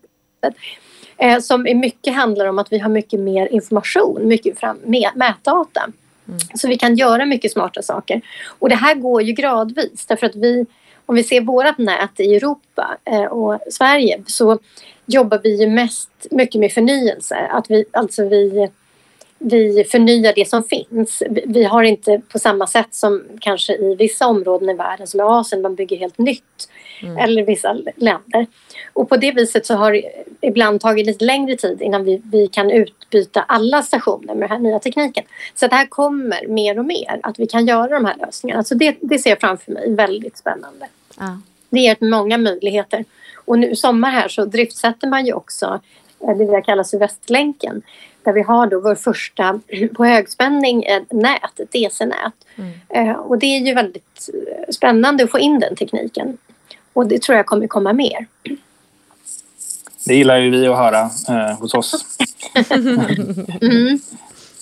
Eh, 1.17 1.41
som 1.41 1.67
i 1.67 1.75
mycket 1.75 2.15
handlar 2.15 2.47
om 2.47 2.59
att 2.59 2.73
vi 2.73 2.79
har 2.79 2.89
mycket 2.89 3.21
mer 3.21 3.47
information, 3.47 4.29
mycket 4.29 4.59
fram, 4.59 4.79
mätdata. 5.15 5.81
Mm. 6.29 6.39
Så 6.55 6.69
vi 6.69 6.79
kan 6.79 6.97
göra 6.97 7.27
mycket 7.27 7.53
smarta 7.53 7.83
saker. 7.83 8.21
Och 8.59 8.69
det 8.69 8.75
här 8.75 8.95
går 8.95 9.23
ju 9.23 9.33
gradvis 9.33 10.07
därför 10.07 10.27
att 10.27 10.37
vi, 10.37 10.67
om 11.07 11.15
vi 11.15 11.25
ser 11.25 11.41
vårt 11.41 11.79
nät 11.79 12.21
i 12.21 12.35
Europa 12.35 12.97
eh, 13.05 13.25
och 13.25 13.61
Sverige 13.71 14.23
så 14.27 14.59
jobbar 15.07 15.41
vi 15.43 15.61
ju 15.61 15.67
mest 15.69 16.11
mycket 16.31 16.61
med 16.61 16.73
förnyelse. 16.73 17.37
Att 17.37 17.71
vi, 17.71 17.85
alltså 17.93 18.29
vi 18.29 18.69
vi 19.43 19.85
förnyar 19.85 20.33
det 20.37 20.49
som 20.49 20.65
finns. 20.65 21.23
Vi 21.47 21.65
har 21.65 21.83
inte 21.83 22.21
på 22.29 22.39
samma 22.39 22.67
sätt 22.67 22.95
som 22.95 23.23
kanske 23.41 23.73
i 23.73 23.95
vissa 23.95 24.27
områden 24.27 24.71
i 24.71 24.75
världen 24.75 25.07
som 25.07 25.21
i 25.21 25.23
Asien, 25.23 25.63
man 25.63 25.75
bygger 25.75 25.97
helt 25.97 26.19
nytt. 26.19 26.69
Mm. 27.03 27.17
Eller 27.17 27.43
vissa 27.43 27.73
länder. 27.97 28.47
Och 28.93 29.09
på 29.09 29.17
det 29.17 29.33
viset 29.33 29.67
så 29.67 29.75
har 29.75 29.93
det 29.93 30.03
ibland 30.41 30.81
tagit 30.81 31.07
lite 31.07 31.25
längre 31.25 31.57
tid 31.57 31.83
innan 31.83 32.05
vi, 32.05 32.23
vi 32.25 32.49
kan 32.49 32.71
utbyta 32.71 33.43
alla 33.43 33.83
stationer 33.83 34.35
med 34.35 34.49
den 34.49 34.51
här 34.51 34.59
nya 34.59 34.79
tekniken. 34.79 35.25
Så 35.55 35.67
det 35.67 35.75
här 35.75 35.87
kommer 35.87 36.47
mer 36.47 36.79
och 36.79 36.85
mer, 36.85 37.21
att 37.23 37.39
vi 37.39 37.47
kan 37.47 37.67
göra 37.67 37.89
de 37.89 38.05
här 38.05 38.17
lösningarna. 38.27 38.65
Så 38.65 38.75
det, 38.75 38.97
det 39.01 39.19
ser 39.19 39.31
jag 39.31 39.41
framför 39.41 39.73
mig 39.73 39.91
väldigt 39.91 40.39
spännande. 40.39 40.87
Ja. 41.19 41.41
Det 41.71 41.81
ger 41.81 41.97
många 42.01 42.39
möjligheter. 42.39 43.05
Och 43.35 43.59
nu 43.59 43.77
sommar 43.77 44.11
här 44.11 44.29
så 44.29 44.45
driftsätter 44.45 45.09
man 45.09 45.27
ju 45.27 45.33
också 45.33 45.81
eh, 46.21 46.37
det 46.37 46.57
vi 46.57 46.63
kallar 46.63 46.85
Sydvästlänken 46.85 47.83
där 48.25 48.33
vi 48.33 48.43
har 48.43 48.67
då 48.67 48.81
vår 48.81 48.95
första 48.95 49.61
på 49.95 50.05
högspänning 50.05 50.85
nät, 51.11 51.61
ett 51.61 51.73
DC-nät. 51.73 52.33
Mm. 52.57 52.71
Eh, 52.89 53.17
och 53.17 53.39
det 53.39 53.47
är 53.47 53.61
ju 53.61 53.75
väldigt 53.75 54.29
eh, 54.35 54.73
spännande 54.73 55.25
att 55.25 55.31
få 55.31 55.39
in 55.39 55.61
den 55.61 55.77
tekniken. 55.77 56.39
Och 56.93 57.07
det 57.07 57.23
tror 57.23 57.37
jag 57.37 57.47
kommer 57.47 57.67
komma 57.67 57.93
mer. 57.93 58.27
Det 60.07 60.15
gillar 60.15 60.37
ju 60.37 60.51
vi 60.51 60.67
att 60.67 60.77
höra 60.77 61.01
eh, 61.29 61.59
hos 61.59 61.75
oss. 61.75 62.05
mm. 63.61 63.99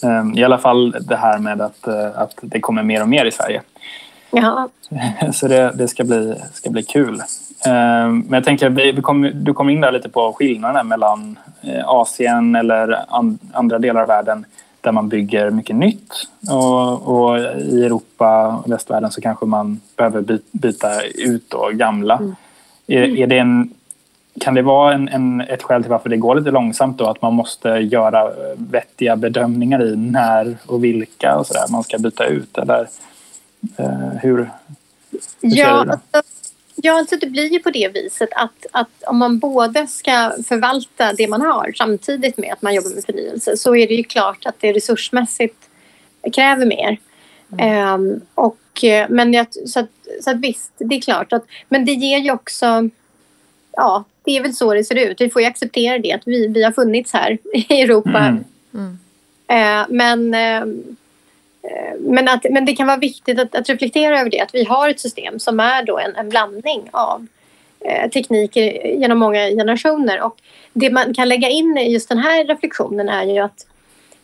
Eh, 0.03 0.41
I 0.41 0.45
alla 0.45 0.59
fall 0.59 0.97
det 1.01 1.17
här 1.17 1.39
med 1.39 1.61
att, 1.61 1.89
att 1.89 2.35
det 2.43 2.61
kommer 2.61 2.83
mer 2.83 3.03
och 3.03 3.09
mer 3.09 3.25
i 3.25 3.31
Sverige. 3.31 3.63
Ja. 4.31 4.69
Så 5.33 5.49
det, 5.49 5.73
det 5.75 5.89
ska, 5.89 6.05
bli, 6.05 6.35
ska 6.53 6.71
bli 6.71 6.83
kul. 6.83 7.23
Ehm, 7.67 8.19
men 8.19 8.33
jag 8.33 8.45
tänker, 8.45 8.71
vi 8.71 9.03
kom, 9.03 9.31
du 9.35 9.55
kom 9.55 9.71
in 9.71 9.81
där 9.81 9.93
lite 9.93 10.09
på 10.09 10.33
skillnaden 10.33 10.89
mellan 10.89 11.39
eh, 11.63 11.89
Asien 11.89 12.57
eller 12.57 13.05
andra 13.53 13.79
delar 13.79 14.03
av 14.03 14.09
världen 14.09 14.45
där 14.81 14.93
man 14.93 15.09
bygger 15.09 15.51
mycket 15.51 15.77
nytt 15.77 16.13
och, 16.51 17.09
och 17.09 17.39
i 17.59 17.85
Europa 17.85 18.63
och 18.65 18.73
västvärlden 18.73 19.11
så 19.11 19.21
kanske 19.21 19.47
man 19.47 19.81
behöver 19.97 20.39
byta 20.53 21.03
ut 21.03 21.51
då 21.51 21.71
gamla. 21.73 22.17
Mm. 22.17 22.35
Är, 22.87 23.17
är 23.17 23.27
det 23.27 23.39
en, 23.39 23.71
kan 24.41 24.55
det 24.55 24.63
vara 24.63 24.95
en, 24.95 25.09
en, 25.09 25.41
ett 25.41 25.63
skäl 25.63 25.83
till 25.83 25.91
varför 25.91 26.09
det 26.09 26.17
går 26.17 26.35
lite 26.35 26.51
långsamt 26.51 26.99
då 26.99 27.07
att 27.07 27.23
man 27.23 27.35
måste 27.35 27.69
göra 27.69 28.31
vettiga 28.57 29.17
bedömningar 29.17 29.83
i 29.83 29.97
när 29.97 30.57
och 30.67 30.85
vilka 30.85 31.37
och 31.37 31.47
så 31.47 31.55
där 31.55 31.73
man 31.73 31.83
ska 31.83 31.99
byta 31.99 32.25
ut 32.25 32.59
eller 32.59 32.81
eh, 32.81 32.87
hur, 34.21 34.21
hur 34.23 34.49
ja, 35.41 35.67
alltså, 35.67 36.23
Ja, 36.83 36.99
alltså 36.99 37.17
det 37.17 37.27
blir 37.27 37.53
ju 37.53 37.59
på 37.59 37.71
det 37.71 37.89
viset 37.95 38.29
att, 38.33 38.67
att 38.73 39.03
om 39.07 39.19
man 39.19 39.39
både 39.39 39.87
ska 39.87 40.33
förvalta 40.49 41.13
det 41.13 41.29
man 41.29 41.41
har 41.41 41.73
samtidigt 41.77 42.39
med 42.39 42.53
att 42.53 42.63
man 42.63 42.75
jobbar 42.75 42.91
med 42.91 43.05
förnyelse 43.05 43.57
så 43.57 43.77
är 43.77 43.89
det 43.89 43.95
ju 43.95 44.05
klart 44.05 44.47
att 44.47 44.55
det 44.61 44.73
resursmässigt 44.73 45.69
kräver 46.33 46.67
mer. 46.67 46.99
Mm. 47.53 47.95
Um, 47.95 48.21
och, 48.35 48.85
eh, 48.85 49.07
men 49.09 49.33
jag, 49.33 49.47
så, 49.67 49.81
att, 49.81 49.91
så 50.21 50.31
att 50.31 50.37
visst, 50.37 50.73
det 50.79 50.97
är 50.97 51.01
klart 51.01 51.33
att 51.33 51.45
men 51.69 51.85
det 51.85 51.93
ger 51.93 52.19
ju 52.19 52.31
också 52.31 52.89
ja, 53.73 54.05
det 54.25 54.37
är 54.37 54.43
väl 54.43 54.55
så 54.55 54.75
det 54.75 54.85
ser 54.85 55.11
ut. 55.11 55.21
Vi 55.21 55.31
får 55.31 55.43
ju 55.43 55.49
acceptera 55.49 55.99
det 55.99 56.13
att 56.13 56.23
vi, 56.27 56.49
vi 56.49 56.63
har 56.63 56.73
funnits 56.73 57.13
här 57.13 57.39
i 57.55 57.83
Europa. 57.83 58.19
Mm. 58.19 58.45
Mm. 58.75 58.99
Uh, 59.53 59.87
men 59.89 60.35
uh, 60.35 60.75
Eh, 60.75 61.08
men, 61.99 62.29
att, 62.29 62.47
men 62.51 62.65
det 62.65 62.77
kan 62.77 62.87
vara 62.87 62.97
viktigt 62.97 63.41
att, 63.41 63.55
att, 63.55 63.69
reflektera 63.69 64.21
över 64.21 64.31
det, 64.31 64.41
att 64.41 64.55
vi 64.55 64.65
har 64.65 64.89
ett 64.89 65.01
system 65.01 65.39
som 65.39 65.61
är 65.61 65.83
då 65.83 65.99
en, 65.99 66.17
en 66.17 66.29
blandning 66.29 66.89
av 66.91 67.27
eh, 67.81 68.11
tekniker 68.11 68.87
genom 68.87 69.19
många 69.19 69.49
generationer. 69.49 70.21
Och 70.23 70.41
det 70.73 70.91
man 70.91 71.15
kan 71.15 71.29
lägga 71.29 71.49
in 71.49 71.79
i 71.79 71.93
just 71.93 72.09
den 72.09 72.19
här 72.19 72.45
reflektionen 72.45 73.09
är 73.09 73.25
ju 73.25 73.39
att 73.39 73.67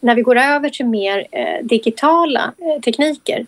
när 0.01 0.15
vi 0.15 0.23
går 0.23 0.37
över 0.37 0.69
till 0.69 0.87
mer 0.87 1.27
eh, 1.33 1.67
digitala 1.67 2.53
eh, 2.59 2.81
tekniker 2.81 3.47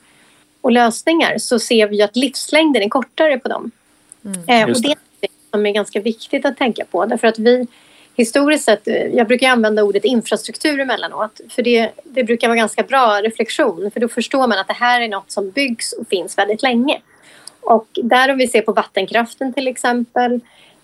och 0.60 0.72
lösningar 0.72 1.38
så 1.38 1.58
ser 1.58 1.88
vi 1.88 2.02
att 2.02 2.16
livslängden 2.16 2.82
är 2.82 2.88
kortare 2.88 3.38
på 3.38 3.48
dem. 3.48 3.70
Mm, 4.24 4.38
eh, 4.48 4.74
och 4.74 4.82
det 4.82 4.88
är 4.88 4.96
det 5.20 5.28
som 5.50 5.66
är 5.66 5.70
ganska 5.70 6.00
viktigt 6.00 6.44
att 6.44 6.56
tänka 6.56 6.84
på 6.84 7.06
därför 7.06 7.28
att 7.28 7.38
vi 7.38 7.66
historiskt 8.16 8.64
sett, 8.64 8.88
eh, 8.88 8.94
jag 8.94 9.26
brukar 9.26 9.48
använda 9.48 9.82
ordet 9.82 10.04
infrastruktur 10.04 10.80
emellanåt 10.80 11.40
för 11.50 11.62
det, 11.62 11.90
det 12.04 12.24
brukar 12.24 12.48
vara 12.48 12.56
ganska 12.56 12.82
bra 12.82 13.20
reflektion 13.22 13.90
för 13.90 14.00
då 14.00 14.08
förstår 14.08 14.46
man 14.46 14.58
att 14.58 14.68
det 14.68 14.72
här 14.72 15.00
är 15.00 15.08
något 15.08 15.30
som 15.30 15.50
byggs 15.50 15.92
och 15.92 16.08
finns 16.08 16.38
väldigt 16.38 16.62
länge. 16.62 17.00
Och 17.60 17.86
där 17.94 18.30
om 18.30 18.38
vi 18.38 18.48
ser 18.48 18.62
på 18.62 18.72
vattenkraften 18.72 19.52
till 19.52 19.68
exempel 19.68 20.40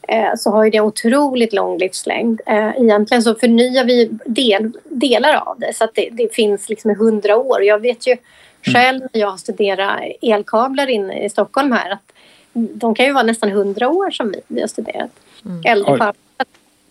eh, 0.09 0.33
så 0.37 0.51
har 0.51 0.65
ju 0.65 0.71
det 0.71 0.81
otroligt 0.81 1.53
lång 1.53 1.79
livslängd. 1.79 2.41
Eh, 2.47 2.71
egentligen 2.77 3.23
så 3.23 3.35
förnyar 3.35 3.85
vi 3.85 4.11
del, 4.27 4.73
delar 4.85 5.35
av 5.35 5.59
det 5.59 5.77
så 5.77 5.85
att 5.85 5.95
det, 5.95 6.09
det 6.13 6.35
finns 6.35 6.69
liksom 6.69 6.91
i 6.91 6.95
hundra 6.95 7.37
år. 7.37 7.63
Jag 7.63 7.79
vet 7.79 8.07
ju 8.07 8.17
själv 8.63 9.01
när 9.13 9.21
jag 9.21 9.41
studerar 9.41 10.13
elkablar 10.23 10.91
inne 10.91 11.25
i 11.25 11.31
Stockholm 11.31 11.73
här 11.73 11.91
att 11.91 12.13
de 12.53 12.95
kan 12.95 13.07
ju 13.07 13.13
vara 13.13 13.25
nästan 13.25 13.51
hundra 13.51 13.89
år 13.89 14.11
som 14.11 14.31
vi, 14.31 14.41
vi 14.49 14.61
har 14.61 14.69
studerat. 14.69 15.11
Mm. 15.45 15.63
Äldre 15.65 16.15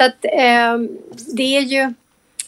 så 0.01 0.05
att, 0.05 0.25
eh, 0.25 0.77
det 1.35 1.57
är 1.57 1.61
ju 1.61 1.81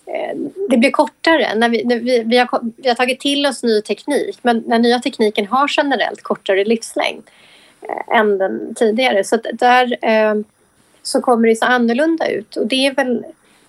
eh, 0.06 0.36
det 0.70 0.78
blir 0.78 0.92
kortare. 0.92 1.56
När 1.56 1.70
vi, 1.70 1.84
när 1.84 2.00
vi, 2.00 2.24
vi, 2.24 2.38
har, 2.38 2.60
vi 2.78 2.88
har 2.88 2.96
tagit 2.96 3.20
till 3.20 3.46
oss 3.46 3.64
ny 3.64 3.82
teknik 3.82 4.40
men 4.42 4.70
den 4.70 4.82
nya 4.82 5.00
tekniken 5.00 5.48
har 5.48 5.72
generellt 5.78 6.22
kortare 6.22 6.64
livslängd 6.66 7.24
eh, 7.82 8.18
än 8.18 8.38
den 8.38 8.76
tidigare. 8.76 9.24
Så 9.24 9.38
där 9.54 9.98
eh, 10.02 10.36
så 11.04 11.22
kommer 11.22 11.48
det 11.48 11.56
så 11.56 11.66
annorlunda 11.66 12.28
ut 12.28 12.56
och 12.56 12.68
det 12.68 12.86
är 12.88 12.94
väl 12.94 13.26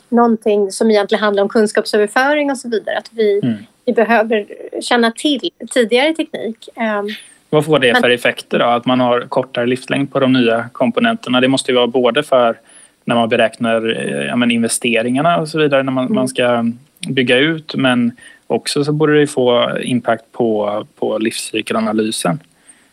någonting 0.08 0.72
som 0.72 0.90
egentligen 0.90 1.24
handlar 1.24 1.42
om 1.42 1.48
kunskapsöverföring 1.48 2.50
och 2.50 2.58
så 2.58 2.68
vidare. 2.68 2.98
Att 2.98 3.10
vi, 3.12 3.40
mm. 3.42 3.56
vi 3.84 3.92
behöver 3.92 4.46
känna 4.80 5.10
till 5.10 5.50
tidigare 5.70 6.14
teknik. 6.14 6.68
Ehm, 6.74 7.06
Vad 7.50 7.64
får 7.64 7.78
det 7.78 8.00
för 8.00 8.10
effekter 8.10 8.58
då? 8.58 8.64
Att 8.64 8.86
man 8.86 9.00
har 9.00 9.20
kortare 9.20 9.66
livslängd 9.66 10.12
på 10.12 10.20
de 10.20 10.32
nya 10.32 10.68
komponenterna? 10.72 11.40
Det 11.40 11.48
måste 11.48 11.70
ju 11.70 11.76
vara 11.76 11.86
både 11.86 12.22
för 12.22 12.56
när 13.04 13.14
man 13.14 13.28
beräknar 13.28 13.96
eh, 13.96 14.26
ja, 14.26 14.36
men 14.36 14.50
investeringarna 14.50 15.38
och 15.40 15.48
så 15.48 15.58
vidare 15.58 15.82
när 15.82 15.92
man, 15.92 16.04
mm. 16.04 16.14
man 16.14 16.28
ska 16.28 16.64
bygga 17.08 17.36
ut 17.36 17.74
men 17.74 18.12
också 18.46 18.84
så 18.84 18.92
borde 18.92 19.20
det 19.20 19.26
få 19.26 19.78
impact 19.82 20.32
på, 20.32 20.86
på 20.96 21.18
livscykelanalysen. 21.18 22.40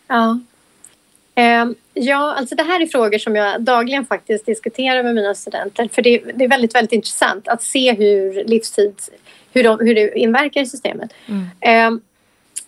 Ja. 0.08 0.40
Eh, 1.34 1.66
ja, 1.94 2.34
alltså 2.38 2.54
det 2.54 2.62
här 2.62 2.80
är 2.80 2.86
frågor 2.86 3.18
som 3.18 3.36
jag 3.36 3.62
dagligen 3.62 4.06
faktiskt 4.06 4.46
diskuterar 4.46 5.02
med 5.02 5.14
mina 5.14 5.34
studenter 5.34 5.88
för 5.92 6.02
det, 6.02 6.22
det 6.34 6.44
är 6.44 6.48
väldigt, 6.48 6.74
väldigt 6.74 6.92
intressant 6.92 7.48
att 7.48 7.62
se 7.62 7.92
hur 7.92 8.44
livstid, 8.44 8.94
hur, 9.52 9.64
de, 9.64 9.78
hur 9.80 9.94
det 9.94 10.18
inverkar 10.18 10.60
i 10.60 10.66
systemet. 10.66 11.14
Mm. 11.26 11.46
Eh, 11.60 12.00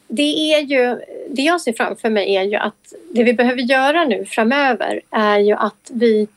det, 0.08 0.54
är 0.54 0.60
ju, 0.60 1.00
det 1.30 1.42
jag 1.42 1.60
ser 1.60 1.72
framför 1.72 2.10
mig 2.10 2.36
är 2.36 2.42
ju 2.42 2.56
att 2.56 2.92
det 3.10 3.24
vi 3.24 3.34
behöver 3.34 3.62
göra 3.62 4.04
nu 4.04 4.24
framöver 4.24 5.00
är 5.10 5.38
ju 5.38 5.52
att 5.52 5.90
vi 5.92 6.28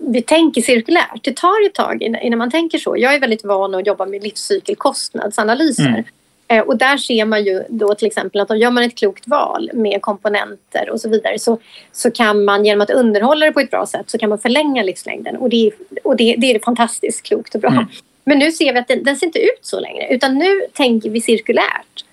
vi 0.00 0.22
tänker 0.22 0.62
cirkulärt. 0.62 1.24
Det 1.24 1.36
tar 1.36 1.66
ett 1.66 1.74
tag 1.74 2.02
innan 2.02 2.38
man 2.38 2.50
tänker 2.50 2.78
så. 2.78 2.96
Jag 2.98 3.14
är 3.14 3.20
väldigt 3.20 3.44
van 3.44 3.74
att 3.74 3.86
jobba 3.86 4.06
med 4.06 4.22
livscykelkostnadsanalyser. 4.22 5.86
Mm. 5.86 6.04
Eh, 6.48 6.60
och 6.60 6.76
där 6.76 6.96
ser 6.96 7.24
man 7.24 7.44
ju 7.44 7.62
då 7.68 7.94
till 7.94 8.06
exempel 8.06 8.40
att 8.40 8.50
om 8.50 8.58
gör 8.58 8.70
man 8.70 8.84
ett 8.84 8.98
klokt 8.98 9.28
val 9.28 9.70
med 9.74 10.02
komponenter 10.02 10.90
och 10.90 11.00
så 11.00 11.08
vidare 11.08 11.38
så, 11.38 11.58
så 11.92 12.10
kan 12.10 12.44
man 12.44 12.64
genom 12.64 12.80
att 12.80 12.90
underhålla 12.90 13.46
det 13.46 13.52
på 13.52 13.60
ett 13.60 13.70
bra 13.70 13.86
sätt 13.86 14.10
så 14.10 14.18
kan 14.18 14.28
man 14.28 14.38
förlänga 14.38 14.82
livslängden 14.82 15.36
och 15.36 15.48
det, 15.48 15.70
och 16.04 16.16
det, 16.16 16.34
det 16.38 16.54
är 16.54 16.58
fantastiskt 16.58 17.22
klokt 17.22 17.54
och 17.54 17.60
bra. 17.60 17.70
Mm. 17.70 17.86
Men 18.24 18.38
nu 18.38 18.52
ser 18.52 18.72
vi 18.72 18.78
att 18.78 18.88
den, 18.88 19.04
den 19.04 19.16
ser 19.16 19.26
inte 19.26 19.38
ut 19.38 19.60
så 19.62 19.80
längre 19.80 20.08
utan 20.14 20.34
nu 20.34 20.60
tänker 20.72 21.10
vi 21.10 21.20
cirkulärt. 21.20 22.04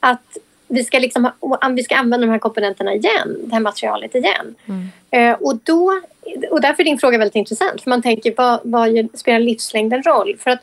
Att 0.00 0.36
vi 0.68 0.84
ska, 0.84 0.98
liksom, 0.98 1.30
vi 1.76 1.82
ska 1.82 1.96
använda 1.96 2.26
de 2.26 2.32
här 2.32 2.38
komponenterna 2.38 2.94
igen, 2.94 3.36
det 3.44 3.54
här 3.54 3.60
materialet 3.60 4.14
igen. 4.14 4.54
Mm. 4.66 4.88
Eh, 5.10 5.36
och, 5.40 5.58
då, 5.64 6.00
och 6.50 6.60
därför 6.60 6.82
är 6.82 6.84
din 6.84 6.98
fråga 6.98 7.18
väldigt 7.18 7.36
intressant. 7.36 7.82
För 7.82 7.90
man 7.90 8.02
tänker, 8.02 8.34
vad, 8.36 8.60
vad 8.64 9.08
spelar 9.14 9.38
livslängden 9.38 10.02
roll? 10.02 10.36
För 10.38 10.50
att 10.50 10.60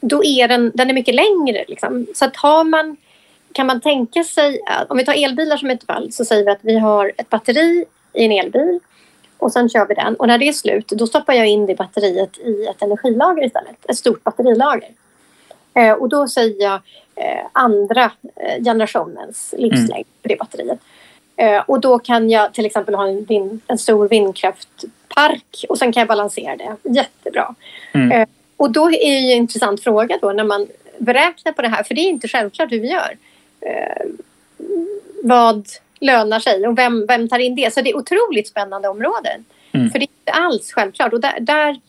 då 0.00 0.24
är 0.24 0.48
den, 0.48 0.72
den 0.74 0.90
är 0.90 0.94
mycket 0.94 1.14
längre. 1.14 1.64
Liksom. 1.68 2.06
Så 2.14 2.24
att 2.24 2.36
har 2.36 2.64
man, 2.64 2.96
kan 3.52 3.66
man 3.66 3.80
tänka 3.80 4.24
sig, 4.24 4.60
om 4.88 4.96
vi 4.96 5.04
tar 5.04 5.24
elbilar 5.24 5.56
som 5.56 5.70
ett 5.70 5.84
fall, 5.84 6.12
så 6.12 6.24
säger 6.24 6.44
vi 6.44 6.50
att 6.50 6.58
vi 6.62 6.78
har 6.78 7.12
ett 7.16 7.30
batteri 7.30 7.84
i 8.12 8.24
en 8.24 8.32
elbil 8.32 8.80
och 9.38 9.52
sen 9.52 9.68
kör 9.68 9.86
vi 9.86 9.94
den. 9.94 10.14
Och 10.14 10.26
när 10.26 10.38
det 10.38 10.48
är 10.48 10.52
slut, 10.52 10.88
då 10.88 11.06
stoppar 11.06 11.32
jag 11.32 11.46
in 11.46 11.66
det 11.66 11.74
batteriet 11.74 12.38
i 12.38 12.66
ett 12.66 12.82
energilager 12.82 13.44
istället. 13.44 13.76
Ett 13.88 13.96
stort 13.96 14.24
batterilager. 14.24 14.90
Eh, 15.74 15.92
och 15.92 16.08
då 16.08 16.28
säger 16.28 16.62
jag 16.62 16.80
eh, 17.14 17.46
andra 17.52 18.10
eh, 18.36 18.64
generationens 18.64 19.54
livslängd 19.58 19.92
mm. 19.92 20.04
för 20.22 20.28
det 20.28 20.36
batteriet. 20.36 20.78
Eh, 21.38 21.62
och 21.66 21.80
då 21.80 21.98
kan 21.98 22.30
jag 22.30 22.54
till 22.54 22.66
exempel 22.66 22.94
ha 22.94 23.08
en, 23.08 23.24
vind, 23.24 23.60
en 23.66 23.78
stor 23.78 24.08
vindkraftpark 24.08 25.64
och 25.68 25.78
sen 25.78 25.92
kan 25.92 26.00
jag 26.00 26.08
balansera 26.08 26.56
det. 26.56 26.76
Jättebra. 26.82 27.54
Mm. 27.92 28.12
Eh, 28.12 28.28
och 28.56 28.70
då 28.70 28.90
är 28.90 29.18
ju 29.18 29.32
en 29.32 29.38
intressant 29.38 29.82
fråga 29.82 30.18
då 30.22 30.32
när 30.32 30.44
man 30.44 30.66
beräknar 30.98 31.52
på 31.52 31.62
det 31.62 31.68
här, 31.68 31.82
för 31.82 31.94
det 31.94 32.00
är 32.00 32.08
inte 32.08 32.28
självklart 32.28 32.72
hur 32.72 32.80
vi 32.80 32.88
gör. 32.88 33.16
Eh, 33.60 34.06
vad 35.22 35.68
lönar 36.00 36.40
sig 36.40 36.66
och 36.66 36.78
vem, 36.78 37.06
vem 37.06 37.28
tar 37.28 37.38
in 37.38 37.54
det? 37.54 37.74
Så 37.74 37.80
det 37.80 37.90
är 37.90 37.96
otroligt 37.96 38.48
spännande 38.48 38.88
områden. 38.88 39.44
Mm. 39.72 39.90
För 39.90 39.98
det 39.98 40.04
är 40.04 40.08
inte 40.26 40.32
alls 40.32 40.72
självklart. 40.72 41.12
Och 41.12 41.20
där, 41.20 41.40
där 41.40 41.80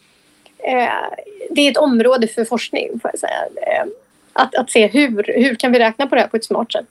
det 1.50 1.62
är 1.62 1.72
ett 1.72 1.78
område 1.78 2.28
för 2.28 2.46
forskning, 2.46 3.00
får 3.02 3.12
jag 3.14 3.20
säga. 3.20 3.86
Att, 4.34 4.56
att 4.56 4.72
se 4.72 4.88
hur, 4.88 5.24
hur 5.28 5.56
kan 5.56 5.72
vi 5.72 5.80
räkna 5.80 6.08
på 6.08 6.16
det 6.16 6.22
här 6.22 6.28
på 6.28 6.38
ett 6.38 6.46
smart 6.46 6.72
sätt. 6.72 6.86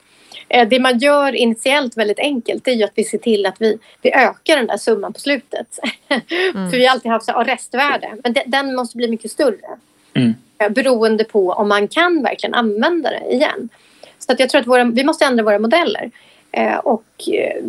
Eh, 0.48 0.68
det 0.68 0.78
man 0.78 0.98
gör 0.98 1.34
initiellt 1.34 1.96
väldigt 1.96 2.18
enkelt 2.18 2.64
det 2.64 2.70
är 2.70 2.74
ju 2.74 2.84
att 2.84 2.92
vi 2.94 3.04
ser 3.04 3.18
till 3.18 3.46
att 3.46 3.56
vi, 3.58 3.78
vi 4.02 4.12
ökar 4.12 4.56
den 4.56 4.66
där 4.66 4.76
summan 4.76 5.12
på 5.12 5.20
slutet. 5.20 5.78
Mm. 6.54 6.70
för 6.70 6.76
vi 6.76 6.86
har 6.86 6.92
alltid 6.92 7.10
haft 7.10 7.26
så 7.26 7.32
här, 7.32 7.44
restvärde, 7.44 8.16
men 8.24 8.32
de, 8.32 8.42
den 8.46 8.74
måste 8.74 8.96
bli 8.96 9.08
mycket 9.08 9.30
större. 9.30 9.78
Mm. 10.14 10.34
Eh, 10.58 10.68
beroende 10.68 11.24
på 11.24 11.52
om 11.52 11.68
man 11.68 11.88
kan 11.88 12.22
verkligen 12.22 12.54
använda 12.54 13.10
det 13.10 13.34
igen. 13.34 13.68
Så 14.18 14.32
att 14.32 14.40
jag 14.40 14.50
tror 14.50 14.60
att 14.60 14.66
våra, 14.66 14.84
vi 14.84 15.04
måste 15.04 15.24
ändra 15.24 15.44
våra 15.44 15.58
modeller. 15.58 16.10
Eh, 16.52 16.76
och 16.76 17.28
eh, 17.32 17.64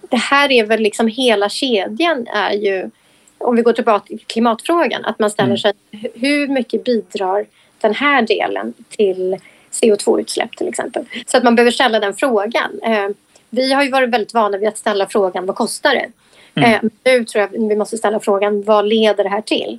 det 0.00 0.16
här 0.16 0.52
är 0.52 0.64
väl 0.64 0.80
liksom 0.80 1.08
hela 1.08 1.48
kedjan 1.48 2.26
är 2.26 2.52
ju, 2.52 2.90
om 3.38 3.56
vi 3.56 3.62
går 3.62 3.72
tillbaka 3.72 4.06
till 4.06 4.20
klimatfrågan, 4.26 5.04
att 5.04 5.18
man 5.18 5.30
ställer 5.30 5.48
mm. 5.48 5.58
sig 5.58 5.72
hur 6.14 6.48
mycket 6.48 6.84
bidrar 6.84 7.46
den 7.80 7.94
här 7.94 8.22
delen 8.22 8.74
till 8.88 9.36
CO2-utsläpp 9.72 10.56
till 10.56 10.68
exempel. 10.68 11.04
Så 11.26 11.36
att 11.36 11.44
man 11.44 11.54
behöver 11.54 11.70
ställa 11.70 12.00
den 12.00 12.14
frågan. 12.14 12.80
Eh, 12.82 13.08
vi 13.50 13.72
har 13.72 13.82
ju 13.82 13.90
varit 13.90 14.10
väldigt 14.10 14.34
vana 14.34 14.58
vid 14.58 14.68
att 14.68 14.78
ställa 14.78 15.06
frågan 15.06 15.46
vad 15.46 15.56
kostar 15.56 15.94
det? 15.94 16.10
Mm. 16.54 16.90
Nu 17.04 17.24
tror 17.24 17.42
jag 17.42 17.68
vi 17.68 17.76
måste 17.76 17.98
ställa 17.98 18.20
frågan 18.20 18.62
vad 18.62 18.86
leder 18.86 19.24
det 19.24 19.30
här 19.30 19.40
till? 19.40 19.78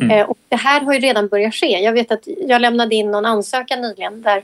Mm. 0.00 0.26
Och 0.26 0.38
det 0.48 0.56
här 0.56 0.80
har 0.80 0.92
ju 0.92 0.98
redan 0.98 1.28
börjat 1.28 1.54
ske. 1.54 1.80
Jag 1.80 1.92
vet 1.92 2.12
att 2.12 2.28
jag 2.46 2.60
lämnade 2.60 2.94
in 2.94 3.10
någon 3.10 3.26
ansökan 3.26 3.80
nyligen 3.80 4.22
där 4.22 4.42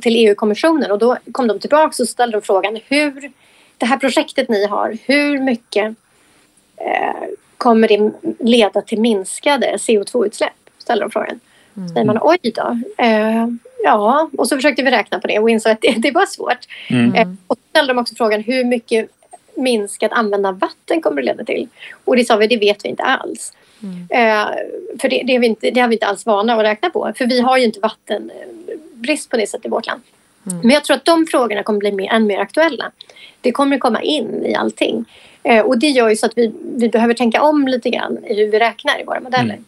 till 0.00 0.16
EU-kommissionen 0.16 0.90
och 0.90 0.98
då 0.98 1.16
kom 1.32 1.48
de 1.48 1.58
tillbaka 1.58 2.02
och 2.02 2.08
ställde 2.08 2.36
de 2.36 2.42
frågan 2.42 2.80
hur 2.88 3.32
det 3.78 3.86
här 3.86 3.96
projektet 3.96 4.48
ni 4.48 4.66
har, 4.66 4.98
hur 5.06 5.38
mycket 5.38 5.94
eh, 6.76 7.28
kommer 7.56 7.88
det 7.88 8.12
leda 8.38 8.82
till 8.82 9.00
minskade 9.00 9.76
CO2-utsläpp? 9.76 10.52
Ställer 10.78 11.02
de 11.02 11.10
frågan. 11.10 11.40
Mm. 11.76 11.88
Så 11.88 11.94
säger 11.94 12.06
man 12.06 12.18
oj 12.20 12.38
då. 12.54 12.78
Eh, 13.04 13.46
ja, 13.84 14.30
och 14.38 14.48
så 14.48 14.56
försökte 14.56 14.82
vi 14.82 14.90
räkna 14.90 15.18
på 15.18 15.26
det 15.26 15.38
och 15.38 15.50
insåg 15.50 15.72
att 15.72 15.80
det, 15.80 15.94
det 15.98 16.10
var 16.10 16.26
svårt. 16.26 16.66
Mm. 16.88 17.14
Eh, 17.14 17.28
och 17.46 17.56
så 17.56 17.62
ställde 17.70 17.92
de 17.92 17.98
också 17.98 18.14
frågan 18.14 18.42
hur 18.42 18.64
mycket 18.64 19.10
minskat 19.54 20.12
användande 20.12 20.48
av 20.48 20.58
vatten 20.58 21.02
kommer 21.02 21.22
det 21.22 21.26
leda 21.26 21.44
till? 21.44 21.68
Och 22.04 22.16
det 22.16 22.24
sa 22.24 22.36
vi, 22.36 22.46
det 22.46 22.56
vet 22.56 22.84
vi 22.84 22.88
inte 22.88 23.02
alls. 23.02 23.52
Mm. 23.82 24.06
Eh, 24.10 24.48
för 25.00 25.08
det, 25.08 25.22
det, 25.26 25.34
är 25.34 25.38
vi 25.38 25.46
inte, 25.46 25.70
det 25.70 25.80
har 25.80 25.88
vi 25.88 25.94
inte 25.94 26.06
alls 26.06 26.26
vana 26.26 26.54
att 26.54 26.64
räkna 26.64 26.90
på. 26.90 27.12
För 27.16 27.26
vi 27.26 27.40
har 27.40 27.58
ju 27.58 27.64
inte 27.64 27.80
vattenbrist 27.80 29.30
på 29.30 29.36
det 29.36 29.46
sättet 29.46 29.66
i 29.66 29.68
vårt 29.68 29.86
land. 29.86 30.02
Mm. 30.46 30.58
Men 30.58 30.70
jag 30.70 30.84
tror 30.84 30.96
att 30.96 31.04
de 31.04 31.26
frågorna 31.26 31.62
kommer 31.62 31.78
bli 31.78 31.92
mer, 31.92 32.12
än 32.12 32.26
mer 32.26 32.38
aktuella. 32.38 32.90
Det 33.40 33.52
kommer 33.52 33.78
komma 33.78 34.02
in 34.02 34.46
i 34.46 34.54
allting. 34.54 35.04
Eh, 35.42 35.60
och 35.60 35.78
det 35.78 35.88
gör 35.88 36.08
ju 36.08 36.16
så 36.16 36.26
att 36.26 36.38
vi, 36.38 36.52
vi 36.76 36.88
behöver 36.88 37.14
tänka 37.14 37.42
om 37.42 37.68
lite 37.68 37.90
grann 37.90 38.24
i 38.24 38.34
hur 38.34 38.50
vi 38.50 38.58
räknar 38.58 39.00
i 39.00 39.04
våra 39.04 39.20
modeller. 39.20 39.54
Mm. 39.54 39.64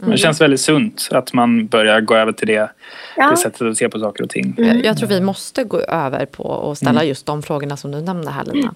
Mm. 0.00 0.10
Det 0.10 0.18
känns 0.18 0.40
väldigt 0.40 0.60
sunt 0.60 1.08
att 1.10 1.32
man 1.32 1.66
börjar 1.66 2.00
gå 2.00 2.14
över 2.14 2.32
till 2.32 2.46
det, 2.46 2.70
ja. 3.16 3.30
det 3.30 3.36
sättet 3.36 3.62
att 3.62 3.76
se 3.76 3.88
på 3.88 3.98
saker 3.98 4.24
och 4.24 4.30
ting. 4.30 4.54
Mm. 4.58 4.84
Jag 4.84 4.98
tror 4.98 5.08
vi 5.08 5.20
måste 5.20 5.64
gå 5.64 5.80
över 5.80 6.26
på 6.26 6.70
att 6.70 6.78
ställa 6.78 7.00
mm. 7.00 7.08
just 7.08 7.26
de 7.26 7.42
frågorna 7.42 7.76
som 7.76 7.90
du 7.90 8.00
nämnde 8.00 8.30
här 8.30 8.44
Lina. 8.44 8.74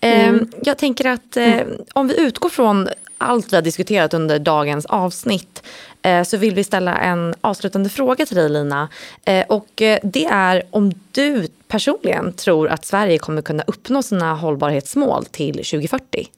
Mm. 0.00 0.50
Jag 0.62 0.78
tänker 0.78 1.08
att 1.08 1.36
eh, 1.36 1.60
om 1.92 2.08
vi 2.08 2.20
utgår 2.20 2.48
från 2.48 2.88
allt 3.18 3.52
vi 3.52 3.56
har 3.56 3.62
diskuterat 3.62 4.14
under 4.14 4.38
dagens 4.38 4.86
avsnitt 4.86 5.62
eh, 6.02 6.22
så 6.22 6.36
vill 6.36 6.54
vi 6.54 6.64
ställa 6.64 6.96
en 6.96 7.34
avslutande 7.40 7.88
fråga 7.88 8.26
till 8.26 8.36
dig 8.36 8.48
Lina. 8.48 8.88
Eh, 9.24 9.44
och 9.48 9.68
det 10.02 10.24
är 10.30 10.62
om 10.70 10.92
du 11.12 11.48
personligen 11.68 12.32
tror 12.32 12.68
att 12.68 12.84
Sverige 12.84 13.18
kommer 13.18 13.42
kunna 13.42 13.62
uppnå 13.66 14.02
sina 14.02 14.34
hållbarhetsmål 14.34 15.24
till 15.24 15.54
2040? 15.54 16.28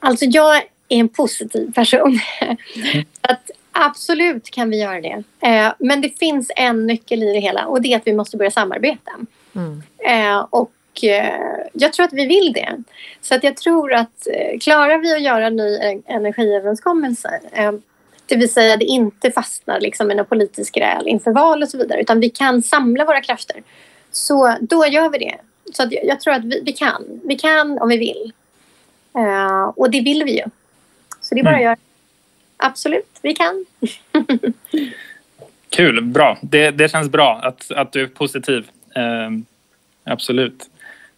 Alltså 0.00 0.24
jag 0.24 0.62
är 0.88 0.96
en 0.96 1.08
positiv 1.08 1.72
person. 1.72 2.18
Mm. 2.40 2.56
att 3.20 3.50
absolut 3.72 4.50
kan 4.50 4.70
vi 4.70 4.80
göra 4.80 5.00
det. 5.00 5.22
Eh, 5.40 5.72
men 5.78 6.00
det 6.00 6.18
finns 6.18 6.50
en 6.56 6.86
nyckel 6.86 7.22
i 7.22 7.32
det 7.32 7.40
hela 7.40 7.66
och 7.66 7.82
det 7.82 7.92
är 7.92 7.96
att 7.96 8.06
vi 8.06 8.12
måste 8.12 8.36
börja 8.36 8.50
samarbeta. 8.50 9.12
Mm. 9.54 9.82
Eh, 9.98 10.46
och 10.50 11.04
eh, 11.04 11.66
jag 11.72 11.92
tror 11.92 12.06
att 12.06 12.12
vi 12.12 12.26
vill 12.26 12.52
det. 12.52 12.82
Så 13.20 13.34
att 13.34 13.44
jag 13.44 13.56
tror 13.56 13.92
att 13.92 14.26
klarar 14.60 14.98
vi 14.98 15.14
att 15.14 15.22
göra 15.22 15.46
en 15.46 15.56
ny 15.56 15.78
energiöverenskommelse 16.06 17.40
eh, 17.52 17.72
det 18.28 18.36
vill 18.36 18.52
säga 18.52 18.72
att 18.72 18.80
det 18.80 18.86
inte 18.86 19.30
fastnar 19.30 19.80
liksom 19.80 20.10
i 20.10 20.14
någon 20.14 20.26
politisk 20.26 20.74
gräl 20.74 21.08
inför 21.08 21.30
val 21.30 21.62
och 21.62 21.68
så 21.68 21.78
vidare 21.78 22.00
utan 22.00 22.20
vi 22.20 22.30
kan 22.30 22.62
samla 22.62 23.04
våra 23.04 23.20
krafter. 23.20 23.62
Så 24.10 24.56
då 24.60 24.86
gör 24.86 25.10
vi 25.10 25.18
det. 25.18 25.34
Så 25.72 25.82
jag, 25.90 26.04
jag 26.04 26.20
tror 26.20 26.34
att 26.34 26.44
vi, 26.44 26.62
vi, 26.64 26.72
kan. 26.72 27.20
Vi 27.24 27.38
kan 27.38 27.78
om 27.78 27.88
vi 27.88 27.96
vill. 27.96 28.32
Och 29.74 29.90
det 29.90 30.00
vill 30.00 30.24
vi 30.24 30.36
ju. 30.36 30.44
Så 31.26 31.34
det 31.34 31.40
är 31.40 31.44
bara 31.44 31.50
mm. 31.50 31.60
att 31.60 31.64
göra. 31.64 31.76
Absolut, 32.56 33.18
vi 33.22 33.34
kan. 33.34 33.64
Kul, 35.70 36.04
bra. 36.04 36.38
Det, 36.40 36.70
det 36.70 36.90
känns 36.90 37.08
bra 37.08 37.40
att, 37.42 37.70
att 37.70 37.92
du 37.92 38.02
är 38.02 38.06
positiv. 38.06 38.68
Uh, 38.96 39.38
absolut. 40.04 40.70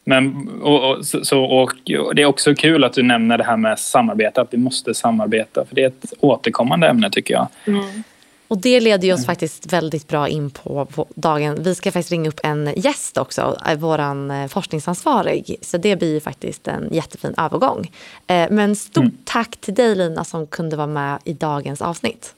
Men, 0.05 0.49
och, 0.63 0.91
och, 0.91 1.07
så, 1.07 1.45
och, 1.45 1.73
det 2.15 2.23
är 2.23 2.27
också 2.27 2.55
kul 2.55 2.85
att 2.85 2.93
du 2.93 3.03
nämner 3.03 3.39
det 3.39 3.45
här 3.45 3.57
med 3.57 3.79
samarbete, 3.79 4.41
att 4.41 4.55
vi 4.55 4.59
måste 4.59 4.95
samarbeta. 4.95 5.65
För 5.65 5.75
det 5.75 5.83
är 5.83 5.87
ett 5.87 6.13
återkommande 6.21 6.89
ämne 6.89 7.11
tycker 7.11 7.35
jag. 7.35 7.49
Mm. 7.67 8.03
Och 8.49 8.59
det 8.59 8.81
leder 8.81 9.13
oss 9.13 9.19
mm. 9.19 9.27
faktiskt 9.27 9.73
väldigt 9.73 10.09
bra 10.09 10.29
in 10.29 10.51
på, 10.51 11.07
dagen. 11.15 11.63
Vi 11.63 11.75
ska 11.75 11.93
faktiskt 11.93 12.11
ringa 12.11 12.29
upp 12.29 12.41
en 12.43 12.73
gäst 12.77 13.19
också, 13.19 13.59
eh, 13.67 13.79
vår 13.79 13.99
eh, 13.99 14.47
forskningsansvarig. 14.49 15.57
Så 15.63 15.79
det 15.79 15.97
blir 15.97 16.21
faktiskt 16.21 16.69
en 16.69 16.89
jättefin 16.93 17.35
övergång. 17.37 17.91
Eh, 18.27 18.51
men 18.51 18.77
stort 18.77 19.05
mm. 19.05 19.19
tack 19.25 19.57
till 19.57 19.75
dig 19.75 19.95
Lina 19.95 20.25
som 20.25 20.47
kunde 20.47 20.77
vara 20.77 20.87
med 20.87 21.19
i 21.25 21.33
dagens 21.33 21.83
avsnitt. 21.83 22.35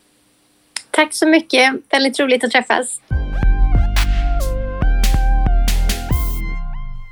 Tack 0.91 1.13
så 1.13 1.27
mycket. 1.27 1.73
Väldigt 1.89 2.19
roligt 2.19 2.43
att 2.43 2.51
träffas. 2.51 3.01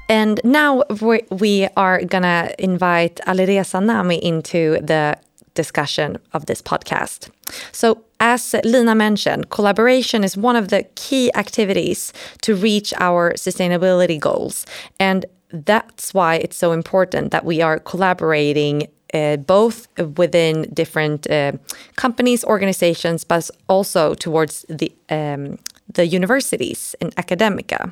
And 0.10 0.40
now 0.44 0.84
we 1.30 1.70
are 1.74 2.04
gonna 2.04 2.50
invite 2.58 3.24
Alireza 3.26 3.80
Nami 3.80 4.20
into 4.20 4.88
the 4.88 5.16
discussion 5.54 6.18
of 6.32 6.46
this 6.46 6.62
podcast. 6.62 7.30
So 7.72 7.96
as 8.20 8.56
Lina 8.64 8.96
mentioned, 8.96 9.50
collaboration 9.50 10.24
is 10.24 10.36
one 10.36 10.56
of 10.56 10.68
the 10.68 10.84
key 10.96 11.32
activities 11.36 12.14
to 12.42 12.56
reach 12.56 12.94
our 13.00 13.34
sustainability 13.34 14.20
goals. 14.20 14.66
And 15.00 15.26
that's 15.52 16.14
why 16.14 16.36
it's 16.36 16.58
so 16.58 16.72
important 16.72 17.32
that 17.32 17.46
we 17.46 17.62
are 17.62 17.80
collaborating 17.80 18.88
uh, 19.14 19.38
both 19.38 19.88
within 20.18 20.70
different 20.74 21.30
uh, 21.32 21.54
companies, 21.96 22.44
organizations, 22.44 23.24
but 23.24 23.50
also 23.68 24.14
towards 24.14 24.66
the 24.70 24.92
um, 25.10 25.58
the 25.92 26.06
universities 26.06 26.96
in 27.02 27.12
academia 27.18 27.92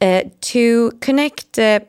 uh, 0.00 0.22
to 0.40 0.90
connect 1.00 1.58
uh, 1.58 1.80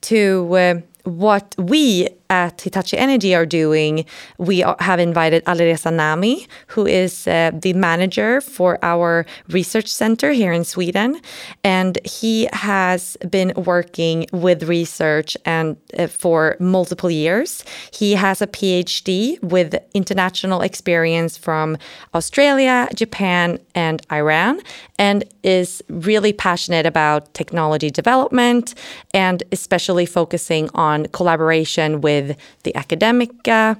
to 0.00 0.56
uh, 0.56 0.74
what 1.04 1.54
we 1.56 2.08
at 2.30 2.60
Hitachi 2.60 2.96
Energy 2.96 3.34
are 3.34 3.46
doing, 3.46 4.04
we 4.38 4.64
have 4.80 5.00
invited 5.00 5.44
Alireza 5.44 5.92
Nami, 5.92 6.46
who 6.68 6.86
is 6.86 7.26
uh, 7.26 7.50
the 7.54 7.72
manager 7.74 8.40
for 8.40 8.78
our 8.82 9.26
research 9.48 9.88
center 9.88 10.32
here 10.32 10.52
in 10.52 10.64
Sweden. 10.64 11.20
And 11.62 11.98
he 12.04 12.48
has 12.52 13.16
been 13.30 13.52
working 13.56 14.26
with 14.32 14.64
research 14.64 15.36
and 15.44 15.76
uh, 15.98 16.06
for 16.06 16.56
multiple 16.60 17.10
years. 17.10 17.64
He 17.92 18.14
has 18.14 18.40
a 18.40 18.46
PhD 18.46 19.42
with 19.42 19.74
international 19.92 20.62
experience 20.62 21.36
from 21.36 21.76
Australia, 22.14 22.88
Japan, 22.94 23.58
and 23.74 24.00
Iran, 24.10 24.60
and 24.98 25.24
is 25.42 25.82
really 25.88 26.32
passionate 26.32 26.86
about 26.86 27.32
technology 27.34 27.90
development 27.90 28.74
and 29.12 29.42
especially 29.52 30.06
focusing 30.06 30.70
on 30.74 31.06
collaboration 31.06 32.00
with 32.00 32.13
with 32.14 32.36
the 32.62 32.72
academica, 32.72 33.76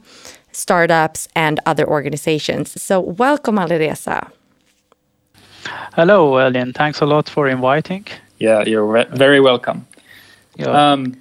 startups, 0.52 1.28
and 1.34 1.60
other 1.66 1.86
organizations. 1.86 2.80
So, 2.82 3.00
welcome, 3.00 3.56
Alireza. 3.58 4.30
Hello, 5.94 6.36
Elin. 6.36 6.72
Thanks 6.72 7.00
a 7.00 7.06
lot 7.06 7.28
for 7.28 7.48
inviting. 7.48 8.06
Yeah, 8.38 8.64
you're 8.66 9.06
very 9.16 9.40
welcome. 9.40 9.86
Yeah. 10.56 10.92
Um, 10.92 11.16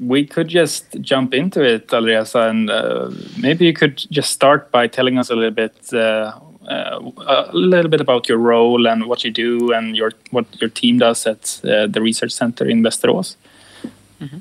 we 0.00 0.26
could 0.26 0.48
just 0.48 0.84
jump 1.00 1.34
into 1.34 1.62
it, 1.62 1.88
Alireza, 1.88 2.48
and 2.50 2.70
uh, 2.70 3.10
maybe 3.38 3.66
you 3.66 3.72
could 3.72 4.04
just 4.10 4.30
start 4.30 4.70
by 4.70 4.88
telling 4.88 5.18
us 5.18 5.30
a 5.30 5.34
little 5.34 5.54
bit 5.54 5.76
uh, 5.92 6.32
uh, 6.68 7.12
a 7.26 7.50
little 7.52 7.90
bit 7.90 8.00
about 8.00 8.28
your 8.28 8.38
role 8.38 8.86
and 8.86 9.04
what 9.04 9.22
you 9.22 9.30
do 9.30 9.72
and 9.72 9.96
your 9.96 10.12
what 10.30 10.46
your 10.60 10.70
team 10.70 10.98
does 10.98 11.26
at 11.26 11.60
uh, 11.64 11.86
the 11.86 12.00
research 12.00 12.32
center 12.32 12.66
in 12.66 12.82
Västerås? 12.82 13.36
Mm 14.18 14.28
-hmm. 14.28 14.40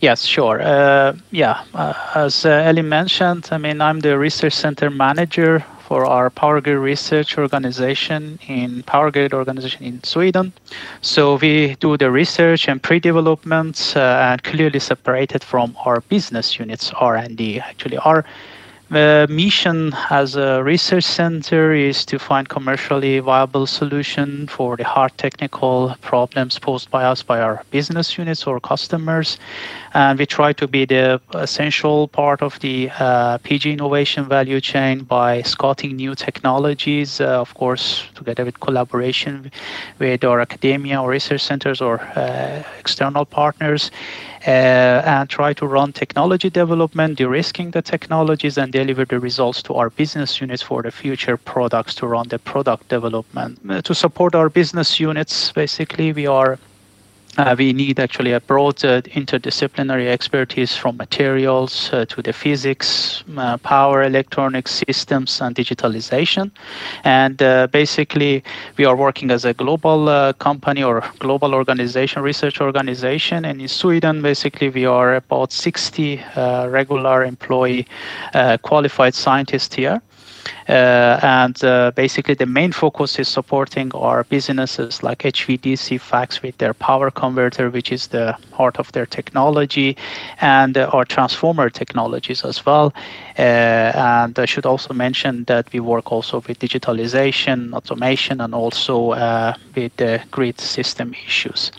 Yes, 0.00 0.24
sure. 0.24 0.60
Uh, 0.62 1.14
yeah, 1.30 1.64
uh, 1.74 1.94
as 2.14 2.44
uh, 2.44 2.50
Ellie 2.50 2.82
mentioned, 2.82 3.48
I 3.50 3.58
mean, 3.58 3.80
I'm 3.80 4.00
the 4.00 4.18
research 4.18 4.54
center 4.54 4.90
manager 4.90 5.64
for 5.86 6.04
our 6.04 6.30
Power 6.30 6.60
Grid 6.60 6.78
research 6.78 7.38
organization 7.38 8.38
in 8.48 8.82
Power 8.84 9.10
Grid 9.10 9.32
organization 9.32 9.84
in 9.84 10.02
Sweden. 10.02 10.52
So 11.00 11.36
we 11.36 11.76
do 11.76 11.96
the 11.96 12.10
research 12.10 12.68
and 12.68 12.82
pre-development 12.82 13.92
uh, 13.94 14.00
and 14.30 14.42
clearly 14.42 14.80
separated 14.80 15.44
from 15.44 15.76
our 15.84 16.00
business 16.00 16.58
units 16.58 16.92
R&D. 16.92 17.60
Actually, 17.60 17.98
our 17.98 18.24
the 18.88 19.26
mission 19.28 19.92
as 20.10 20.36
a 20.36 20.62
research 20.62 21.04
center 21.04 21.72
is 21.72 22.04
to 22.06 22.18
find 22.18 22.48
commercially 22.48 23.18
viable 23.18 23.66
solution 23.66 24.46
for 24.46 24.76
the 24.76 24.84
hard 24.84 25.16
technical 25.18 25.94
problems 26.02 26.58
posed 26.58 26.90
by 26.90 27.04
us 27.04 27.22
by 27.22 27.40
our 27.40 27.64
business 27.70 28.16
units 28.16 28.46
or 28.46 28.60
customers 28.60 29.38
and 29.96 30.18
we 30.18 30.26
try 30.26 30.52
to 30.52 30.68
be 30.68 30.84
the 30.84 31.20
essential 31.34 32.06
part 32.08 32.42
of 32.42 32.60
the 32.60 32.90
uh, 33.00 33.38
PG 33.38 33.72
innovation 33.72 34.26
value 34.26 34.60
chain 34.60 35.04
by 35.04 35.40
scouting 35.40 35.96
new 35.96 36.14
technologies, 36.14 37.20
uh, 37.20 37.40
of 37.40 37.54
course, 37.54 38.04
together 38.14 38.44
with 38.44 38.60
collaboration 38.60 39.50
with 39.98 40.22
our 40.22 40.40
academia 40.40 41.00
or 41.00 41.08
research 41.08 41.40
centers 41.40 41.80
or 41.80 42.00
uh, 42.14 42.62
external 42.78 43.24
partners. 43.24 43.90
Uh, 44.46 45.02
and 45.04 45.30
try 45.30 45.52
to 45.52 45.66
run 45.66 45.92
technology 45.92 46.50
development, 46.50 47.16
de-risking 47.16 47.70
the 47.70 47.82
technologies, 47.82 48.58
and 48.58 48.72
deliver 48.72 49.04
the 49.04 49.18
results 49.18 49.62
to 49.62 49.74
our 49.74 49.90
business 49.90 50.40
units 50.40 50.62
for 50.62 50.82
the 50.82 50.90
future 50.90 51.36
products 51.36 51.94
to 51.94 52.06
run 52.06 52.28
the 52.28 52.38
product 52.38 52.88
development. 52.88 53.58
Uh, 53.68 53.80
to 53.82 53.94
support 53.94 54.34
our 54.34 54.48
business 54.48 55.00
units, 55.00 55.52
basically, 55.52 56.12
we 56.12 56.26
are 56.26 56.58
uh, 57.38 57.54
we 57.58 57.72
need 57.72 58.00
actually 58.00 58.32
a 58.32 58.40
broad 58.40 58.84
uh, 58.84 59.02
interdisciplinary 59.02 60.08
expertise 60.08 60.76
from 60.76 60.96
materials 60.96 61.90
uh, 61.92 62.04
to 62.06 62.22
the 62.22 62.32
physics, 62.32 63.24
uh, 63.36 63.56
power, 63.58 64.02
electronics 64.02 64.82
systems, 64.86 65.40
and 65.40 65.54
digitalization. 65.54 66.50
And 67.04 67.42
uh, 67.42 67.66
basically, 67.68 68.42
we 68.76 68.84
are 68.84 68.96
working 68.96 69.30
as 69.30 69.44
a 69.44 69.52
global 69.52 70.08
uh, 70.08 70.32
company 70.34 70.82
or 70.82 71.04
global 71.18 71.54
organization, 71.54 72.22
research 72.22 72.60
organization. 72.60 73.44
And 73.44 73.60
in 73.60 73.68
Sweden, 73.68 74.22
basically, 74.22 74.70
we 74.70 74.86
are 74.86 75.14
about 75.16 75.52
60 75.52 76.22
regular 76.36 77.24
employee 77.24 77.86
qualified 78.62 79.14
scientists 79.14 79.74
here. 79.74 80.00
Uh, 80.68 81.18
and 81.22 81.64
uh, 81.64 81.90
basically, 81.94 82.34
the 82.34 82.46
main 82.46 82.72
focus 82.72 83.18
is 83.18 83.28
supporting 83.28 83.92
our 83.94 84.24
businesses 84.24 85.02
like 85.02 85.18
HVDC 85.18 86.00
FACS 86.00 86.42
with 86.42 86.58
their 86.58 86.74
power 86.74 87.10
converter, 87.10 87.70
which 87.70 87.92
is 87.92 88.08
the 88.08 88.36
heart 88.52 88.78
of 88.78 88.90
their 88.92 89.06
technology, 89.06 89.96
and 90.40 90.76
uh, 90.76 90.90
our 90.92 91.04
transformer 91.04 91.70
technologies 91.70 92.44
as 92.44 92.64
well. 92.66 92.92
and 93.36 94.38
I 94.38 94.46
should 94.46 94.66
also 94.66 94.94
mention 94.94 95.44
that 95.44 95.72
we 95.72 95.80
work 95.80 96.12
also 96.12 96.42
with 96.48 96.58
digitalization, 96.58 97.72
automation, 97.74 98.40
and 98.40 98.54
also 98.54 99.14
with 99.74 99.96
the 99.96 100.20
grid 100.30 100.60
system 100.60 101.14
issues. 101.26 101.72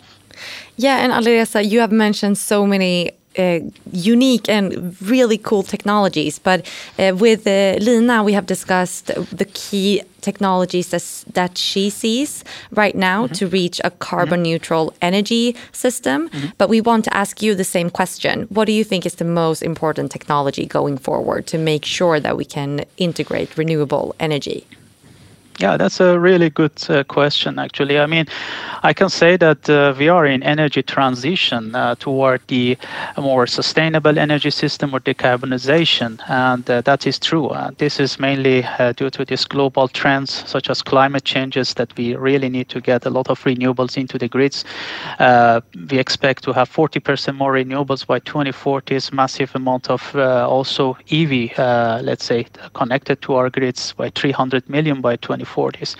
Yeah, 0.76 0.98
and 0.98 1.12
Alireza, 1.12 1.68
you 1.68 1.80
have 1.80 1.92
mentioned 1.92 2.38
so 2.38 2.66
many 2.66 3.10
uh, 3.38 3.60
unique 3.92 4.48
and 4.48 5.00
really 5.02 5.38
cool 5.38 5.62
technologies. 5.62 6.38
But 6.38 6.66
uh, 6.98 7.14
with 7.16 7.46
uh, 7.46 7.76
Lina, 7.80 8.22
we 8.22 8.32
have 8.32 8.46
discussed 8.46 9.06
the 9.06 9.44
key 9.44 10.02
technologies 10.20 10.88
that, 10.88 11.24
that 11.34 11.56
she 11.56 11.90
sees 11.90 12.44
right 12.72 12.96
now 12.96 13.22
mm 13.22 13.28
-hmm. 13.28 13.38
to 13.38 13.46
reach 13.48 13.80
a 13.84 13.90
carbon 13.90 14.40
mm-hmm. 14.40 14.52
neutral 14.52 14.92
energy 15.00 15.54
system. 15.72 16.20
Mm 16.22 16.28
-hmm. 16.30 16.52
But 16.58 16.68
we 16.68 16.80
want 16.82 17.04
to 17.04 17.10
ask 17.10 17.42
you 17.42 17.56
the 17.56 17.64
same 17.64 17.90
question. 17.90 18.46
What 18.48 18.66
do 18.66 18.72
you 18.72 18.84
think 18.84 19.04
is 19.04 19.14
the 19.14 19.24
most 19.24 19.62
important 19.62 20.10
technology 20.10 20.66
going 20.66 20.98
forward 21.00 21.46
to 21.46 21.58
make 21.58 21.86
sure 21.86 22.20
that 22.20 22.36
we 22.36 22.44
can 22.44 22.80
integrate 22.96 23.48
renewable 23.56 24.14
energy? 24.18 24.64
Yeah, 25.60 25.76
that's 25.76 25.98
a 25.98 26.20
really 26.20 26.50
good 26.50 26.80
uh, 26.88 27.02
question, 27.02 27.58
actually. 27.58 27.98
I 27.98 28.06
mean, 28.06 28.26
I 28.84 28.92
can 28.92 29.08
say 29.08 29.36
that 29.38 29.68
uh, 29.68 29.92
we 29.98 30.08
are 30.08 30.24
in 30.24 30.44
energy 30.44 30.84
transition 30.84 31.74
uh, 31.74 31.96
toward 31.96 32.42
the 32.46 32.78
more 33.16 33.44
sustainable 33.48 34.20
energy 34.20 34.50
system 34.50 34.94
or 34.94 35.00
decarbonization, 35.00 36.20
and 36.30 36.70
uh, 36.70 36.82
that 36.82 37.08
is 37.08 37.18
true. 37.18 37.48
Uh, 37.48 37.72
this 37.76 37.98
is 37.98 38.20
mainly 38.20 38.62
uh, 38.78 38.92
due 38.92 39.10
to 39.10 39.24
these 39.24 39.44
global 39.46 39.88
trends 39.88 40.44
such 40.48 40.70
as 40.70 40.80
climate 40.80 41.24
changes 41.24 41.74
that 41.74 41.96
we 41.96 42.14
really 42.14 42.48
need 42.48 42.68
to 42.68 42.80
get 42.80 43.04
a 43.04 43.10
lot 43.10 43.28
of 43.28 43.42
renewables 43.42 43.96
into 43.96 44.16
the 44.16 44.28
grids. 44.28 44.64
we 45.90 45.98
expect 45.98 46.44
to 46.44 46.52
have 46.52 46.70
40% 46.70 47.34
more 47.34 47.54
renewables 47.54 48.06
by 48.06 48.20
2040, 48.20 49.00
massive 49.12 49.52
amount 49.56 49.90
of 49.90 50.14
also 50.14 50.96
EV, 51.10 51.50
let's 52.04 52.24
say, 52.24 52.46
connected 52.74 53.20
to 53.22 53.34
our 53.34 53.50
grids 53.50 53.92
by 53.94 54.08
300 54.10 54.68
million 54.68 55.00
by 55.00 55.16
2040. 55.16 55.47
40s. 55.48 55.96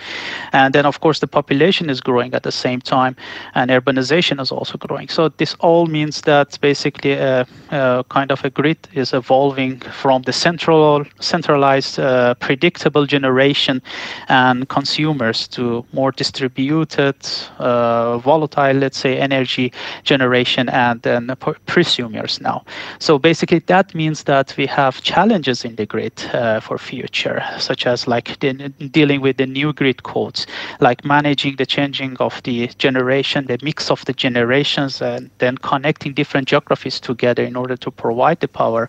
And 0.53 0.73
then, 0.73 0.85
of 0.85 0.99
course, 1.01 1.19
the 1.19 1.27
population 1.27 1.89
is 1.89 2.01
growing 2.01 2.33
at 2.33 2.43
the 2.43 2.51
same 2.51 2.81
time, 2.81 3.15
and 3.55 3.71
urbanization 3.71 4.39
is 4.39 4.51
also 4.51 4.77
growing. 4.77 5.09
So 5.09 5.29
this 5.29 5.55
all 5.59 5.85
means 5.87 6.21
that 6.21 6.57
basically 6.61 7.13
a, 7.13 7.45
a 7.71 8.03
kind 8.09 8.31
of 8.31 8.45
a 8.45 8.49
grid 8.49 8.77
is 8.93 9.13
evolving 9.13 9.79
from 9.79 10.21
the 10.23 10.33
central, 10.33 11.05
centralized, 11.19 11.99
uh, 11.99 12.35
predictable 12.35 13.05
generation 13.05 13.81
and 14.27 14.67
consumers 14.69 15.47
to 15.49 15.85
more 15.93 16.11
distributed, 16.11 17.15
uh, 17.57 18.17
volatile, 18.19 18.77
let's 18.77 18.97
say, 18.97 19.17
energy 19.17 19.71
generation 20.03 20.69
and 20.69 21.01
then 21.01 21.27
prosumers 21.67 22.41
now. 22.41 22.63
So 22.99 23.17
basically, 23.19 23.59
that 23.67 23.95
means 23.95 24.23
that 24.23 24.53
we 24.57 24.65
have 24.67 25.01
challenges 25.01 25.65
in 25.65 25.75
the 25.75 25.85
grid 25.85 26.13
uh, 26.33 26.59
for 26.59 26.77
future, 26.77 27.43
such 27.57 27.85
as 27.85 28.07
like 28.07 28.39
dealing 28.39 29.21
with 29.21 29.37
the 29.39 29.47
new 29.47 29.71
grid 29.73 30.03
codes, 30.03 30.45
like 30.81 31.03
managing 31.05 31.55
the 31.55 31.65
changing 31.65 32.17
of 32.17 32.43
the 32.43 32.67
generation, 32.77 33.47
the 33.47 33.57
mix 33.63 33.89
of 33.89 34.03
the 34.05 34.13
generations, 34.13 35.01
and 35.01 35.31
then 35.39 35.57
connecting 35.57 36.13
different 36.13 36.47
geographies 36.49 36.99
together 36.99 37.43
in 37.43 37.55
order 37.55 37.77
to 37.77 37.89
provide 37.89 38.39
the 38.41 38.47
power 38.47 38.87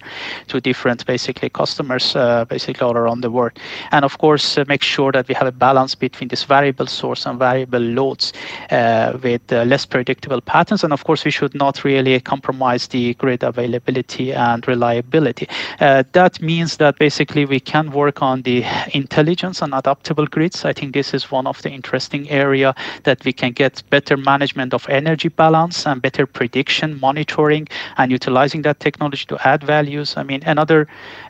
to 0.49 0.61
different 0.61 1.07
basically 1.07 1.49
customers 1.49 2.17
uh, 2.17 2.45
basically 2.47 2.85
all 2.85 2.97
around 2.97 3.21
the 3.21 3.31
world. 3.31 3.53
And 3.93 4.05
of 4.05 4.19
course, 4.19 4.59
uh, 4.59 4.65
make 4.67 4.83
sure 4.83 5.13
that 5.13 5.29
we 5.29 5.35
have 5.35 5.47
a 5.47 5.53
balance 5.53 5.95
between 5.95 6.29
this 6.29 6.45
variable 6.45 6.87
source 6.87 7.27
and 7.27 7.39
variable 7.39 7.81
loads 7.81 8.33
uh, 8.71 9.19
with 9.23 9.53
uh, 9.53 9.63
less 9.65 9.87
predictable 9.87 10.41
patterns. 10.41 10.83
And 10.83 10.93
of 10.93 11.05
course, 11.05 11.25
we 11.25 11.31
should 11.31 11.55
not 11.55 11.85
really 11.85 12.19
compromise 12.21 12.89
the 12.89 13.15
grid 13.15 13.45
availability 13.45 14.33
and 14.33 14.67
reliability. 14.67 15.49
Uh, 15.79 16.03
that 16.13 16.43
means 16.43 16.79
that 16.79 16.99
basically 16.99 17.45
we 17.45 17.61
can 17.61 17.93
work 17.93 18.21
on 18.21 18.43
the 18.43 18.65
intelligence 18.93 19.63
and 19.63 19.73
adaptable 19.75 20.27
grid 20.27 20.40
grids. 20.41 20.65
I 20.65 20.73
think 20.73 20.95
this 20.95 21.13
is 21.13 21.31
one 21.31 21.47
of 21.47 21.61
the 21.63 21.71
interesting 21.71 22.23
area 22.31 22.75
that 23.05 23.19
we 23.27 23.33
can 23.33 23.53
get 23.53 23.83
better 23.91 24.17
management 24.17 24.73
of 24.73 24.89
energy 24.89 25.29
balance 25.29 25.87
and 25.87 26.01
better 26.01 26.25
prediction, 26.27 26.99
monitoring, 26.99 27.69
and 27.99 28.11
utilizing 28.11 28.63
that 28.63 28.81
technology 28.81 29.27
to 29.27 29.37
add 29.47 29.63
values. 29.63 30.17
I 30.17 30.23
mean, 30.23 30.43
another 30.47 30.81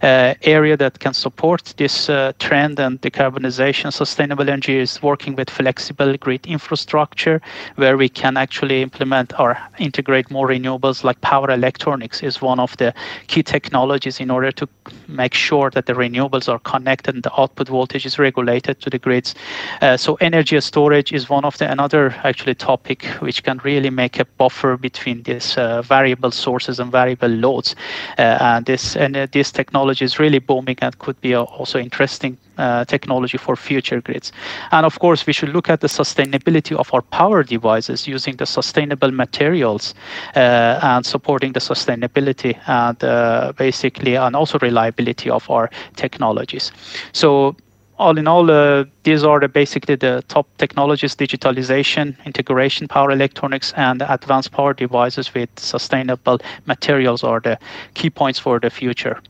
uh, 0.02 0.34
area 0.56 0.76
that 0.76 1.00
can 1.00 1.14
support 1.14 1.74
this 1.76 2.08
uh, 2.08 2.32
trend 2.38 2.78
and 2.78 3.00
decarbonization, 3.00 3.92
sustainable 3.92 4.48
energy 4.48 4.76
is 4.78 5.02
working 5.02 5.34
with 5.34 5.50
flexible 5.50 6.16
grid 6.16 6.46
infrastructure, 6.46 7.40
where 7.74 7.96
we 7.96 8.08
can 8.08 8.36
actually 8.36 8.80
implement 8.82 9.28
or 9.40 9.58
integrate 9.78 10.30
more 10.30 10.46
renewables 10.46 11.02
like 11.02 11.20
power 11.20 11.50
electronics 11.50 12.22
is 12.22 12.40
one 12.40 12.60
of 12.60 12.76
the 12.76 12.94
key 13.26 13.42
technologies 13.42 14.20
in 14.20 14.30
order 14.30 14.52
to 14.52 14.68
make 15.08 15.34
sure 15.34 15.70
that 15.70 15.86
the 15.86 15.94
renewables 15.94 16.48
are 16.48 16.60
connected 16.60 17.14
and 17.14 17.24
the 17.24 17.40
output 17.40 17.68
voltage 17.68 18.06
is 18.06 18.18
regulated 18.18 18.80
to 18.80 18.90
the 18.90 18.99
grids. 19.00 19.34
Uh, 19.82 19.96
so 19.96 20.14
energy 20.20 20.60
storage 20.60 21.12
is 21.12 21.28
one 21.28 21.44
of 21.44 21.58
the 21.58 21.70
another 21.70 22.14
actually 22.24 22.54
topic 22.54 23.04
which 23.20 23.42
can 23.42 23.58
really 23.64 23.90
make 23.90 24.18
a 24.18 24.24
buffer 24.24 24.76
between 24.76 25.22
these 25.22 25.56
uh, 25.58 25.82
variable 25.82 26.30
sources 26.30 26.80
and 26.80 26.92
variable 26.92 27.28
loads. 27.28 27.74
Uh, 28.18 28.38
and 28.40 28.66
this 28.66 28.96
and 28.96 29.16
uh, 29.16 29.26
this 29.32 29.52
technology 29.52 30.04
is 30.04 30.18
really 30.18 30.38
booming 30.38 30.76
and 30.82 30.98
could 30.98 31.20
be 31.20 31.34
also 31.34 31.78
interesting 31.78 32.36
uh, 32.60 32.84
technology 32.84 33.38
for 33.38 33.56
future 33.56 34.00
grids. 34.00 34.32
And 34.70 34.84
of 34.84 34.98
course, 34.98 35.26
we 35.26 35.32
should 35.32 35.48
look 35.48 35.70
at 35.70 35.80
the 35.80 35.86
sustainability 35.86 36.76
of 36.76 36.92
our 36.92 37.02
power 37.02 37.42
devices 37.42 38.06
using 38.06 38.36
the 38.36 38.46
sustainable 38.46 39.10
materials 39.10 39.94
uh, 40.36 40.78
and 40.82 41.06
supporting 41.06 41.52
the 41.52 41.60
sustainability 41.60 42.58
and 42.66 43.02
uh, 43.02 43.52
basically 43.56 44.16
and 44.16 44.36
also 44.36 44.58
reliability 44.58 45.30
of 45.30 45.48
our 45.50 45.70
technologies. 45.96 46.72
So 47.12 47.56
all 48.00 48.18
in 48.18 48.26
all, 48.26 48.50
uh, 48.50 48.84
these 49.02 49.22
are 49.24 49.38
the, 49.40 49.48
basically 49.48 49.94
the 49.94 50.24
top 50.28 50.46
technologies, 50.56 51.14
digitalization, 51.14 52.16
integration, 52.24 52.88
power 52.88 53.10
electronics, 53.10 53.72
and 53.76 54.02
advanced 54.08 54.52
power 54.52 54.72
devices 54.72 55.34
with 55.34 55.50
sustainable 55.56 56.38
materials 56.66 57.22
are 57.22 57.40
the 57.40 57.58
key 57.94 58.10
points 58.10 58.38
for 58.38 58.58
the 58.58 58.70
future. 58.70 59.20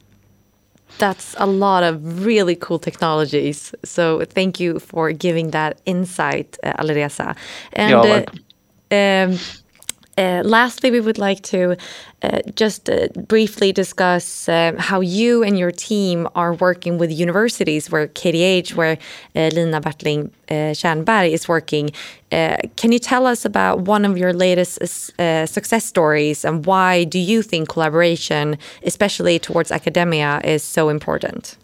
That's 0.99 1.35
a 1.39 1.47
lot 1.47 1.83
of 1.83 2.25
really 2.25 2.55
cool 2.55 2.79
technologies. 2.79 3.75
So 3.85 4.25
thank 4.25 4.61
you 4.61 4.79
for 4.79 5.12
giving 5.12 5.51
that 5.51 5.81
insight, 5.85 6.57
uh, 6.62 6.73
Alireza. 6.83 7.37
And 7.73 7.95
uh, 7.95 8.25
um, 8.93 9.39
uh, 10.21 10.43
lastly, 10.45 10.91
we 10.91 11.01
would 11.01 11.16
like 11.16 11.41
to 11.41 11.77
uh, 12.23 12.41
just 12.55 12.91
uh, 12.91 13.09
briefly 13.27 13.73
discuss 13.73 14.49
uh, 14.51 14.73
how 14.79 15.01
you 15.01 15.43
and 15.43 15.59
your 15.59 15.71
team 15.71 16.29
are 16.35 16.53
working 16.53 16.99
with 16.99 17.11
universities 17.11 17.91
where 17.91 18.07
KTH, 18.07 18.75
where 18.75 18.99
uh, 19.35 19.49
Lina 19.55 19.81
Bertling 19.81 20.31
uh, 20.51 21.25
is 21.25 21.49
working. 21.49 21.91
can 22.31 22.93
you 22.93 22.99
tell 22.99 23.27
us 23.27 23.47
about 23.47 23.81
one 23.81 24.05
of 24.05 24.18
your 24.18 24.33
latest 24.35 24.79
success 25.57 25.85
stories 25.85 26.45
and 26.45 26.66
why 26.66 27.05
do 27.05 27.18
you 27.18 27.43
think 27.43 27.68
collaboration, 27.71 28.59
especially 28.83 29.39
towards 29.39 29.73
academia, 29.73 30.41
is 30.45 30.62
so 30.62 30.91
important? 30.91 31.57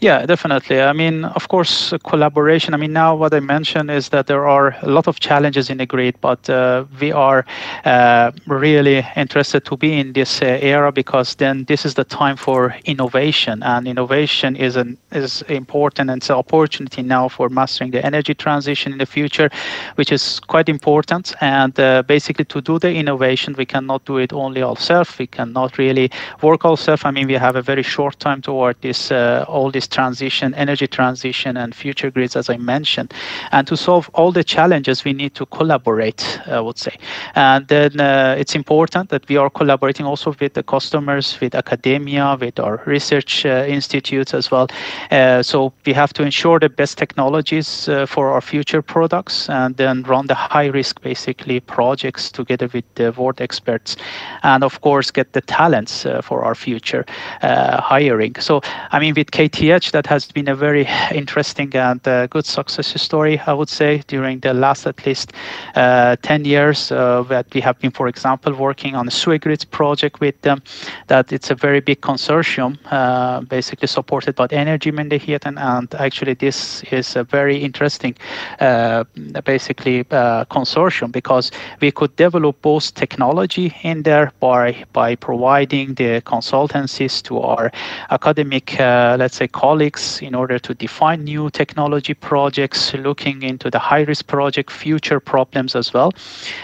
Yeah, 0.00 0.24
definitely. 0.24 0.80
I 0.80 0.94
mean, 0.94 1.26
of 1.26 1.48
course, 1.48 1.92
collaboration. 2.04 2.72
I 2.72 2.78
mean, 2.78 2.94
now 2.94 3.14
what 3.14 3.34
I 3.34 3.40
mentioned 3.40 3.90
is 3.90 4.08
that 4.08 4.26
there 4.28 4.48
are 4.48 4.74
a 4.80 4.88
lot 4.88 5.06
of 5.06 5.20
challenges 5.20 5.68
in 5.68 5.76
the 5.76 5.84
grid, 5.84 6.14
but 6.22 6.48
uh, 6.48 6.84
we 6.98 7.12
are 7.12 7.44
uh, 7.84 8.30
really 8.46 9.06
interested 9.14 9.66
to 9.66 9.76
be 9.76 10.00
in 10.00 10.14
this 10.14 10.40
uh, 10.40 10.58
era 10.62 10.90
because 10.90 11.34
then 11.34 11.64
this 11.64 11.84
is 11.84 11.94
the 11.94 12.04
time 12.04 12.36
for 12.36 12.74
innovation, 12.86 13.62
and 13.62 13.86
innovation 13.86 14.56
is 14.56 14.76
an 14.76 14.96
is 15.12 15.42
important 15.48 16.08
and 16.08 16.22
it's 16.22 16.30
an 16.30 16.36
opportunity 16.36 17.02
now 17.02 17.28
for 17.28 17.48
mastering 17.50 17.90
the 17.90 18.02
energy 18.04 18.32
transition 18.34 18.92
in 18.92 18.98
the 18.98 19.06
future, 19.06 19.50
which 19.96 20.12
is 20.12 20.40
quite 20.40 20.68
important. 20.70 21.34
And 21.42 21.78
uh, 21.78 22.02
basically, 22.04 22.46
to 22.46 22.60
do 22.62 22.78
the 22.78 22.92
innovation, 22.94 23.54
we 23.58 23.66
cannot 23.66 24.06
do 24.06 24.16
it 24.16 24.32
only 24.32 24.62
ourselves. 24.62 25.18
We 25.18 25.26
cannot 25.26 25.76
really 25.76 26.10
work 26.40 26.64
ourselves. 26.64 27.04
I 27.04 27.10
mean, 27.10 27.26
we 27.26 27.34
have 27.34 27.56
a 27.56 27.62
very 27.62 27.82
short 27.82 28.18
time 28.18 28.40
toward 28.40 28.80
this 28.80 29.10
uh, 29.40 29.44
all 29.48 29.70
this 29.70 29.88
transition, 29.88 30.54
energy 30.54 30.86
transition, 30.86 31.56
and 31.56 31.74
future 31.74 32.10
grids, 32.10 32.36
as 32.36 32.50
I 32.50 32.56
mentioned. 32.56 33.12
And 33.52 33.66
to 33.66 33.76
solve 33.76 34.10
all 34.14 34.32
the 34.32 34.44
challenges, 34.44 35.04
we 35.04 35.12
need 35.12 35.34
to 35.34 35.46
collaborate, 35.46 36.40
I 36.46 36.60
would 36.60 36.78
say. 36.78 36.96
And 37.34 37.66
then 37.68 38.00
uh, 38.00 38.36
it's 38.38 38.54
important 38.54 39.10
that 39.10 39.28
we 39.28 39.36
are 39.36 39.50
collaborating 39.50 40.06
also 40.06 40.34
with 40.40 40.54
the 40.54 40.62
customers, 40.62 41.38
with 41.40 41.54
academia, 41.54 42.36
with 42.40 42.58
our 42.58 42.82
research 42.86 43.46
uh, 43.46 43.64
institutes 43.68 44.34
as 44.34 44.50
well. 44.50 44.68
Uh, 45.10 45.42
so 45.42 45.72
we 45.86 45.92
have 45.92 46.12
to 46.14 46.22
ensure 46.22 46.58
the 46.58 46.68
best 46.68 46.98
technologies 46.98 47.88
uh, 47.88 48.06
for 48.06 48.30
our 48.30 48.40
future 48.40 48.82
products 48.82 49.48
and 49.48 49.76
then 49.76 50.02
run 50.02 50.26
the 50.26 50.34
high 50.34 50.66
risk, 50.66 51.00
basically, 51.02 51.60
projects 51.60 52.30
together 52.30 52.68
with 52.72 52.84
the 52.94 53.12
world 53.12 53.40
experts. 53.40 53.96
And 54.42 54.64
of 54.64 54.80
course, 54.80 55.10
get 55.10 55.32
the 55.32 55.40
talents 55.40 56.06
uh, 56.06 56.20
for 56.22 56.44
our 56.44 56.54
future 56.54 57.04
hiring. 57.40 58.34
So, 58.40 58.60
I 58.92 58.98
mean, 58.98 59.14
with 59.14 59.29
KTH, 59.30 59.92
that 59.92 60.06
has 60.06 60.30
been 60.30 60.48
a 60.48 60.54
very 60.54 60.86
interesting 61.12 61.74
and 61.74 62.06
uh, 62.06 62.26
good 62.26 62.46
success 62.46 63.00
story, 63.00 63.38
I 63.46 63.52
would 63.52 63.68
say, 63.68 64.02
during 64.06 64.40
the 64.40 64.54
last 64.54 64.86
at 64.86 65.06
least 65.06 65.32
uh, 65.74 66.16
10 66.22 66.44
years 66.44 66.92
uh, 66.92 67.22
that 67.28 67.46
we 67.54 67.60
have 67.60 67.78
been, 67.78 67.90
for 67.90 68.08
example, 68.08 68.54
working 68.54 68.94
on 68.94 69.06
the 69.06 69.12
SUEGRID 69.12 69.70
project 69.70 70.20
with 70.20 70.40
them. 70.42 70.62
That 71.06 71.32
it's 71.32 71.50
a 71.50 71.54
very 71.54 71.80
big 71.80 72.00
consortium, 72.00 72.78
uh, 72.90 73.40
basically 73.42 73.88
supported 73.88 74.34
by 74.34 74.46
Energy 74.50 74.92
Myndigheten, 74.92 75.58
and 75.58 75.94
actually 75.94 76.34
this 76.34 76.82
is 76.90 77.16
a 77.16 77.24
very 77.24 77.58
interesting, 77.58 78.16
uh, 78.60 79.04
basically 79.44 80.00
uh, 80.10 80.44
consortium 80.46 81.12
because 81.12 81.50
we 81.80 81.90
could 81.90 82.14
develop 82.16 82.60
both 82.62 82.94
technology 82.94 83.74
in 83.82 84.02
there 84.02 84.32
by 84.40 84.84
by 84.92 85.14
providing 85.16 85.94
the 85.94 86.20
consultancies 86.22 87.22
to 87.22 87.38
our 87.40 87.70
academic, 88.10 88.76
let's 89.20 89.36
say, 89.36 89.46
colleagues 89.46 90.20
in 90.22 90.34
order 90.34 90.58
to 90.58 90.74
define 90.74 91.22
new 91.24 91.50
technology 91.50 92.14
projects, 92.14 92.94
looking 92.94 93.42
into 93.42 93.70
the 93.70 93.78
high 93.78 94.02
risk 94.02 94.26
project 94.26 94.70
future 94.70 95.20
problems 95.20 95.76
as 95.76 95.92
well. 95.94 96.12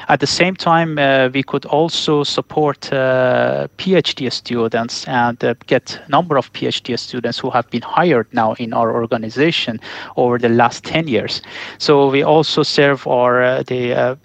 At 0.08 0.20
the 0.20 0.26
same 0.26 0.56
time, 0.56 0.98
uh, 0.98 1.28
we 1.32 1.42
could 1.42 1.66
also 1.66 2.24
support 2.24 2.92
uh, 2.92 3.68
PhD 3.78 4.32
students 4.32 5.06
and 5.06 5.38
uh, 5.44 5.54
get 5.66 6.00
a 6.06 6.10
number 6.10 6.36
of 6.38 6.52
PhD 6.52 6.98
students 6.98 7.38
who 7.38 7.50
have 7.50 7.68
been 7.70 7.82
hired 7.82 8.26
now 8.32 8.54
in 8.54 8.72
our 8.72 8.90
organization 8.92 9.78
over 10.16 10.38
the 10.38 10.48
last 10.48 10.82
10 10.84 11.08
years. 11.08 11.42
So 11.78 12.10
we 12.10 12.22
also 12.22 12.62
serve 12.62 13.06
our 13.06 13.62
the 13.64 14.16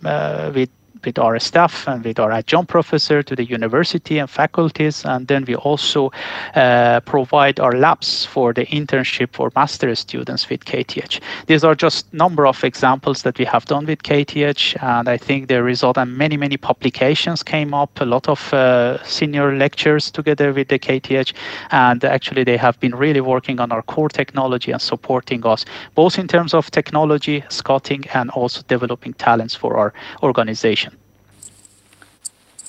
with 0.55 0.69
with 1.05 1.19
our 1.19 1.39
staff 1.39 1.87
and 1.87 2.03
with 2.03 2.19
our 2.19 2.31
adjunct 2.31 2.69
professor 2.69 3.23
to 3.23 3.35
the 3.35 3.43
university 3.43 4.17
and 4.17 4.29
faculties. 4.29 5.05
And 5.05 5.27
then 5.27 5.45
we 5.45 5.55
also 5.55 6.11
uh, 6.55 6.99
provide 7.01 7.59
our 7.59 7.73
labs 7.73 8.25
for 8.25 8.53
the 8.53 8.65
internship 8.67 9.33
for 9.33 9.51
master 9.55 9.93
students 9.95 10.49
with 10.49 10.65
KTH. 10.65 11.19
These 11.47 11.63
are 11.63 11.75
just 11.75 12.13
number 12.13 12.47
of 12.47 12.63
examples 12.63 13.23
that 13.23 13.37
we 13.37 13.45
have 13.45 13.65
done 13.65 13.85
with 13.85 14.03
KTH. 14.03 14.81
And 14.81 15.07
I 15.07 15.17
think 15.17 15.47
the 15.47 15.63
result 15.63 15.97
and 15.97 16.17
many, 16.17 16.37
many 16.37 16.57
publications 16.57 17.43
came 17.43 17.73
up, 17.73 17.99
a 18.01 18.05
lot 18.05 18.27
of 18.27 18.53
uh, 18.53 19.03
senior 19.03 19.55
lectures 19.55 20.11
together 20.11 20.53
with 20.53 20.67
the 20.69 20.79
KTH. 20.79 21.33
And 21.71 22.03
actually 22.03 22.43
they 22.43 22.57
have 22.57 22.79
been 22.79 22.95
really 22.95 23.21
working 23.21 23.59
on 23.59 23.71
our 23.71 23.81
core 23.81 24.09
technology 24.09 24.71
and 24.71 24.81
supporting 24.81 25.45
us, 25.45 25.65
both 25.95 26.19
in 26.19 26.27
terms 26.27 26.53
of 26.53 26.71
technology, 26.71 27.43
scouting, 27.49 28.05
and 28.13 28.29
also 28.31 28.61
developing 28.67 29.13
talents 29.13 29.55
for 29.55 29.77
our 29.77 29.93
organization. 30.23 30.90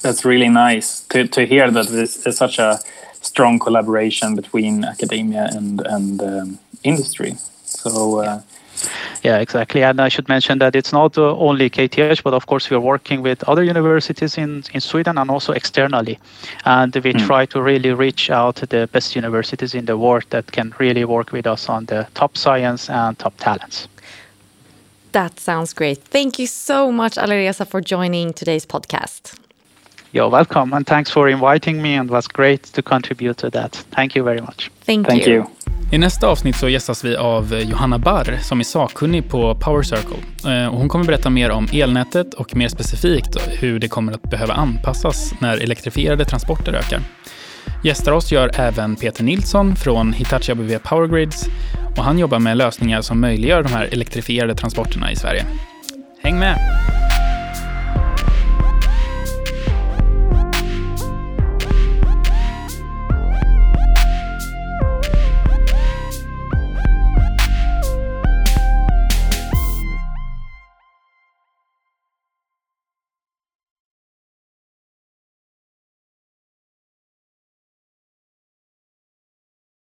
That's 0.02 0.24
really 0.24 0.48
nice 0.48 1.00
to, 1.10 1.28
to 1.28 1.46
hear 1.46 1.70
that 1.70 1.86
this 1.88 2.16
there's 2.18 2.36
such 2.36 2.58
a 2.58 2.78
strong 3.20 3.58
collaboration 3.58 4.34
between 4.34 4.84
academia 4.84 5.48
and 5.52 5.80
and 5.86 6.22
um, 6.22 6.58
industry. 6.82 7.34
So. 7.64 8.20
Uh, 8.20 8.40
yeah, 9.22 9.38
exactly. 9.38 9.84
And 9.84 10.00
I 10.00 10.08
should 10.08 10.28
mention 10.28 10.58
that 10.58 10.74
it's 10.74 10.92
not 10.92 11.16
uh, 11.16 11.36
only 11.36 11.70
KTH, 11.70 12.22
but 12.22 12.34
of 12.34 12.46
course 12.46 12.68
we 12.70 12.76
are 12.76 12.80
working 12.80 13.22
with 13.22 13.44
other 13.48 13.62
universities 13.62 14.36
in, 14.36 14.64
in 14.74 14.80
Sweden 14.80 15.18
and 15.18 15.30
also 15.30 15.52
externally. 15.52 16.18
And 16.64 16.92
we 16.94 17.12
mm. 17.12 17.26
try 17.26 17.46
to 17.46 17.62
really 17.62 17.92
reach 17.92 18.30
out 18.30 18.56
to 18.56 18.66
the 18.66 18.88
best 18.92 19.14
universities 19.14 19.74
in 19.74 19.84
the 19.84 19.96
world 19.96 20.24
that 20.30 20.50
can 20.50 20.74
really 20.80 21.04
work 21.04 21.30
with 21.30 21.46
us 21.46 21.68
on 21.68 21.86
the 21.86 22.08
top 22.14 22.36
science 22.36 22.90
and 22.90 23.16
top 23.18 23.36
talents. 23.36 23.88
That 25.12 25.38
sounds 25.38 25.72
great. 25.74 25.98
Thank 25.98 26.38
you 26.38 26.46
so 26.46 26.90
much, 26.90 27.16
Alireza, 27.16 27.66
for 27.66 27.80
joining 27.80 28.32
today's 28.32 28.66
podcast. 28.66 29.38
You're 30.14 30.30
welcome 30.30 30.76
and 30.76 30.86
thanks 30.86 31.10
for 31.10 31.28
inviting 31.28 31.82
me 31.82 31.98
and 31.98 32.10
it 32.10 32.12
was 32.12 32.26
great 32.26 32.72
to 32.72 32.82
contribute 32.82 33.34
to 33.34 33.50
that. 33.50 33.86
Thank 33.90 34.16
you 34.16 34.24
very 34.24 34.40
much. 34.40 34.70
Thank, 34.86 35.06
Thank 35.06 35.26
you. 35.26 35.34
you. 35.34 35.44
I 35.92 35.98
nästa 35.98 36.28
avsnitt 36.28 36.56
så 36.56 36.68
gästas 36.68 37.04
vi 37.04 37.16
av 37.16 37.54
Johanna 37.54 37.98
Barr 37.98 38.38
som 38.42 38.60
är 38.60 38.64
sakkunnig 38.64 39.28
på 39.28 39.54
Power 39.54 39.82
Circle. 39.82 40.16
Eh, 40.64 40.70
hon 40.74 40.88
kommer 40.88 41.04
berätta 41.04 41.30
mer 41.30 41.50
om 41.50 41.68
elnätet 41.72 42.34
och 42.34 42.56
mer 42.56 42.68
specifikt 42.68 43.36
hur 43.48 43.78
det 43.78 43.88
kommer 43.88 44.12
att 44.12 44.22
behöva 44.22 44.54
anpassas 44.54 45.34
när 45.40 45.56
elektrifierade 45.58 46.24
transporter 46.24 46.72
ökar. 46.72 47.00
Gästar 47.84 48.12
oss 48.12 48.32
gör 48.32 48.50
även 48.54 48.96
Peter 48.96 49.24
Nilsson 49.24 49.76
från 49.76 50.12
Hitachi 50.12 50.52
ABB 50.52 50.82
Power 50.82 51.06
Grids 51.08 51.46
och 51.96 52.04
han 52.04 52.18
jobbar 52.18 52.38
med 52.38 52.56
lösningar 52.56 53.00
som 53.00 53.20
möjliggör 53.20 53.62
de 53.62 53.72
här 53.72 53.88
elektrifierade 53.92 54.54
transporterna 54.54 55.12
i 55.12 55.16
Sverige. 55.16 55.44
Häng 56.22 56.38
med! 56.38 56.58